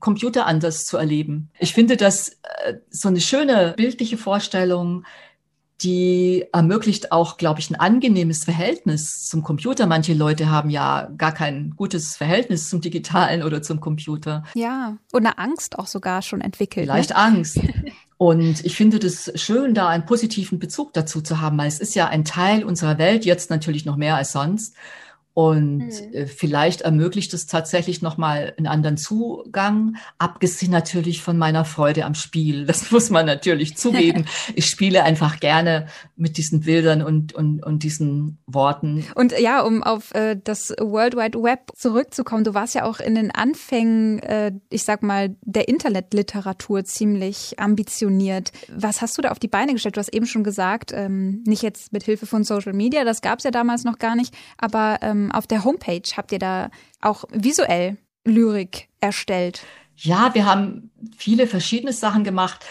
Computer 0.00 0.46
anders 0.46 0.86
zu 0.86 0.96
erleben. 0.96 1.50
Ich 1.58 1.74
finde 1.74 1.98
das 1.98 2.38
äh, 2.64 2.74
so 2.88 3.08
eine 3.08 3.20
schöne 3.20 3.74
bildliche 3.76 4.16
Vorstellung, 4.16 5.04
die 5.82 6.44
ermöglicht 6.52 7.12
auch, 7.12 7.36
glaube 7.36 7.60
ich, 7.60 7.70
ein 7.70 7.76
angenehmes 7.76 8.44
Verhältnis 8.44 9.26
zum 9.28 9.42
Computer. 9.42 9.86
Manche 9.86 10.14
Leute 10.14 10.50
haben 10.50 10.70
ja 10.70 11.10
gar 11.16 11.32
kein 11.32 11.74
gutes 11.76 12.16
Verhältnis 12.16 12.68
zum 12.68 12.80
Digitalen 12.80 13.42
oder 13.42 13.62
zum 13.62 13.80
Computer. 13.80 14.44
Ja, 14.54 14.96
und 15.12 15.26
eine 15.26 15.38
Angst 15.38 15.78
auch 15.78 15.86
sogar 15.86 16.22
schon 16.22 16.40
entwickelt. 16.40 16.86
Ne? 16.86 16.92
Vielleicht 16.92 17.10
ne? 17.10 17.16
Angst. 17.16 17.60
Und 18.18 18.66
ich 18.66 18.76
finde 18.76 18.98
das 18.98 19.32
schön, 19.36 19.72
da 19.72 19.88
einen 19.88 20.04
positiven 20.04 20.58
Bezug 20.58 20.92
dazu 20.92 21.22
zu 21.22 21.40
haben, 21.40 21.56
weil 21.56 21.68
es 21.68 21.80
ist 21.80 21.94
ja 21.94 22.08
ein 22.08 22.26
Teil 22.26 22.64
unserer 22.64 22.98
Welt, 22.98 23.24
jetzt 23.24 23.48
natürlich 23.48 23.86
noch 23.86 23.96
mehr 23.96 24.16
als 24.16 24.32
sonst. 24.32 24.76
Und 25.32 25.78
mhm. 25.78 26.26
vielleicht 26.26 26.80
ermöglicht 26.80 27.32
es 27.34 27.46
tatsächlich 27.46 28.02
nochmal 28.02 28.52
einen 28.56 28.66
anderen 28.66 28.96
Zugang, 28.96 29.96
abgesehen 30.18 30.72
natürlich 30.72 31.22
von 31.22 31.38
meiner 31.38 31.64
Freude 31.64 32.04
am 32.04 32.14
Spiel. 32.14 32.66
Das 32.70 32.90
muss 32.92 33.10
man 33.10 33.26
natürlich 33.26 33.76
zugeben. 33.76 34.26
ich 34.54 34.66
spiele 34.66 35.02
einfach 35.02 35.40
gerne 35.40 35.86
mit 36.16 36.36
diesen 36.36 36.60
Bildern 36.60 37.02
und, 37.02 37.32
und, 37.32 37.62
und 37.64 37.82
diesen 37.82 38.38
Worten. 38.46 39.04
Und 39.16 39.38
ja, 39.38 39.60
um 39.62 39.82
auf 39.82 40.14
äh, 40.14 40.36
das 40.42 40.70
World 40.78 41.16
Wide 41.16 41.42
Web 41.42 41.72
zurückzukommen, 41.74 42.44
du 42.44 42.54
warst 42.54 42.74
ja 42.74 42.84
auch 42.84 43.00
in 43.00 43.16
den 43.16 43.32
Anfängen, 43.32 44.20
äh, 44.20 44.52
ich 44.70 44.84
sag 44.84 45.02
mal, 45.02 45.34
der 45.42 45.68
Internetliteratur 45.68 46.84
ziemlich 46.84 47.58
ambitioniert. 47.58 48.52
Was 48.72 49.02
hast 49.02 49.18
du 49.18 49.22
da 49.22 49.30
auf 49.30 49.38
die 49.38 49.48
Beine 49.48 49.72
gestellt? 49.72 49.96
Du 49.96 50.00
hast 50.00 50.14
eben 50.14 50.26
schon 50.26 50.44
gesagt, 50.44 50.92
ähm, 50.94 51.42
nicht 51.44 51.62
jetzt 51.62 51.92
mit 51.92 52.04
Hilfe 52.04 52.26
von 52.26 52.44
Social 52.44 52.72
Media, 52.72 53.04
das 53.04 53.20
gab 53.20 53.38
es 53.38 53.44
ja 53.44 53.50
damals 53.50 53.84
noch 53.84 53.98
gar 53.98 54.14
nicht, 54.16 54.34
aber 54.58 54.98
ähm, 55.02 55.19
auf 55.32 55.46
der 55.46 55.64
Homepage 55.64 56.02
habt 56.16 56.32
ihr 56.32 56.38
da 56.38 56.70
auch 57.00 57.24
visuell 57.30 57.98
Lyrik 58.24 58.88
erstellt. 59.00 59.62
Ja, 59.96 60.34
wir 60.34 60.46
haben 60.46 60.90
viele 61.16 61.46
verschiedene 61.46 61.92
Sachen 61.92 62.24
gemacht. 62.24 62.64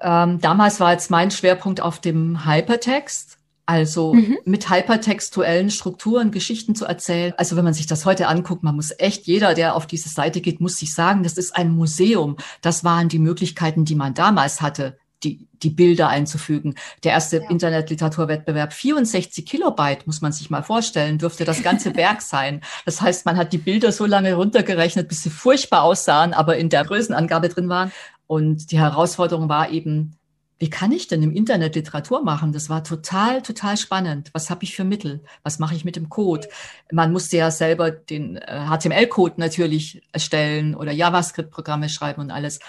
Ähm, 0.00 0.40
damals 0.40 0.80
war 0.80 0.92
jetzt 0.92 1.10
mein 1.10 1.30
Schwerpunkt 1.30 1.80
auf 1.80 2.00
dem 2.00 2.44
Hypertext. 2.44 3.38
Also 3.66 4.12
mhm. 4.12 4.36
mit 4.44 4.68
hypertextuellen 4.68 5.70
Strukturen 5.70 6.30
Geschichten 6.30 6.74
zu 6.74 6.84
erzählen. 6.84 7.32
Also 7.38 7.56
wenn 7.56 7.64
man 7.64 7.72
sich 7.72 7.86
das 7.86 8.04
heute 8.04 8.28
anguckt, 8.28 8.62
man 8.62 8.76
muss 8.76 8.92
echt, 8.98 9.26
jeder, 9.26 9.54
der 9.54 9.74
auf 9.74 9.86
diese 9.86 10.10
Seite 10.10 10.42
geht, 10.42 10.60
muss 10.60 10.76
sich 10.76 10.94
sagen, 10.94 11.22
das 11.22 11.38
ist 11.38 11.56
ein 11.56 11.70
Museum. 11.70 12.36
Das 12.60 12.84
waren 12.84 13.08
die 13.08 13.18
Möglichkeiten, 13.18 13.86
die 13.86 13.94
man 13.94 14.12
damals 14.12 14.60
hatte 14.60 14.98
die, 15.24 15.48
die 15.62 15.70
Bilder 15.70 16.08
einzufügen. 16.08 16.74
Der 17.02 17.12
erste 17.12 17.38
ja. 17.38 17.50
Internetliteraturwettbewerb, 17.50 18.72
64 18.72 19.46
Kilobyte, 19.46 20.06
muss 20.06 20.20
man 20.20 20.32
sich 20.32 20.50
mal 20.50 20.62
vorstellen, 20.62 21.18
dürfte 21.18 21.44
das 21.44 21.62
ganze 21.62 21.94
Werk 21.96 22.22
sein. 22.22 22.60
Das 22.84 23.00
heißt, 23.00 23.26
man 23.26 23.36
hat 23.36 23.52
die 23.52 23.58
Bilder 23.58 23.92
so 23.92 24.06
lange 24.06 24.34
runtergerechnet, 24.34 25.08
bis 25.08 25.22
sie 25.22 25.30
furchtbar 25.30 25.82
aussahen, 25.82 26.34
aber 26.34 26.56
in 26.56 26.68
der 26.68 26.84
Größenangabe 26.84 27.48
drin 27.48 27.68
waren. 27.68 27.92
Und 28.26 28.70
die 28.70 28.78
Herausforderung 28.78 29.48
war 29.48 29.70
eben, 29.70 30.16
wie 30.58 30.70
kann 30.70 30.92
ich 30.92 31.08
denn 31.08 31.22
im 31.22 31.32
Internet 31.32 31.74
Literatur 31.74 32.22
machen? 32.22 32.52
Das 32.52 32.70
war 32.70 32.84
total, 32.84 33.42
total 33.42 33.76
spannend. 33.76 34.30
Was 34.32 34.50
habe 34.50 34.64
ich 34.64 34.76
für 34.76 34.84
Mittel? 34.84 35.22
Was 35.42 35.58
mache 35.58 35.74
ich 35.74 35.84
mit 35.84 35.96
dem 35.96 36.08
Code? 36.08 36.48
Man 36.92 37.12
musste 37.12 37.36
ja 37.36 37.50
selber 37.50 37.90
den 37.90 38.38
HTML-Code 38.38 39.34
äh, 39.36 39.40
natürlich 39.40 40.02
erstellen 40.12 40.74
oder 40.74 40.92
JavaScript-Programme 40.92 41.88
schreiben 41.88 42.20
und 42.22 42.30
alles. 42.30 42.60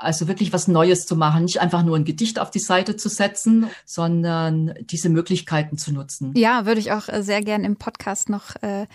Also 0.00 0.28
wirklich 0.28 0.52
was 0.52 0.66
Neues 0.66 1.06
zu 1.06 1.14
machen, 1.14 1.44
nicht 1.44 1.60
einfach 1.60 1.82
nur 1.82 1.96
ein 1.96 2.04
Gedicht 2.04 2.38
auf 2.38 2.50
die 2.50 2.58
Seite 2.58 2.96
zu 2.96 3.08
setzen, 3.08 3.66
sondern 3.84 4.74
diese 4.80 5.10
Möglichkeiten 5.10 5.76
zu 5.76 5.92
nutzen. 5.92 6.32
Ja, 6.36 6.64
würde 6.64 6.80
ich 6.80 6.92
auch 6.92 7.08
äh, 7.08 7.22
sehr 7.22 7.42
gern 7.42 7.64
im 7.64 7.76
Podcast 7.76 8.30
noch 8.30 8.56
äh, 8.62 8.86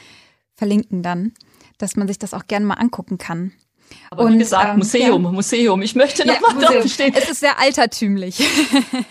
verlinken 0.56 1.04
dann, 1.04 1.34
dass 1.78 1.96
man 1.96 2.08
sich 2.08 2.18
das 2.18 2.34
auch 2.34 2.48
gerne 2.48 2.66
mal 2.66 2.76
angucken 2.76 3.18
kann. 3.18 3.52
Aber 4.12 4.24
und, 4.24 4.34
wie 4.34 4.38
gesagt, 4.38 4.72
ähm, 4.72 4.78
Museum, 4.78 5.24
ja. 5.24 5.32
Museum. 5.32 5.82
Ich 5.82 5.96
möchte 5.96 6.26
noch 6.26 6.36
ja, 6.36 6.42
mal 6.42 6.66
drauf 6.66 6.88
stehen. 6.88 7.14
Es 7.16 7.30
ist 7.30 7.40
sehr 7.40 7.60
altertümlich. 7.60 8.40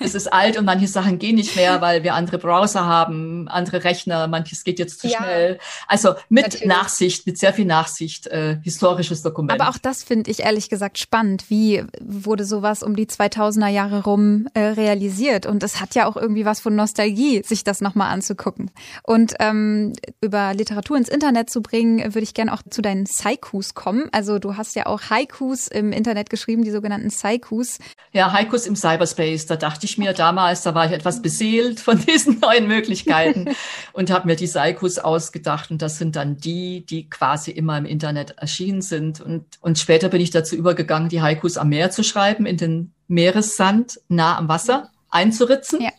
es 0.01 0.15
ist 0.15 0.33
alt 0.33 0.57
und 0.57 0.65
manche 0.65 0.89
Sachen 0.89 1.19
gehen 1.19 1.37
nicht 1.37 1.57
mehr, 1.57 1.81
weil 1.81 2.03
wir 2.03 2.15
andere 2.15 2.39
Browser 2.39 2.85
haben, 2.87 3.49
andere 3.49 3.85
Rechner, 3.85 4.27
manches 4.29 4.65
geht 4.65 4.79
jetzt 4.79 5.01
zu 5.01 5.09
ja, 5.09 5.19
schnell. 5.19 5.59
Also 5.89 6.15
mit 6.29 6.45
natürlich. 6.45 6.67
Nachsicht, 6.67 7.27
mit 7.27 7.39
sehr 7.39 7.53
viel 7.53 7.67
Nachsicht, 7.67 8.27
äh, 8.29 8.59
historisches 8.63 9.23
Dokument. 9.23 9.61
Aber 9.61 9.71
auch 9.71 9.79
das 9.79 10.03
finde 10.03 10.31
ich 10.31 10.41
ehrlich 10.41 10.69
gesagt 10.69 10.99
spannend. 10.99 11.45
Wie 11.49 11.85
wurde 12.01 12.45
sowas 12.45 12.83
um 12.83 12.97
die 12.97 13.07
2000er 13.07 13.69
Jahre 13.69 14.05
rum 14.05 14.49
äh, 14.55 14.61
realisiert? 14.61 15.47
Und 15.47 15.63
es 15.63 15.81
hat 15.81 15.95
ja 15.95 16.07
auch 16.07 16.17
irgendwie 16.17 16.45
was 16.45 16.61
von 16.61 16.75
Nostalgie, 16.75 17.43
sich 17.45 17.65
das 17.65 17.81
nochmal 17.81 18.13
anzugucken. 18.13 18.71
Und 19.03 19.35
ähm, 19.41 19.93
über 20.21 20.55
Literatur 20.55 20.97
ins 20.97 21.09
Internet 21.09 21.51
zu 21.51 21.63
bringen, 21.63 21.99
würde 22.15 22.23
ich 22.23 22.35
gerne 22.35 22.53
auch 22.53 22.63
zu 22.71 22.81
deinen 22.81 23.07
Saikus 23.07 23.75
kommen. 23.75 24.09
Also 24.13 24.39
du 24.39 24.57
hast 24.57 24.64
hast 24.65 24.75
ja 24.77 24.87
auch 24.87 25.11
Haikus 25.11 25.69
im 25.69 25.93
Internet 25.93 26.31
geschrieben, 26.31 26.65
die 26.65 26.71
sogenannten 26.71 27.11
Saikus. 27.11 27.79
Ja, 28.13 28.33
Haikus 28.33 28.67
im 28.67 28.77
Cyberspace. 28.77 29.47
Da 29.47 29.57
dachte 29.57 29.85
ich 29.85 29.99
mir 29.99 30.15
damals, 30.15 30.63
da 30.63 30.75
war 30.75 30.87
ich 30.87 30.93
etwas 30.93 31.21
beseelt 31.21 31.81
von 31.81 31.99
diesen 32.07 32.41
neuen 32.41 32.67
Möglichkeiten 32.67 33.55
und 33.93 34.11
habe 34.11 34.27
mir 34.27 34.37
die 34.37 34.49
Haikus 34.49 34.99
ausgedacht. 34.99 35.71
Und 35.71 35.83
das 35.83 35.99
sind 35.99 36.17
dann 36.17 36.39
die, 36.39 36.87
die 36.87 37.11
quasi 37.11 37.51
immer 37.51 37.77
im 37.77 37.85
Internet 37.85 38.39
erschienen 38.39 38.81
sind. 38.81 39.21
Und, 39.21 39.45
und 39.61 39.79
später 39.79 40.09
bin 40.09 40.21
ich 40.21 40.31
dazu 40.31 40.57
übergegangen, 40.57 41.11
die 41.11 41.21
Haikus 41.21 41.59
am 41.59 41.69
Meer 41.69 41.91
zu 41.91 42.03
schreiben, 42.03 42.47
in 42.47 42.57
den 42.57 42.95
Meeressand 43.07 44.01
nah 44.09 44.39
am 44.39 44.49
Wasser 44.49 44.91
einzuritzen. 45.11 45.83
Ja. 45.83 45.91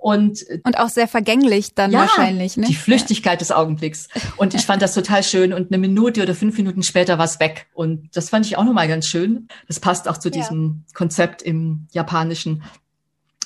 Und, 0.00 0.46
und 0.64 0.78
auch 0.78 0.88
sehr 0.88 1.08
vergänglich 1.08 1.74
dann 1.74 1.90
ja, 1.90 2.00
wahrscheinlich. 2.00 2.56
Ne? 2.56 2.66
Die 2.66 2.74
Flüchtigkeit 2.74 3.34
ja. 3.34 3.38
des 3.38 3.52
Augenblicks. 3.52 4.08
Und 4.38 4.54
ich 4.54 4.64
fand 4.64 4.80
das 4.80 4.94
total 4.94 5.22
schön. 5.22 5.52
Und 5.52 5.70
eine 5.70 5.76
Minute 5.78 6.22
oder 6.22 6.34
fünf 6.34 6.56
Minuten 6.56 6.82
später 6.82 7.18
war 7.18 7.26
es 7.26 7.38
weg. 7.38 7.66
Und 7.74 8.08
das 8.16 8.30
fand 8.30 8.46
ich 8.46 8.56
auch 8.56 8.64
nochmal 8.64 8.88
ganz 8.88 9.06
schön. 9.06 9.48
Das 9.68 9.78
passt 9.78 10.08
auch 10.08 10.16
zu 10.16 10.30
diesem 10.30 10.84
ja. 10.88 10.94
Konzept 10.94 11.42
im 11.42 11.86
Japanischen. 11.92 12.62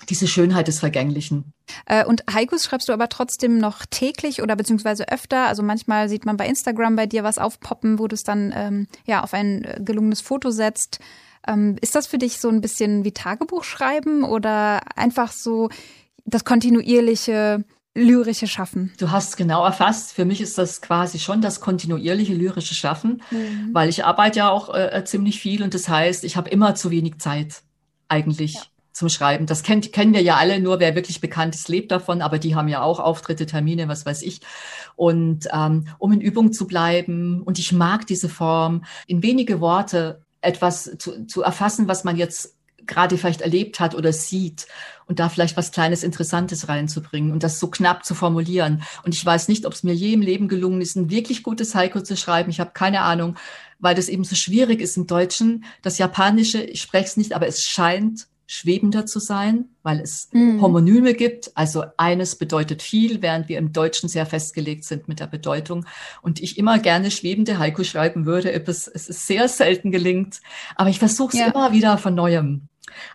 Diese 0.09 0.29
Schönheit 0.29 0.69
des 0.69 0.79
Vergänglichen. 0.79 1.53
Äh, 1.87 2.05
und 2.05 2.23
Haikus 2.33 2.65
schreibst 2.65 2.89
du 2.89 2.93
aber 2.93 3.09
trotzdem 3.09 3.59
noch 3.59 3.85
täglich 3.87 4.41
oder 4.41 4.55
beziehungsweise 4.55 5.09
öfter. 5.09 5.49
Also 5.49 5.65
manchmal 5.65 6.09
sieht 6.09 6.25
man 6.25 6.37
bei 6.37 6.47
Instagram 6.47 6.95
bei 6.95 7.07
dir 7.07 7.25
was 7.25 7.39
aufpoppen, 7.39 7.99
wo 7.99 8.07
du 8.07 8.15
es 8.15 8.23
dann 8.23 8.53
ähm, 8.55 8.87
ja 9.07 9.25
auf 9.25 9.35
ein 9.35 9.65
äh, 9.65 9.81
gelungenes 9.83 10.21
Foto 10.21 10.51
setzt. 10.51 11.01
Ähm, 11.49 11.77
ist 11.81 11.97
das 11.97 12.07
für 12.07 12.19
dich 12.19 12.39
so 12.39 12.49
ein 12.49 12.61
bisschen 12.61 13.05
wie 13.05 13.13
Tagebuch 13.13 13.65
schreiben 13.65 14.23
oder 14.23 14.81
einfach 14.97 15.33
so 15.33 15.69
das 16.25 16.45
kontinuierliche 16.45 17.65
lyrische 17.95 18.49
Schaffen. 18.49 18.93
Du 18.99 19.11
hast 19.11 19.37
genau 19.37 19.65
erfasst. 19.65 20.13
Für 20.13 20.25
mich 20.25 20.41
ist 20.41 20.59
das 20.59 20.83
quasi 20.83 21.19
schon 21.19 21.41
das 21.41 21.61
kontinuierliche 21.61 22.35
lyrische 22.35 22.75
Schaffen, 22.75 23.23
mhm. 23.31 23.71
weil 23.73 23.89
ich 23.89 24.05
arbeite 24.05 24.41
ja 24.41 24.51
auch 24.51 24.75
äh, 24.75 25.05
ziemlich 25.05 25.41
viel 25.41 25.63
und 25.63 25.75
das 25.75 25.89
heißt, 25.89 26.25
ich 26.25 26.37
habe 26.37 26.51
immer 26.51 26.75
zu 26.75 26.91
wenig 26.91 27.19
Zeit 27.19 27.63
eigentlich. 28.09 28.55
Ja. 28.55 28.63
Zum 28.93 29.09
Schreiben. 29.09 29.47
Das 29.47 29.65
kennt, 29.65 29.93
kennen 29.93 30.15
wir 30.15 30.23
ja 30.23 30.37
alle, 30.37 30.61
nur 30.61 30.79
wer 30.79 30.95
wirklich 30.95 31.21
bekannt 31.21 31.57
ist, 31.57 31.69
lebt 31.69 31.91
davon, 31.91 32.23
aber 32.23 32.39
die 32.39 32.55
haben 32.55 32.69
ja 32.69 32.81
auch 32.81 33.01
Auftritte, 33.01 33.45
Termine, 33.45 33.89
was 33.89 34.07
weiß 34.07 34.23
ich. 34.23 34.41
Und 34.95 35.49
ähm, 35.53 35.89
um 35.99 36.13
in 36.13 36.21
Übung 36.21 36.53
zu 36.53 36.69
bleiben, 36.69 37.43
und 37.43 37.59
ich 37.59 37.73
mag 37.73 38.07
diese 38.07 38.29
Form, 38.29 38.85
in 39.09 39.21
wenige 39.25 39.61
Worte 39.61 40.23
etwas 40.43 40.97
zu, 40.99 41.27
zu 41.27 41.43
erfassen, 41.43 41.89
was 41.89 42.05
man 42.05 42.17
jetzt 42.17 42.54
gerade 42.87 43.19
vielleicht 43.19 43.41
erlebt 43.41 43.81
hat 43.81 43.95
oder 43.95 44.13
sieht 44.13 44.67
und 45.07 45.19
da 45.19 45.29
vielleicht 45.29 45.57
was 45.57 45.73
Kleines 45.73 46.03
Interessantes 46.03 46.69
reinzubringen 46.69 47.33
und 47.33 47.43
das 47.43 47.61
so 47.61 47.69
knapp 47.69 48.05
zu 48.05 48.15
formulieren. 48.15 48.83
Und 49.05 49.15
ich 49.15 49.25
weiß 49.25 49.49
nicht, 49.49 49.67
ob 49.67 49.73
es 49.73 49.83
mir 49.83 49.95
je 49.95 50.13
im 50.13 50.23
Leben 50.23 50.49
gelungen 50.49 50.81
ist, 50.81 50.97
ein 50.97 51.11
wirklich 51.11 51.43
gutes 51.43 51.75
Haiku 51.75 52.01
zu 52.01 52.17
schreiben. 52.17 52.51
Ich 52.51 52.61
habe 52.61 52.73
keine 52.73 53.03
Ahnung, 53.03 53.37
weil 53.79 53.95
das 53.95 54.09
eben 54.09 54.25
so 54.25 54.35
schwierig 54.37 54.81
ist 54.81 54.97
im 54.97 55.07
Deutschen. 55.07 55.65
Das 55.83 55.99
Japanische, 55.99 56.63
ich 56.63 56.81
spreche 56.81 57.07
es 57.07 57.17
nicht, 57.17 57.35
aber 57.35 57.47
es 57.47 57.65
scheint 57.65 58.27
schwebender 58.47 59.07
zu 59.07 59.21
sein, 59.21 59.67
weil 59.83 60.01
es 60.01 60.29
mhm. 60.33 60.61
Homonyme 60.61 61.15
gibt. 61.15 61.51
Also 61.55 61.85
eines 61.97 62.37
bedeutet 62.37 62.83
viel, 62.83 63.23
während 63.23 63.49
wir 63.49 63.59
im 63.59 63.73
Deutschen 63.73 64.09
sehr 64.09 64.27
festgelegt 64.27 64.85
sind 64.85 65.09
mit 65.09 65.21
der 65.21 65.27
Bedeutung. 65.27 65.87
Und 66.23 66.43
ich 66.43 66.59
immer 66.59 66.79
gerne 66.79 67.11
schwebende 67.11 67.59
Haiku 67.59 67.85
schreiben 67.85 68.27
würde. 68.27 68.53
Es, 68.53 68.87
es 68.87 69.09
ist 69.09 69.27
sehr 69.27 69.49
selten 69.49 69.91
gelingt, 69.91 70.41
aber 70.77 70.91
ich 70.91 70.99
versuche 70.99 71.33
es 71.35 71.41
ja. 71.41 71.51
immer 71.51 71.73
wieder 71.73 71.97
von 71.99 72.15
neuem. 72.15 72.69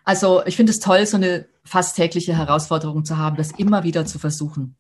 Also 0.04 0.44
ich 0.46 0.56
finde 0.56 0.72
es 0.72 0.80
toll, 0.80 1.06
so 1.06 1.18
eine 1.18 1.46
fast 1.64 1.96
tägliche 1.96 2.36
Herausforderung 2.36 3.06
zu 3.06 3.18
haben, 3.18 3.38
das 3.38 3.52
immer 3.52 3.84
wieder 3.84 4.06
zu 4.06 4.20
versuchen. 4.20 4.76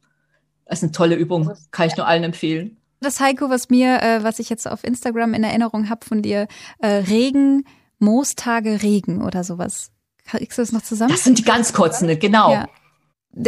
Das 0.66 0.80
ist 0.80 0.84
eine 0.84 0.92
tolle 0.92 1.16
Übung, 1.16 1.52
kann 1.72 1.88
ich 1.88 1.98
nur 1.98 2.08
allen 2.08 2.24
empfehlen. 2.24 2.78
Das 3.02 3.20
Heiko, 3.20 3.50
was 3.50 3.70
mir, 3.70 4.02
äh, 4.02 4.24
was 4.24 4.40
ich 4.40 4.50
jetzt 4.50 4.68
auf 4.68 4.84
Instagram 4.84 5.34
in 5.34 5.44
Erinnerung 5.44 5.90
habe 5.90 6.06
von 6.06 6.22
dir, 6.22 6.48
äh, 6.80 6.88
Regen, 6.88 7.64
Moostage, 7.98 8.82
Regen 8.82 9.22
oder 9.22 9.44
sowas. 9.44 9.92
Kriegst 10.26 10.58
du 10.58 10.62
das 10.62 10.72
noch 10.72 10.82
zusammen? 10.82 11.12
Das 11.12 11.24
sind 11.24 11.40
die 11.40 11.44
ganz 11.44 11.74
kurzen, 11.74 12.20
genau. 12.20 12.52
Ja 12.52 12.68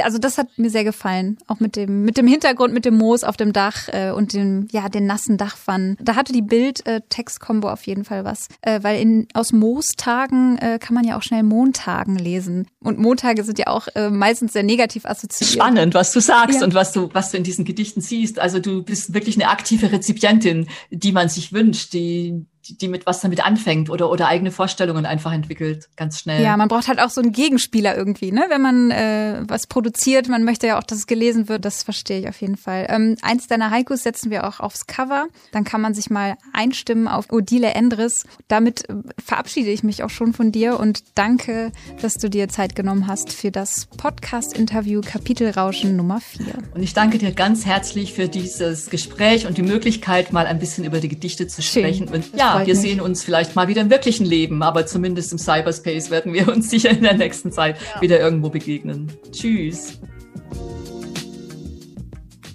also 0.01 0.17
das 0.17 0.38
hat 0.38 0.47
mir 0.57 0.69
sehr 0.69 0.84
gefallen, 0.84 1.38
auch 1.47 1.59
mit 1.59 1.75
dem 1.75 2.03
mit 2.03 2.17
dem 2.17 2.27
Hintergrund, 2.27 2.73
mit 2.73 2.86
dem 2.86 2.97
Moos 2.97 3.23
auf 3.23 3.36
dem 3.36 3.51
Dach 3.51 3.88
äh, 3.88 4.11
und 4.11 4.34
dem 4.34 4.67
ja 4.71 4.89
den 4.89 5.05
nassen 5.05 5.38
Dachpfannen. 5.38 5.97
Da 5.99 6.15
hatte 6.15 6.34
die 6.34 6.41
Bild-Text-Kombo 6.41 7.69
auf 7.69 7.84
jeden 7.84 8.05
Fall 8.05 8.23
was, 8.23 8.47
äh, 8.61 8.79
weil 8.84 9.01
in 9.01 9.27
aus 9.34 9.51
Moostagen 9.51 10.57
äh, 10.59 10.77
kann 10.79 10.93
man 10.93 11.03
ja 11.03 11.17
auch 11.17 11.23
schnell 11.23 11.43
Montagen 11.43 12.15
lesen 12.15 12.67
und 12.84 12.99
Montage 12.99 13.43
sind 13.43 13.57
ja 13.57 13.67
auch 13.67 13.88
äh, 13.95 14.09
meistens 14.09 14.53
sehr 14.53 14.63
negativ 14.63 15.05
assoziiert. 15.05 15.51
Spannend, 15.51 15.93
was 15.93 16.13
du 16.13 16.19
sagst 16.19 16.59
ja. 16.59 16.65
und 16.65 16.73
was 16.73 16.91
du 16.91 17.09
was 17.13 17.32
du 17.32 17.38
in 17.38 17.43
diesen 17.43 17.65
Gedichten 17.65 18.01
siehst. 18.01 18.39
Also 18.39 18.59
du 18.59 18.84
bist 18.84 19.13
wirklich 19.13 19.36
eine 19.36 19.49
aktive 19.49 19.91
Rezipientin, 19.91 20.67
die 20.91 21.11
man 21.11 21.27
sich 21.27 21.53
wünscht, 21.53 21.93
die 21.93 22.45
die 22.78 22.88
mit 22.88 23.05
was 23.05 23.22
damit 23.22 23.45
anfängt 23.45 23.89
oder, 23.89 24.09
oder 24.09 24.28
eigene 24.28 24.51
Vorstellungen 24.51 25.05
einfach 25.05 25.34
entwickelt, 25.34 25.89
ganz 25.95 26.19
schnell. 26.19 26.43
Ja, 26.43 26.57
man 26.57 26.67
braucht 26.67 26.88
halt 26.88 26.99
auch 26.99 27.09
so 27.09 27.22
einen 27.22 27.32
Gegenspieler 27.32 27.95
irgendwie, 27.95 28.32
ne? 28.32 28.45
Wenn 28.49 28.61
man 28.61 28.91
äh, 28.91 29.43
was 29.47 29.67
produziert, 29.67 30.30
man 30.30 30.43
möchte 30.43 30.67
ja 30.67 30.80
auch, 30.80 30.84
dass 30.84 30.99
es 30.99 31.07
gelesen 31.07 31.49
wird, 31.49 31.65
das 31.65 31.84
verstehe 31.84 32.19
ich 32.19 32.30
auf 32.30 32.39
jeden 32.41 32.57
Fall. 32.57 32.88
Ähm, 32.89 33.17
eins 33.22 33.47
deiner 33.47 33.72
Haikus 33.72 34.03
setzen 34.03 34.32
wir 34.32 34.47
auch 34.47 34.59
aufs 34.59 34.88
Cover. 34.88 35.28
Dann 35.51 35.63
kann 35.63 35.82
man 35.82 35.93
sich 35.93 36.09
mal 36.09 36.36
einstimmen 36.53 37.07
auf 37.07 37.32
Odile 37.32 37.74
Endres. 37.74 38.26
Damit 38.47 38.89
äh, 38.89 38.95
verabschiede 39.24 39.69
ich 39.69 39.84
mich 39.84 40.03
auch 40.03 40.09
schon 40.09 40.34
von 40.34 40.51
dir 40.51 40.80
und 40.80 41.03
danke, 41.15 41.72
dass 42.01 42.15
du 42.15 42.30
dir 42.30 42.49
Zeit 42.49 42.76
genommen 42.76 43.07
hast 43.07 43.34
für 43.34 43.51
das 43.51 43.88
Podcast-Interview 43.97 45.01
Kapitelrauschen 45.01 45.95
Nummer 45.95 46.22
4. 46.22 46.45
Und 46.74 46.84
ich 46.84 46.93
danke 46.93 47.17
dir 47.17 47.32
ganz 47.32 47.65
herzlich 47.65 48.13
für 48.13 48.28
dieses 48.28 48.89
Gespräch 48.89 49.47
und 49.47 49.57
die 49.57 49.63
Möglichkeit, 49.63 50.32
mal 50.34 50.45
ein 50.45 50.59
bisschen 50.59 50.86
über 50.86 50.99
die 50.99 51.07
Gedichte 51.07 51.47
zu 51.47 51.61
sprechen. 51.61 52.07
Schön. 52.07 52.15
Und 52.15 52.38
ja, 52.38 52.61
wir 52.68 52.74
mich. 52.74 52.82
sehen 52.82 53.01
uns 53.01 53.24
vielleicht 53.24 53.55
mal 53.55 53.68
wieder 53.68 53.82
im 53.82 53.89
wirklichen 53.89 54.26
Leben, 54.26 54.64
aber 54.64 54.86
zumindest 54.86 55.32
im 55.32 55.38
Cyberspace 55.38 56.12
werden 56.12 56.34
wir 56.34 56.47
uns 56.47 56.70
sicher 56.72 56.89
in 56.91 57.03
der 57.03 57.16
nächsten 57.16 57.51
Zeit 57.51 57.78
ja. 57.95 58.01
wieder 58.01 58.20
irgendwo 58.20 58.49
begegnen. 58.49 59.12
Tschüss. 59.32 59.99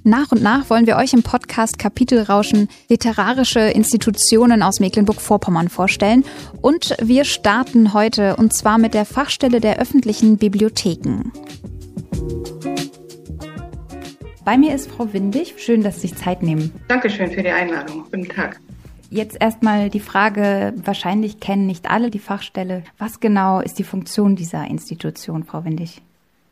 Nach 0.06 0.30
und 0.30 0.40
nach 0.40 0.70
wollen 0.70 0.86
wir 0.86 0.98
euch 0.98 1.12
im 1.14 1.24
Podcast 1.24 1.80
Kapitelrauschen 1.80 2.68
literarische 2.88 3.58
Institutionen 3.58 4.62
aus 4.62 4.78
Mecklenburg-Vorpommern 4.78 5.68
vorstellen. 5.68 6.24
Und 6.62 6.94
wir 7.02 7.24
starten 7.24 7.92
heute 7.92 8.36
und 8.36 8.54
zwar 8.54 8.78
mit 8.78 8.94
der 8.94 9.04
Fachstelle 9.04 9.60
der 9.60 9.80
öffentlichen 9.80 10.36
Bibliotheken. 10.38 11.32
Bei 14.44 14.56
mir 14.56 14.76
ist 14.76 14.88
Frau 14.88 15.12
Windig. 15.12 15.54
Schön, 15.56 15.82
dass 15.82 15.96
Sie 15.96 16.06
sich 16.06 16.16
Zeit 16.16 16.40
nehmen. 16.40 16.72
Dankeschön 16.86 17.32
für 17.32 17.42
die 17.42 17.50
Einladung. 17.50 18.04
Guten 18.04 18.28
Tag. 18.28 18.60
Jetzt 19.10 19.40
erstmal 19.40 19.90
die 19.90 20.00
Frage, 20.00 20.74
wahrscheinlich 20.76 21.40
kennen 21.40 21.66
nicht 21.66 21.90
alle 21.90 22.10
die 22.10 22.18
Fachstelle. 22.18 22.82
Was 22.98 23.20
genau 23.20 23.60
ist 23.60 23.78
die 23.78 23.84
Funktion 23.84 24.36
dieser 24.36 24.66
Institution, 24.66 25.44
Frau 25.44 25.64
Windig? 25.64 26.02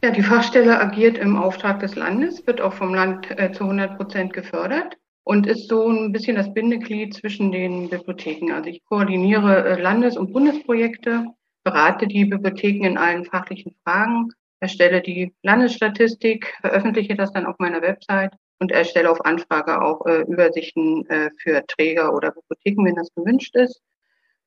Ja, 0.04 0.10
die 0.10 0.22
Fachstelle 0.22 0.80
agiert 0.80 1.16
im 1.16 1.36
Auftrag 1.36 1.80
des 1.80 1.96
Landes, 1.96 2.46
wird 2.46 2.60
auch 2.60 2.74
vom 2.74 2.94
Land 2.94 3.30
äh, 3.38 3.52
zu 3.52 3.64
100 3.64 3.96
Prozent 3.96 4.32
gefördert 4.32 4.98
und 5.24 5.46
ist 5.46 5.68
so 5.68 5.88
ein 5.88 6.12
bisschen 6.12 6.36
das 6.36 6.52
Bindeglied 6.52 7.14
zwischen 7.14 7.50
den 7.50 7.88
Bibliotheken. 7.88 8.52
Also 8.52 8.68
ich 8.68 8.84
koordiniere 8.84 9.64
äh, 9.64 9.80
Landes- 9.80 10.16
und 10.16 10.32
Bundesprojekte, 10.32 11.26
berate 11.64 12.06
die 12.06 12.26
Bibliotheken 12.26 12.84
in 12.84 12.98
allen 12.98 13.24
fachlichen 13.24 13.74
Fragen, 13.82 14.28
erstelle 14.60 15.00
die 15.00 15.32
Landesstatistik, 15.42 16.54
veröffentliche 16.60 17.14
das 17.16 17.32
dann 17.32 17.46
auf 17.46 17.58
meiner 17.58 17.80
Website 17.80 18.32
und 18.58 18.72
erstelle 18.72 19.10
auf 19.10 19.24
Anfrage 19.24 19.82
auch 19.82 20.06
äh, 20.06 20.22
Übersichten 20.22 21.08
äh, 21.08 21.30
für 21.38 21.64
Träger 21.66 22.14
oder 22.14 22.32
Bibliotheken, 22.32 22.84
wenn 22.84 22.94
das 22.94 23.12
gewünscht 23.14 23.54
ist. 23.56 23.82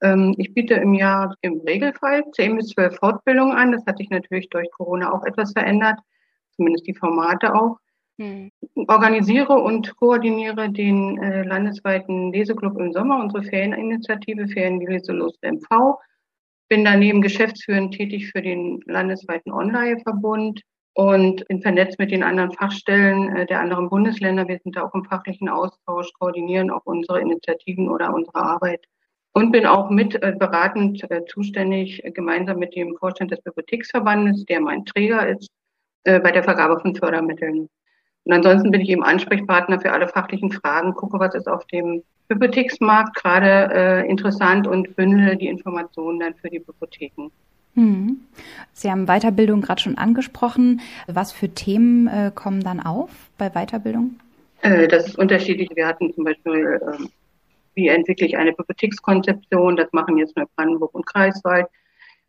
Ähm, 0.01 0.35
ich 0.37 0.53
biete 0.53 0.75
im 0.75 0.93
Jahr 0.93 1.35
im 1.41 1.61
Regelfall 1.61 2.23
10 2.31 2.57
bis 2.57 2.69
12 2.69 2.97
Fortbildungen 2.97 3.55
an. 3.55 3.71
Das 3.71 3.85
hat 3.85 3.97
sich 3.97 4.09
natürlich 4.09 4.49
durch 4.49 4.69
Corona 4.71 5.11
auch 5.11 5.25
etwas 5.25 5.51
verändert, 5.51 5.99
zumindest 6.55 6.87
die 6.87 6.95
Formate 6.95 7.53
auch. 7.53 7.77
Hm. 8.19 8.49
Organisiere 8.87 9.53
und 9.53 9.95
koordiniere 9.97 10.71
den 10.71 11.21
äh, 11.21 11.43
landesweiten 11.43 12.31
Leseklub 12.31 12.79
im 12.79 12.91
Sommer, 12.91 13.19
unsere 13.19 13.43
Ferieninitiative 13.43 14.47
Ferienleselust 14.47 15.37
MV. 15.43 15.99
Bin 16.67 16.83
daneben 16.83 17.21
geschäftsführend 17.21 17.93
tätig 17.93 18.31
für 18.31 18.41
den 18.41 18.81
landesweiten 18.85 19.51
Online-Verbund 19.51 20.61
und 20.97 21.47
bin 21.47 21.61
vernetzt 21.61 21.99
mit 21.99 22.09
den 22.09 22.23
anderen 22.23 22.51
Fachstellen 22.51 23.35
äh, 23.35 23.45
der 23.45 23.59
anderen 23.59 23.87
Bundesländer. 23.87 24.47
Wir 24.47 24.57
sind 24.57 24.75
da 24.75 24.81
auch 24.81 24.95
im 24.95 25.05
fachlichen 25.05 25.47
Austausch, 25.47 26.11
koordinieren 26.13 26.71
auch 26.71 26.81
unsere 26.85 27.21
Initiativen 27.21 27.87
oder 27.87 28.11
unsere 28.15 28.37
Arbeit 28.37 28.83
und 29.33 29.51
bin 29.51 29.67
auch 29.67 29.91
mit 29.91 30.15
äh, 30.23 30.33
beratend 30.39 31.03
äh, 31.11 31.23
zuständig, 31.25 32.01
gemeinsam 32.15 32.57
mit 32.57 32.75
dem 32.75 32.95
Vorstand 32.97 33.29
des 33.29 33.43
Bibliotheksverbandes, 33.43 34.45
der 34.45 34.59
mein 34.59 34.85
Träger 34.85 35.27
ist, 35.27 35.49
bei 36.03 36.31
der 36.31 36.43
Vergabe 36.43 36.79
von 36.79 36.95
Fördermitteln. 36.95 37.67
Und 38.23 38.33
ansonsten 38.33 38.71
bin 38.71 38.79
ich 38.79 38.87
eben 38.87 39.03
Ansprechpartner 39.03 39.81
für 39.81 39.91
alle 39.91 40.07
fachlichen 40.07 40.53
Fragen, 40.53 40.93
gucke, 40.93 41.19
was 41.19 41.35
ist 41.35 41.49
auf 41.49 41.65
dem 41.65 42.01
Bibliotheksmarkt 42.29 43.13
gerade 43.13 44.05
interessant 44.07 44.67
und 44.67 44.95
bündele 44.95 45.35
die 45.35 45.47
Informationen 45.47 46.21
dann 46.21 46.35
für 46.35 46.49
die 46.49 46.59
Bibliotheken. 46.59 47.29
Hm. 47.77 48.21
Sie 48.73 48.89
haben 48.89 49.05
Weiterbildung 49.05 49.61
gerade 49.61 49.81
schon 49.81 49.99
angesprochen. 49.99 50.81
Was 51.05 51.31
für 51.31 51.49
Themen 51.49 52.07
äh, 52.07 52.31
kommen 52.33 52.63
dann 52.63 52.79
auf 52.79 53.11
bei 53.37 53.51
Weiterbildung? 53.51 54.19
Äh, 54.61 54.87
das 54.87 55.07
ist 55.07 55.17
unterschiedlich. 55.19 55.69
Wir 55.75 55.85
hatten 55.87 56.11
zum 56.13 56.23
Beispiel, 56.23 56.79
äh, 56.81 57.05
wie 57.75 57.87
entwickle 57.87 58.25
ich 58.25 58.35
eine 58.35 58.53
Bibliothekskonzeption? 58.53 59.77
Das 59.77 59.93
machen 59.93 60.17
jetzt 60.17 60.35
Neubrandenburg 60.35 60.95
und 60.95 61.05
Kreiswald. 61.05 61.67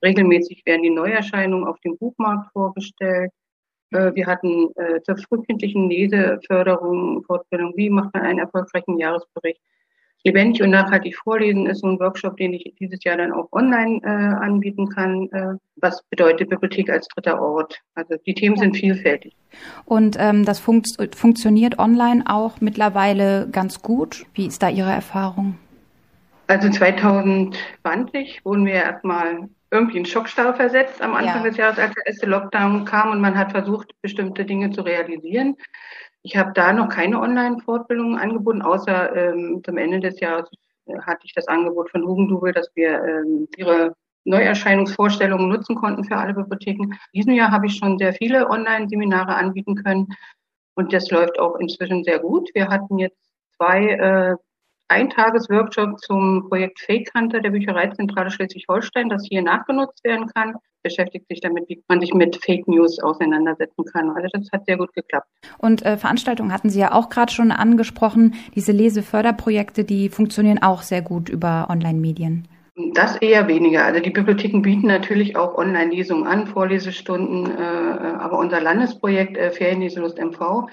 Regelmäßig 0.04 0.62
werden 0.66 0.82
die 0.82 0.90
Neuerscheinungen 0.90 1.66
auf 1.66 1.80
dem 1.80 1.96
Buchmarkt 1.96 2.52
vorgestellt. 2.52 3.32
Äh, 3.92 4.14
wir 4.14 4.26
hatten 4.26 4.68
äh, 4.76 5.00
zur 5.00 5.16
frühkindlichen 5.16 5.88
Leseförderung 5.88 7.24
Fortbildung. 7.24 7.72
Wie 7.74 7.88
macht 7.88 8.12
man 8.12 8.24
einen 8.24 8.40
erfolgreichen 8.40 8.98
Jahresbericht? 8.98 9.62
Lebendig 10.24 10.62
und 10.62 10.70
nachhaltig 10.70 11.16
vorlesen 11.16 11.66
ist 11.66 11.80
so 11.80 11.86
ein 11.86 12.00
Workshop, 12.00 12.36
den 12.36 12.52
ich 12.52 12.74
dieses 12.80 13.02
Jahr 13.04 13.16
dann 13.16 13.32
auch 13.32 13.48
online 13.52 14.00
äh, 14.02 14.08
anbieten 14.08 14.88
kann. 14.88 15.28
Äh, 15.30 15.54
was 15.76 16.02
bedeutet 16.10 16.50
Bibliothek 16.50 16.90
als 16.90 17.06
dritter 17.08 17.40
Ort? 17.40 17.80
Also 17.94 18.16
die 18.26 18.34
Themen 18.34 18.56
sind 18.56 18.76
vielfältig. 18.76 19.34
Und 19.84 20.16
ähm, 20.18 20.44
das 20.44 20.58
funkt 20.58 20.88
funktioniert 21.14 21.78
online 21.78 22.24
auch 22.26 22.60
mittlerweile 22.60 23.48
ganz 23.50 23.80
gut. 23.80 24.26
Wie 24.34 24.46
ist 24.46 24.62
da 24.62 24.68
Ihre 24.68 24.90
Erfahrung? 24.90 25.56
Also 26.48 26.68
2020 26.70 28.44
wurden 28.44 28.66
wir 28.66 28.72
erstmal 28.72 29.48
irgendwie 29.70 29.98
in 29.98 30.06
Schockstarre 30.06 30.54
versetzt 30.54 31.02
am 31.02 31.14
Anfang 31.14 31.42
ja. 31.42 31.48
des 31.48 31.56
Jahres, 31.58 31.78
als 31.78 31.94
der 31.94 32.06
erste 32.06 32.26
Lockdown 32.26 32.84
kam 32.86 33.10
und 33.10 33.20
man 33.20 33.36
hat 33.36 33.52
versucht, 33.52 33.92
bestimmte 34.00 34.44
Dinge 34.44 34.70
zu 34.70 34.80
realisieren. 34.80 35.56
Ich 36.28 36.36
habe 36.36 36.52
da 36.52 36.74
noch 36.74 36.90
keine 36.90 37.20
Online-Fortbildungen 37.20 38.18
angeboten, 38.18 38.60
außer 38.60 39.16
ähm, 39.16 39.62
zum 39.64 39.78
Ende 39.78 39.98
des 39.98 40.20
Jahres 40.20 40.50
äh, 40.84 40.98
hatte 41.00 41.20
ich 41.24 41.32
das 41.32 41.48
Angebot 41.48 41.90
von 41.90 42.06
Hugendubel, 42.06 42.52
dass 42.52 42.70
wir 42.74 43.02
ähm, 43.02 43.48
ihre 43.56 43.94
Neuerscheinungsvorstellungen 44.24 45.48
nutzen 45.48 45.74
konnten 45.74 46.04
für 46.04 46.16
alle 46.16 46.34
Bibliotheken. 46.34 46.82
In 46.82 46.98
diesem 47.14 47.32
Jahr 47.32 47.50
habe 47.50 47.64
ich 47.64 47.76
schon 47.76 47.96
sehr 47.96 48.12
viele 48.12 48.50
Online-Seminare 48.50 49.34
anbieten 49.34 49.74
können 49.76 50.08
und 50.74 50.92
das 50.92 51.10
läuft 51.10 51.38
auch 51.38 51.56
inzwischen 51.56 52.04
sehr 52.04 52.18
gut. 52.18 52.50
Wir 52.52 52.68
hatten 52.68 52.98
jetzt 52.98 53.16
zwei 53.56 53.86
äh, 53.88 54.36
Eintages-Workshop 54.88 56.00
zum 56.00 56.48
Projekt 56.48 56.80
Fake 56.80 57.10
Hunter 57.14 57.40
der 57.40 57.50
Büchereizentrale 57.50 58.30
Schleswig-Holstein, 58.30 59.08
das 59.08 59.26
hier 59.28 59.42
nachgenutzt 59.42 60.02
werden 60.04 60.26
kann. 60.34 60.54
Beschäftigt 60.82 61.26
sich 61.28 61.40
damit, 61.40 61.68
wie 61.68 61.82
man 61.88 62.00
sich 62.00 62.14
mit 62.14 62.36
Fake 62.36 62.66
News 62.68 62.98
auseinandersetzen 63.00 63.84
kann. 63.92 64.10
Also 64.10 64.28
das 64.32 64.48
hat 64.52 64.64
sehr 64.66 64.78
gut 64.78 64.92
geklappt. 64.94 65.28
Und 65.58 65.84
äh, 65.84 65.96
Veranstaltungen 65.96 66.52
hatten 66.52 66.70
Sie 66.70 66.80
ja 66.80 66.92
auch 66.92 67.08
gerade 67.08 67.32
schon 67.32 67.50
angesprochen. 67.50 68.34
Diese 68.54 68.72
Leseförderprojekte, 68.72 69.84
die 69.84 70.08
funktionieren 70.08 70.62
auch 70.62 70.82
sehr 70.82 71.02
gut 71.02 71.28
über 71.28 71.66
Online-Medien. 71.68 72.48
Das 72.94 73.16
eher 73.16 73.48
weniger. 73.48 73.84
Also 73.84 74.00
die 74.00 74.10
Bibliotheken 74.10 74.62
bieten 74.62 74.86
natürlich 74.86 75.36
auch 75.36 75.58
Online-Lesungen 75.58 76.26
an, 76.28 76.46
Vorlesestunden, 76.46 77.50
äh, 77.50 77.60
aber 77.60 78.38
unser 78.38 78.60
Landesprojekt 78.60 79.36
äh, 79.36 79.50
Ferienleselust 79.50 80.18
MV 80.18 80.68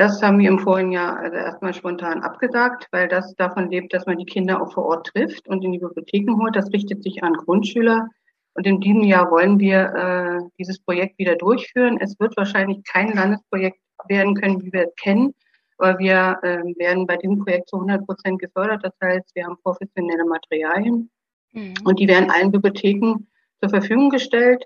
das 0.00 0.22
haben 0.22 0.38
wir 0.38 0.48
im 0.48 0.58
vorigen 0.58 0.92
Jahr 0.92 1.18
also 1.18 1.36
erstmal 1.36 1.74
spontan 1.74 2.22
abgesagt, 2.22 2.88
weil 2.90 3.06
das 3.06 3.34
davon 3.36 3.70
lebt, 3.70 3.92
dass 3.92 4.06
man 4.06 4.16
die 4.16 4.24
Kinder 4.24 4.62
auch 4.62 4.72
vor 4.72 4.86
Ort 4.86 5.08
trifft 5.08 5.46
und 5.46 5.62
in 5.62 5.72
die 5.72 5.78
Bibliotheken 5.78 6.38
holt. 6.38 6.56
Das 6.56 6.72
richtet 6.72 7.02
sich 7.02 7.22
an 7.22 7.34
Grundschüler. 7.34 8.08
Und 8.54 8.66
in 8.66 8.80
diesem 8.80 9.02
Jahr 9.02 9.30
wollen 9.30 9.58
wir 9.58 9.94
äh, 9.94 10.48
dieses 10.58 10.78
Projekt 10.78 11.18
wieder 11.18 11.36
durchführen. 11.36 11.98
Es 12.00 12.18
wird 12.18 12.34
wahrscheinlich 12.38 12.82
kein 12.84 13.14
Landesprojekt 13.14 13.78
werden 14.08 14.34
können, 14.34 14.62
wie 14.62 14.72
wir 14.72 14.88
es 14.88 14.94
kennen, 14.96 15.34
aber 15.76 15.98
wir 15.98 16.38
äh, 16.44 16.62
werden 16.78 17.06
bei 17.06 17.18
diesem 17.18 17.44
Projekt 17.44 17.68
zu 17.68 17.76
100 17.76 18.06
Prozent 18.06 18.40
gefördert. 18.40 18.82
Das 18.82 18.94
heißt, 19.02 19.34
wir 19.34 19.44
haben 19.44 19.58
professionelle 19.62 20.24
Materialien 20.24 21.10
mhm. 21.52 21.74
und 21.84 22.00
die 22.00 22.08
werden 22.08 22.30
allen 22.30 22.50
Bibliotheken 22.50 23.26
zur 23.60 23.68
Verfügung 23.68 24.08
gestellt. 24.08 24.64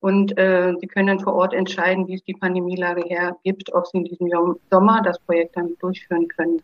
Und 0.00 0.36
äh, 0.38 0.72
sie 0.80 0.86
können 0.86 1.08
dann 1.08 1.20
vor 1.20 1.34
Ort 1.34 1.52
entscheiden, 1.52 2.08
wie 2.08 2.14
es 2.14 2.24
die 2.24 2.32
Pandemielage 2.32 3.02
hergibt, 3.02 3.72
ob 3.74 3.86
sie 3.86 3.98
in 3.98 4.04
diesem 4.04 4.30
Sommer 4.70 5.02
das 5.02 5.18
Projekt 5.20 5.56
dann 5.56 5.76
durchführen 5.78 6.26
können. 6.28 6.62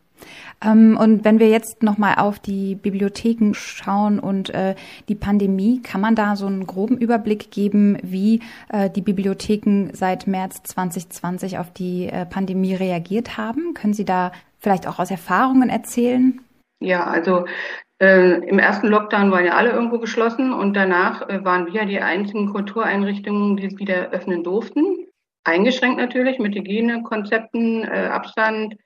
Ähm, 0.65 0.97
und 0.99 1.25
wenn 1.25 1.39
wir 1.39 1.49
jetzt 1.49 1.83
nochmal 1.83 2.15
auf 2.17 2.39
die 2.39 2.75
Bibliotheken 2.75 3.53
schauen 3.53 4.19
und 4.19 4.51
äh, 4.51 4.75
die 5.09 5.15
Pandemie, 5.15 5.83
kann 5.83 6.01
man 6.01 6.15
da 6.15 6.35
so 6.37 6.47
einen 6.47 6.67
groben 6.67 6.97
Überblick 6.97 7.51
geben, 7.51 7.99
wie 8.03 8.41
äh, 8.71 8.89
die 8.89 9.03
Bibliotheken 9.03 9.91
seit 9.93 10.27
März 10.27 10.63
2020 10.63 11.59
auf 11.59 11.71
die 11.71 12.09
äh, 12.09 12.25
Pandemie 12.25 12.75
reagiert 12.75 13.37
haben? 13.37 13.75
Können 13.75 13.93
Sie 13.93 14.07
da 14.07 14.33
vielleicht 14.59 14.87
auch 14.87 14.99
aus 14.99 15.11
Erfahrungen 15.11 15.69
erzählen? 15.69 16.41
Ja, 16.81 17.05
also 17.05 17.47
äh, 18.01 18.47
Im 18.47 18.59
ersten 18.59 18.89
Lockdown 18.89 19.31
waren 19.31 19.47
ja 19.47 19.55
alle 19.55 19.71
irgendwo 19.71 19.99
geschlossen 19.99 20.53
und 20.53 20.75
danach 20.75 21.29
äh, 21.29 21.45
waren 21.45 21.73
wir 21.73 21.87
die 21.87 22.01
einzigen 22.01 22.53
Kultureinrichtungen, 22.53 23.57
die 23.57 23.79
wieder 23.79 24.11
öffnen 24.11 24.45
durften. 24.45 25.07
Eingeschränkt 25.45 25.99
natürlich 25.99 26.39
mit 26.39 26.55
Hygienekonzepten, 26.55 27.85
äh, 27.85 28.09
Abstand. 28.13 28.77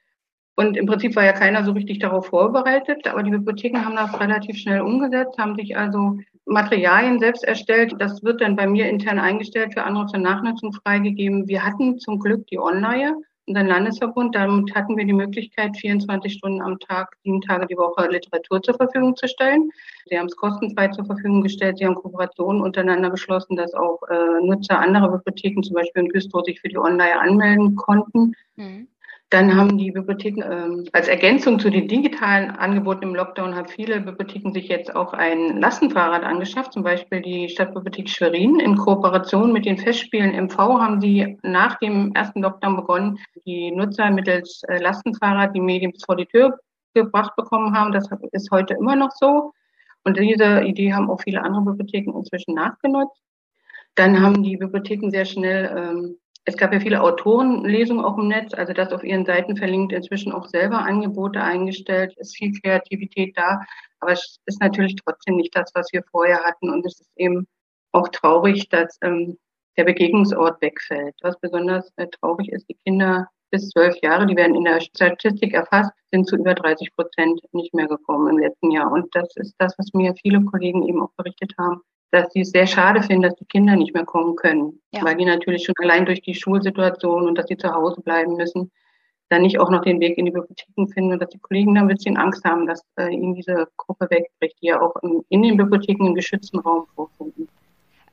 Und 0.56 0.76
im 0.76 0.86
Prinzip 0.86 1.16
war 1.16 1.24
ja 1.24 1.32
keiner 1.32 1.64
so 1.64 1.72
richtig 1.72 2.00
darauf 2.00 2.26
vorbereitet, 2.26 3.06
aber 3.08 3.22
die 3.22 3.30
Bibliotheken 3.30 3.84
haben 3.84 3.96
das 3.96 4.20
relativ 4.20 4.58
schnell 4.58 4.82
umgesetzt, 4.82 5.38
haben 5.38 5.56
sich 5.56 5.76
also 5.76 6.18
Materialien 6.44 7.18
selbst 7.18 7.44
erstellt. 7.44 7.94
Das 7.98 8.22
wird 8.22 8.42
dann 8.42 8.56
bei 8.56 8.66
mir 8.66 8.88
intern 8.88 9.18
eingestellt, 9.18 9.72
für 9.72 9.84
andere 9.84 10.06
zur 10.06 10.20
Nachnutzung 10.20 10.72
freigegeben. 10.72 11.48
Wir 11.48 11.64
hatten 11.64 11.98
zum 11.98 12.20
Glück 12.20 12.46
die 12.48 12.58
Online 12.58 13.16
unseren 13.50 13.66
Landesverbund. 13.66 14.34
Damit 14.34 14.74
hatten 14.74 14.96
wir 14.96 15.04
die 15.04 15.12
Möglichkeit, 15.12 15.76
24 15.76 16.32
Stunden 16.32 16.62
am 16.62 16.78
Tag, 16.78 17.16
sieben 17.24 17.40
Tage 17.40 17.66
die 17.66 17.76
Woche 17.76 18.08
Literatur 18.08 18.62
zur 18.62 18.74
Verfügung 18.74 19.16
zu 19.16 19.28
stellen. 19.28 19.70
Sie 20.06 20.18
haben 20.18 20.26
es 20.26 20.36
kostenfrei 20.36 20.88
zur 20.88 21.04
Verfügung 21.04 21.42
gestellt. 21.42 21.78
Sie 21.78 21.86
haben 21.86 21.96
Kooperationen 21.96 22.62
untereinander 22.62 23.10
beschlossen, 23.10 23.56
dass 23.56 23.74
auch 23.74 24.00
äh, 24.08 24.44
Nutzer 24.46 24.78
anderer 24.78 25.10
Bibliotheken, 25.10 25.62
zum 25.62 25.74
Beispiel 25.74 26.04
in 26.04 26.08
Güstrow, 26.08 26.44
sich 26.44 26.60
für 26.60 26.68
die 26.68 26.78
Online 26.78 27.20
anmelden 27.20 27.74
konnten. 27.74 28.32
Mhm. 28.56 28.88
Dann 29.30 29.56
haben 29.56 29.78
die 29.78 29.92
Bibliotheken 29.92 30.42
ähm, 30.42 30.84
als 30.92 31.06
Ergänzung 31.06 31.60
zu 31.60 31.70
den 31.70 31.86
digitalen 31.86 32.50
Angeboten 32.50 33.04
im 33.04 33.14
Lockdown 33.14 33.54
haben 33.54 33.68
viele 33.68 34.00
Bibliotheken 34.00 34.52
sich 34.52 34.66
jetzt 34.66 34.94
auch 34.96 35.12
ein 35.12 35.60
Lastenfahrrad 35.60 36.24
angeschafft. 36.24 36.72
Zum 36.72 36.82
Beispiel 36.82 37.22
die 37.22 37.48
Stadtbibliothek 37.48 38.08
Schwerin 38.08 38.58
in 38.58 38.76
Kooperation 38.76 39.52
mit 39.52 39.66
den 39.66 39.78
Festspielen 39.78 40.34
MV 40.34 40.58
haben 40.58 41.00
sie 41.00 41.38
nach 41.42 41.78
dem 41.78 42.12
ersten 42.12 42.42
Lockdown 42.42 42.74
begonnen, 42.74 43.20
die 43.46 43.70
Nutzer 43.70 44.10
mittels 44.10 44.64
äh, 44.64 44.78
Lastenfahrrad 44.78 45.54
die 45.54 45.60
Medien 45.60 45.92
vor 46.04 46.16
die 46.16 46.26
Tür 46.26 46.58
gebracht 46.94 47.36
bekommen 47.36 47.72
haben. 47.72 47.92
Das 47.92 48.08
ist 48.32 48.50
heute 48.50 48.74
immer 48.74 48.96
noch 48.96 49.12
so. 49.12 49.52
Und 50.02 50.18
diese 50.18 50.62
Idee 50.62 50.92
haben 50.92 51.08
auch 51.08 51.20
viele 51.20 51.44
andere 51.44 51.62
Bibliotheken 51.66 52.18
inzwischen 52.18 52.54
nachgenutzt. 52.54 53.22
Dann 53.94 54.20
haben 54.20 54.42
die 54.42 54.56
Bibliotheken 54.56 55.10
sehr 55.10 55.24
schnell 55.24 55.70
ähm, 55.76 56.16
es 56.44 56.56
gab 56.56 56.72
ja 56.72 56.80
viele 56.80 57.02
Autorenlesungen 57.02 58.04
auch 58.04 58.16
im 58.18 58.28
Netz, 58.28 58.54
also 58.54 58.72
das 58.72 58.92
auf 58.92 59.04
ihren 59.04 59.26
Seiten 59.26 59.56
verlinkt, 59.56 59.92
inzwischen 59.92 60.32
auch 60.32 60.46
selber 60.46 60.78
Angebote 60.78 61.42
eingestellt, 61.42 62.14
ist 62.16 62.36
viel 62.36 62.52
Kreativität 62.60 63.36
da, 63.36 63.60
aber 64.00 64.12
es 64.12 64.38
ist 64.46 64.60
natürlich 64.60 64.96
trotzdem 64.96 65.36
nicht 65.36 65.54
das, 65.54 65.70
was 65.74 65.92
wir 65.92 66.02
vorher 66.10 66.42
hatten 66.42 66.70
und 66.70 66.84
es 66.86 67.00
ist 67.00 67.10
eben 67.16 67.46
auch 67.92 68.08
traurig, 68.08 68.68
dass 68.68 68.98
ähm, 69.02 69.38
der 69.76 69.84
Begegnungsort 69.84 70.60
wegfällt. 70.62 71.14
Was 71.22 71.38
besonders 71.40 71.92
äh, 71.96 72.06
traurig 72.08 72.50
ist, 72.50 72.68
die 72.68 72.78
Kinder 72.84 73.28
bis 73.50 73.68
zwölf 73.70 73.96
Jahre, 74.02 74.26
die 74.26 74.36
werden 74.36 74.54
in 74.54 74.64
der 74.64 74.80
Statistik 74.80 75.54
erfasst, 75.54 75.92
sind 76.12 76.28
zu 76.28 76.36
über 76.36 76.54
30 76.54 76.94
Prozent 76.94 77.40
nicht 77.52 77.74
mehr 77.74 77.88
gekommen 77.88 78.28
im 78.28 78.38
letzten 78.38 78.70
Jahr. 78.70 78.90
Und 78.90 79.14
das 79.14 79.28
ist 79.36 79.54
das, 79.58 79.74
was 79.78 79.92
mir 79.92 80.14
viele 80.22 80.44
Kollegen 80.44 80.86
eben 80.86 81.02
auch 81.02 81.12
berichtet 81.16 81.52
haben, 81.58 81.80
dass 82.10 82.32
sie 82.32 82.40
es 82.40 82.50
sehr 82.50 82.66
schade 82.66 83.02
finden, 83.02 83.22
dass 83.22 83.36
die 83.36 83.44
Kinder 83.44 83.76
nicht 83.76 83.94
mehr 83.94 84.04
kommen 84.04 84.36
können, 84.36 84.80
ja. 84.92 85.04
weil 85.04 85.16
die 85.16 85.24
natürlich 85.24 85.64
schon 85.64 85.74
allein 85.80 86.06
durch 86.06 86.22
die 86.22 86.34
Schulsituation 86.34 87.28
und 87.28 87.38
dass 87.38 87.46
sie 87.46 87.56
zu 87.56 87.72
Hause 87.72 88.00
bleiben 88.02 88.36
müssen, 88.36 88.70
dann 89.28 89.42
nicht 89.42 89.60
auch 89.60 89.70
noch 89.70 89.82
den 89.82 90.00
Weg 90.00 90.18
in 90.18 90.24
die 90.26 90.32
Bibliotheken 90.32 90.88
finden 90.88 91.12
und 91.12 91.22
dass 91.22 91.30
die 91.30 91.38
Kollegen 91.38 91.74
dann 91.74 91.84
ein 91.84 91.96
bisschen 91.96 92.16
Angst 92.16 92.44
haben, 92.44 92.66
dass 92.66 92.82
äh, 92.96 93.12
ihnen 93.14 93.34
diese 93.34 93.68
Gruppe 93.76 94.08
wegbricht, 94.10 94.56
die 94.60 94.66
ja 94.66 94.80
auch 94.80 94.96
in, 95.02 95.22
in 95.28 95.42
den 95.42 95.56
Bibliotheken 95.56 96.06
im 96.06 96.14
geschützten 96.14 96.58
Raum 96.58 96.86
vorfinden. 96.94 97.48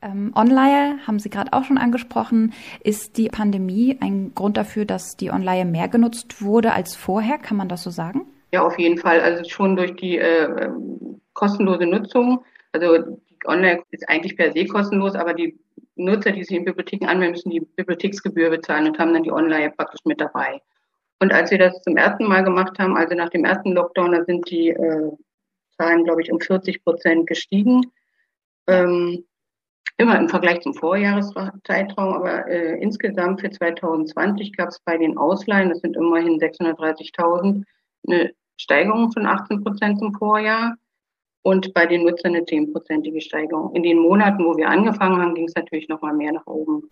Ähm, 0.00 0.32
Online 0.36 1.00
haben 1.08 1.18
Sie 1.18 1.28
gerade 1.28 1.52
auch 1.52 1.64
schon 1.64 1.76
angesprochen. 1.76 2.52
Ist 2.84 3.18
die 3.18 3.28
Pandemie 3.28 3.98
ein 4.00 4.32
Grund 4.32 4.56
dafür, 4.56 4.84
dass 4.84 5.16
die 5.16 5.32
Online 5.32 5.68
mehr 5.68 5.88
genutzt 5.88 6.40
wurde 6.40 6.72
als 6.72 6.94
vorher? 6.94 7.38
Kann 7.38 7.56
man 7.56 7.68
das 7.68 7.82
so 7.82 7.90
sagen? 7.90 8.26
Ja, 8.52 8.64
auf 8.64 8.78
jeden 8.78 8.98
Fall. 8.98 9.20
Also 9.20 9.42
schon 9.48 9.74
durch 9.74 9.96
die 9.96 10.18
äh, 10.18 10.70
kostenlose 11.32 11.86
Nutzung. 11.86 12.44
Also 12.70 13.18
Online 13.46 13.82
ist 13.90 14.08
eigentlich 14.08 14.36
per 14.36 14.52
se 14.52 14.66
kostenlos, 14.66 15.14
aber 15.14 15.34
die 15.34 15.58
Nutzer, 15.96 16.32
die 16.32 16.44
sich 16.44 16.56
in 16.56 16.64
Bibliotheken 16.64 17.06
anmelden, 17.06 17.32
müssen 17.32 17.50
die 17.50 17.60
Bibliotheksgebühr 17.60 18.50
bezahlen 18.50 18.88
und 18.88 18.98
haben 18.98 19.12
dann 19.12 19.22
die 19.22 19.32
Online 19.32 19.70
praktisch 19.70 20.00
mit 20.04 20.20
dabei. 20.20 20.60
Und 21.20 21.32
als 21.32 21.50
wir 21.50 21.58
das 21.58 21.82
zum 21.82 21.96
ersten 21.96 22.26
Mal 22.26 22.44
gemacht 22.44 22.78
haben, 22.78 22.96
also 22.96 23.14
nach 23.14 23.30
dem 23.30 23.44
ersten 23.44 23.72
Lockdown, 23.72 24.12
da 24.12 24.24
sind 24.24 24.48
die 24.50 24.68
äh, 24.70 25.10
Zahlen, 25.76 26.04
glaube 26.04 26.22
ich, 26.22 26.30
um 26.30 26.40
40 26.40 26.84
Prozent 26.84 27.26
gestiegen. 27.26 27.82
Ähm, 28.68 29.24
immer 29.96 30.16
im 30.18 30.28
Vergleich 30.28 30.60
zum 30.60 30.74
Vorjahreszeitraum, 30.74 32.14
aber 32.14 32.46
äh, 32.46 32.80
insgesamt 32.80 33.40
für 33.40 33.50
2020 33.50 34.56
gab 34.56 34.68
es 34.68 34.78
bei 34.84 34.96
den 34.96 35.18
Ausleihen, 35.18 35.70
das 35.70 35.80
sind 35.80 35.96
immerhin 35.96 36.38
630.000, 36.38 37.64
eine 38.06 38.32
Steigerung 38.56 39.10
von 39.12 39.26
18 39.26 39.64
Prozent 39.64 39.98
zum 39.98 40.14
Vorjahr 40.14 40.76
und 41.42 41.72
bei 41.74 41.86
den 41.86 42.02
Nutzern 42.02 42.34
eine 42.34 42.44
zehnprozentige 42.44 43.20
Steigerung. 43.20 43.74
In 43.74 43.82
den 43.82 43.98
Monaten, 43.98 44.44
wo 44.44 44.56
wir 44.56 44.68
angefangen 44.68 45.20
haben, 45.20 45.34
ging 45.34 45.46
es 45.46 45.54
natürlich 45.54 45.88
noch 45.88 46.02
mal 46.02 46.14
mehr 46.14 46.32
nach 46.32 46.46
oben. 46.46 46.90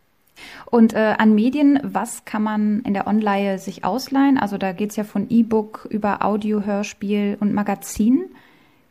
Und 0.70 0.94
äh, 0.94 1.14
an 1.18 1.34
Medien, 1.34 1.80
was 1.82 2.24
kann 2.24 2.42
man 2.42 2.82
in 2.82 2.94
der 2.94 3.06
Online 3.06 3.58
sich 3.58 3.84
ausleihen? 3.84 4.38
Also 4.38 4.58
da 4.58 4.72
geht 4.72 4.90
es 4.90 4.96
ja 4.96 5.04
von 5.04 5.26
E-Book 5.30 5.86
über 5.90 6.24
Audio, 6.24 6.62
Hörspiel 6.62 7.36
und 7.40 7.54
Magazin. 7.54 8.30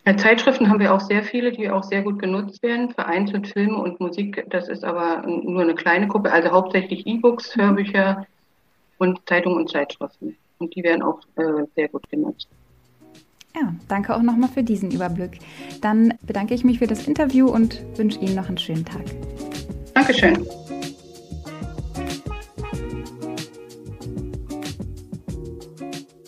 Ja, 0.07 0.15
Zeitschriften 0.17 0.69
haben 0.69 0.79
wir 0.79 0.93
auch 0.93 1.01
sehr 1.01 1.23
viele, 1.23 1.51
die 1.51 1.69
auch 1.69 1.83
sehr 1.83 2.03
gut 2.03 2.19
genutzt 2.19 2.61
werden. 2.61 2.91
Vereinzelt 2.91 3.47
Filme 3.47 3.77
und 3.77 3.99
Musik, 3.99 4.45
das 4.49 4.69
ist 4.69 4.83
aber 4.83 5.25
nur 5.25 5.61
eine 5.61 5.75
kleine 5.75 6.07
Gruppe. 6.07 6.31
Also 6.31 6.51
hauptsächlich 6.51 7.07
E-Books, 7.07 7.55
Hörbücher 7.55 8.25
und 8.97 9.19
Zeitungen 9.27 9.57
und 9.57 9.69
Zeitschriften. 9.69 10.37
Und 10.59 10.75
die 10.75 10.83
werden 10.83 11.01
auch 11.01 11.19
äh, 11.35 11.63
sehr 11.75 11.89
gut 11.89 12.09
genutzt. 12.09 12.47
Ja, 13.55 13.73
danke 13.87 14.15
auch 14.15 14.21
nochmal 14.21 14.49
für 14.53 14.63
diesen 14.63 14.91
Überblick. 14.91 15.39
Dann 15.79 16.13
bedanke 16.23 16.53
ich 16.53 16.65
mich 16.65 16.79
für 16.79 16.87
das 16.87 17.07
Interview 17.07 17.47
und 17.47 17.81
wünsche 17.95 18.19
Ihnen 18.19 18.35
noch 18.35 18.49
einen 18.49 18.57
schönen 18.57 18.83
Tag. 18.83 19.03
Dankeschön. 19.93 20.45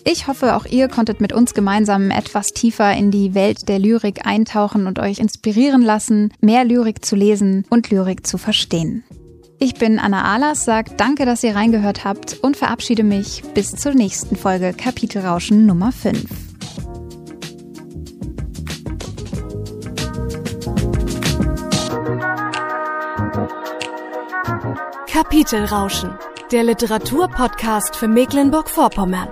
Ich 0.06 0.28
hoffe, 0.28 0.56
auch 0.56 0.66
ihr 0.66 0.88
konntet 0.88 1.20
mit 1.20 1.34
uns 1.34 1.54
gemeinsam 1.54 2.12
etwas 2.12 2.54
tiefer 2.54 2.94
in 2.94 3.12
die 3.12 3.36
Welt 3.36 3.68
der 3.68 3.78
Lyrik 3.78 4.26
eintauchen 4.26 4.88
und 4.88 5.00
euch 5.00 5.20
inspirieren 5.20 5.82
lassen, 5.82 6.32
mehr 6.40 6.64
Lyrik 6.64 7.04
zu 7.04 7.18
lesen 7.18 7.66
und 7.70 7.90
Lyrik 7.90 8.26
zu 8.26 8.38
verstehen. 8.38 9.04
Ich 9.60 9.74
bin 9.74 10.00
Anna 10.00 10.24
Ahlers, 10.24 10.64
sage 10.64 10.92
danke, 10.96 11.26
dass 11.26 11.44
ihr 11.44 11.56
reingehört 11.56 12.06
habt 12.06 12.38
und 12.42 12.56
verabschiede 12.56 13.04
mich 13.04 13.44
bis 13.54 13.72
zur 13.72 13.96
nächsten 13.96 14.38
Folge 14.38 14.72
Kapitelrauschen 14.72 15.66
Nummer 15.66 15.92
5. 15.92 16.47
Kapitelrauschen, 25.18 26.16
der 26.52 26.64
Literaturpodcast 26.64 27.96
für 27.96 28.08
Mecklenburg-Vorpommern. 28.08 29.30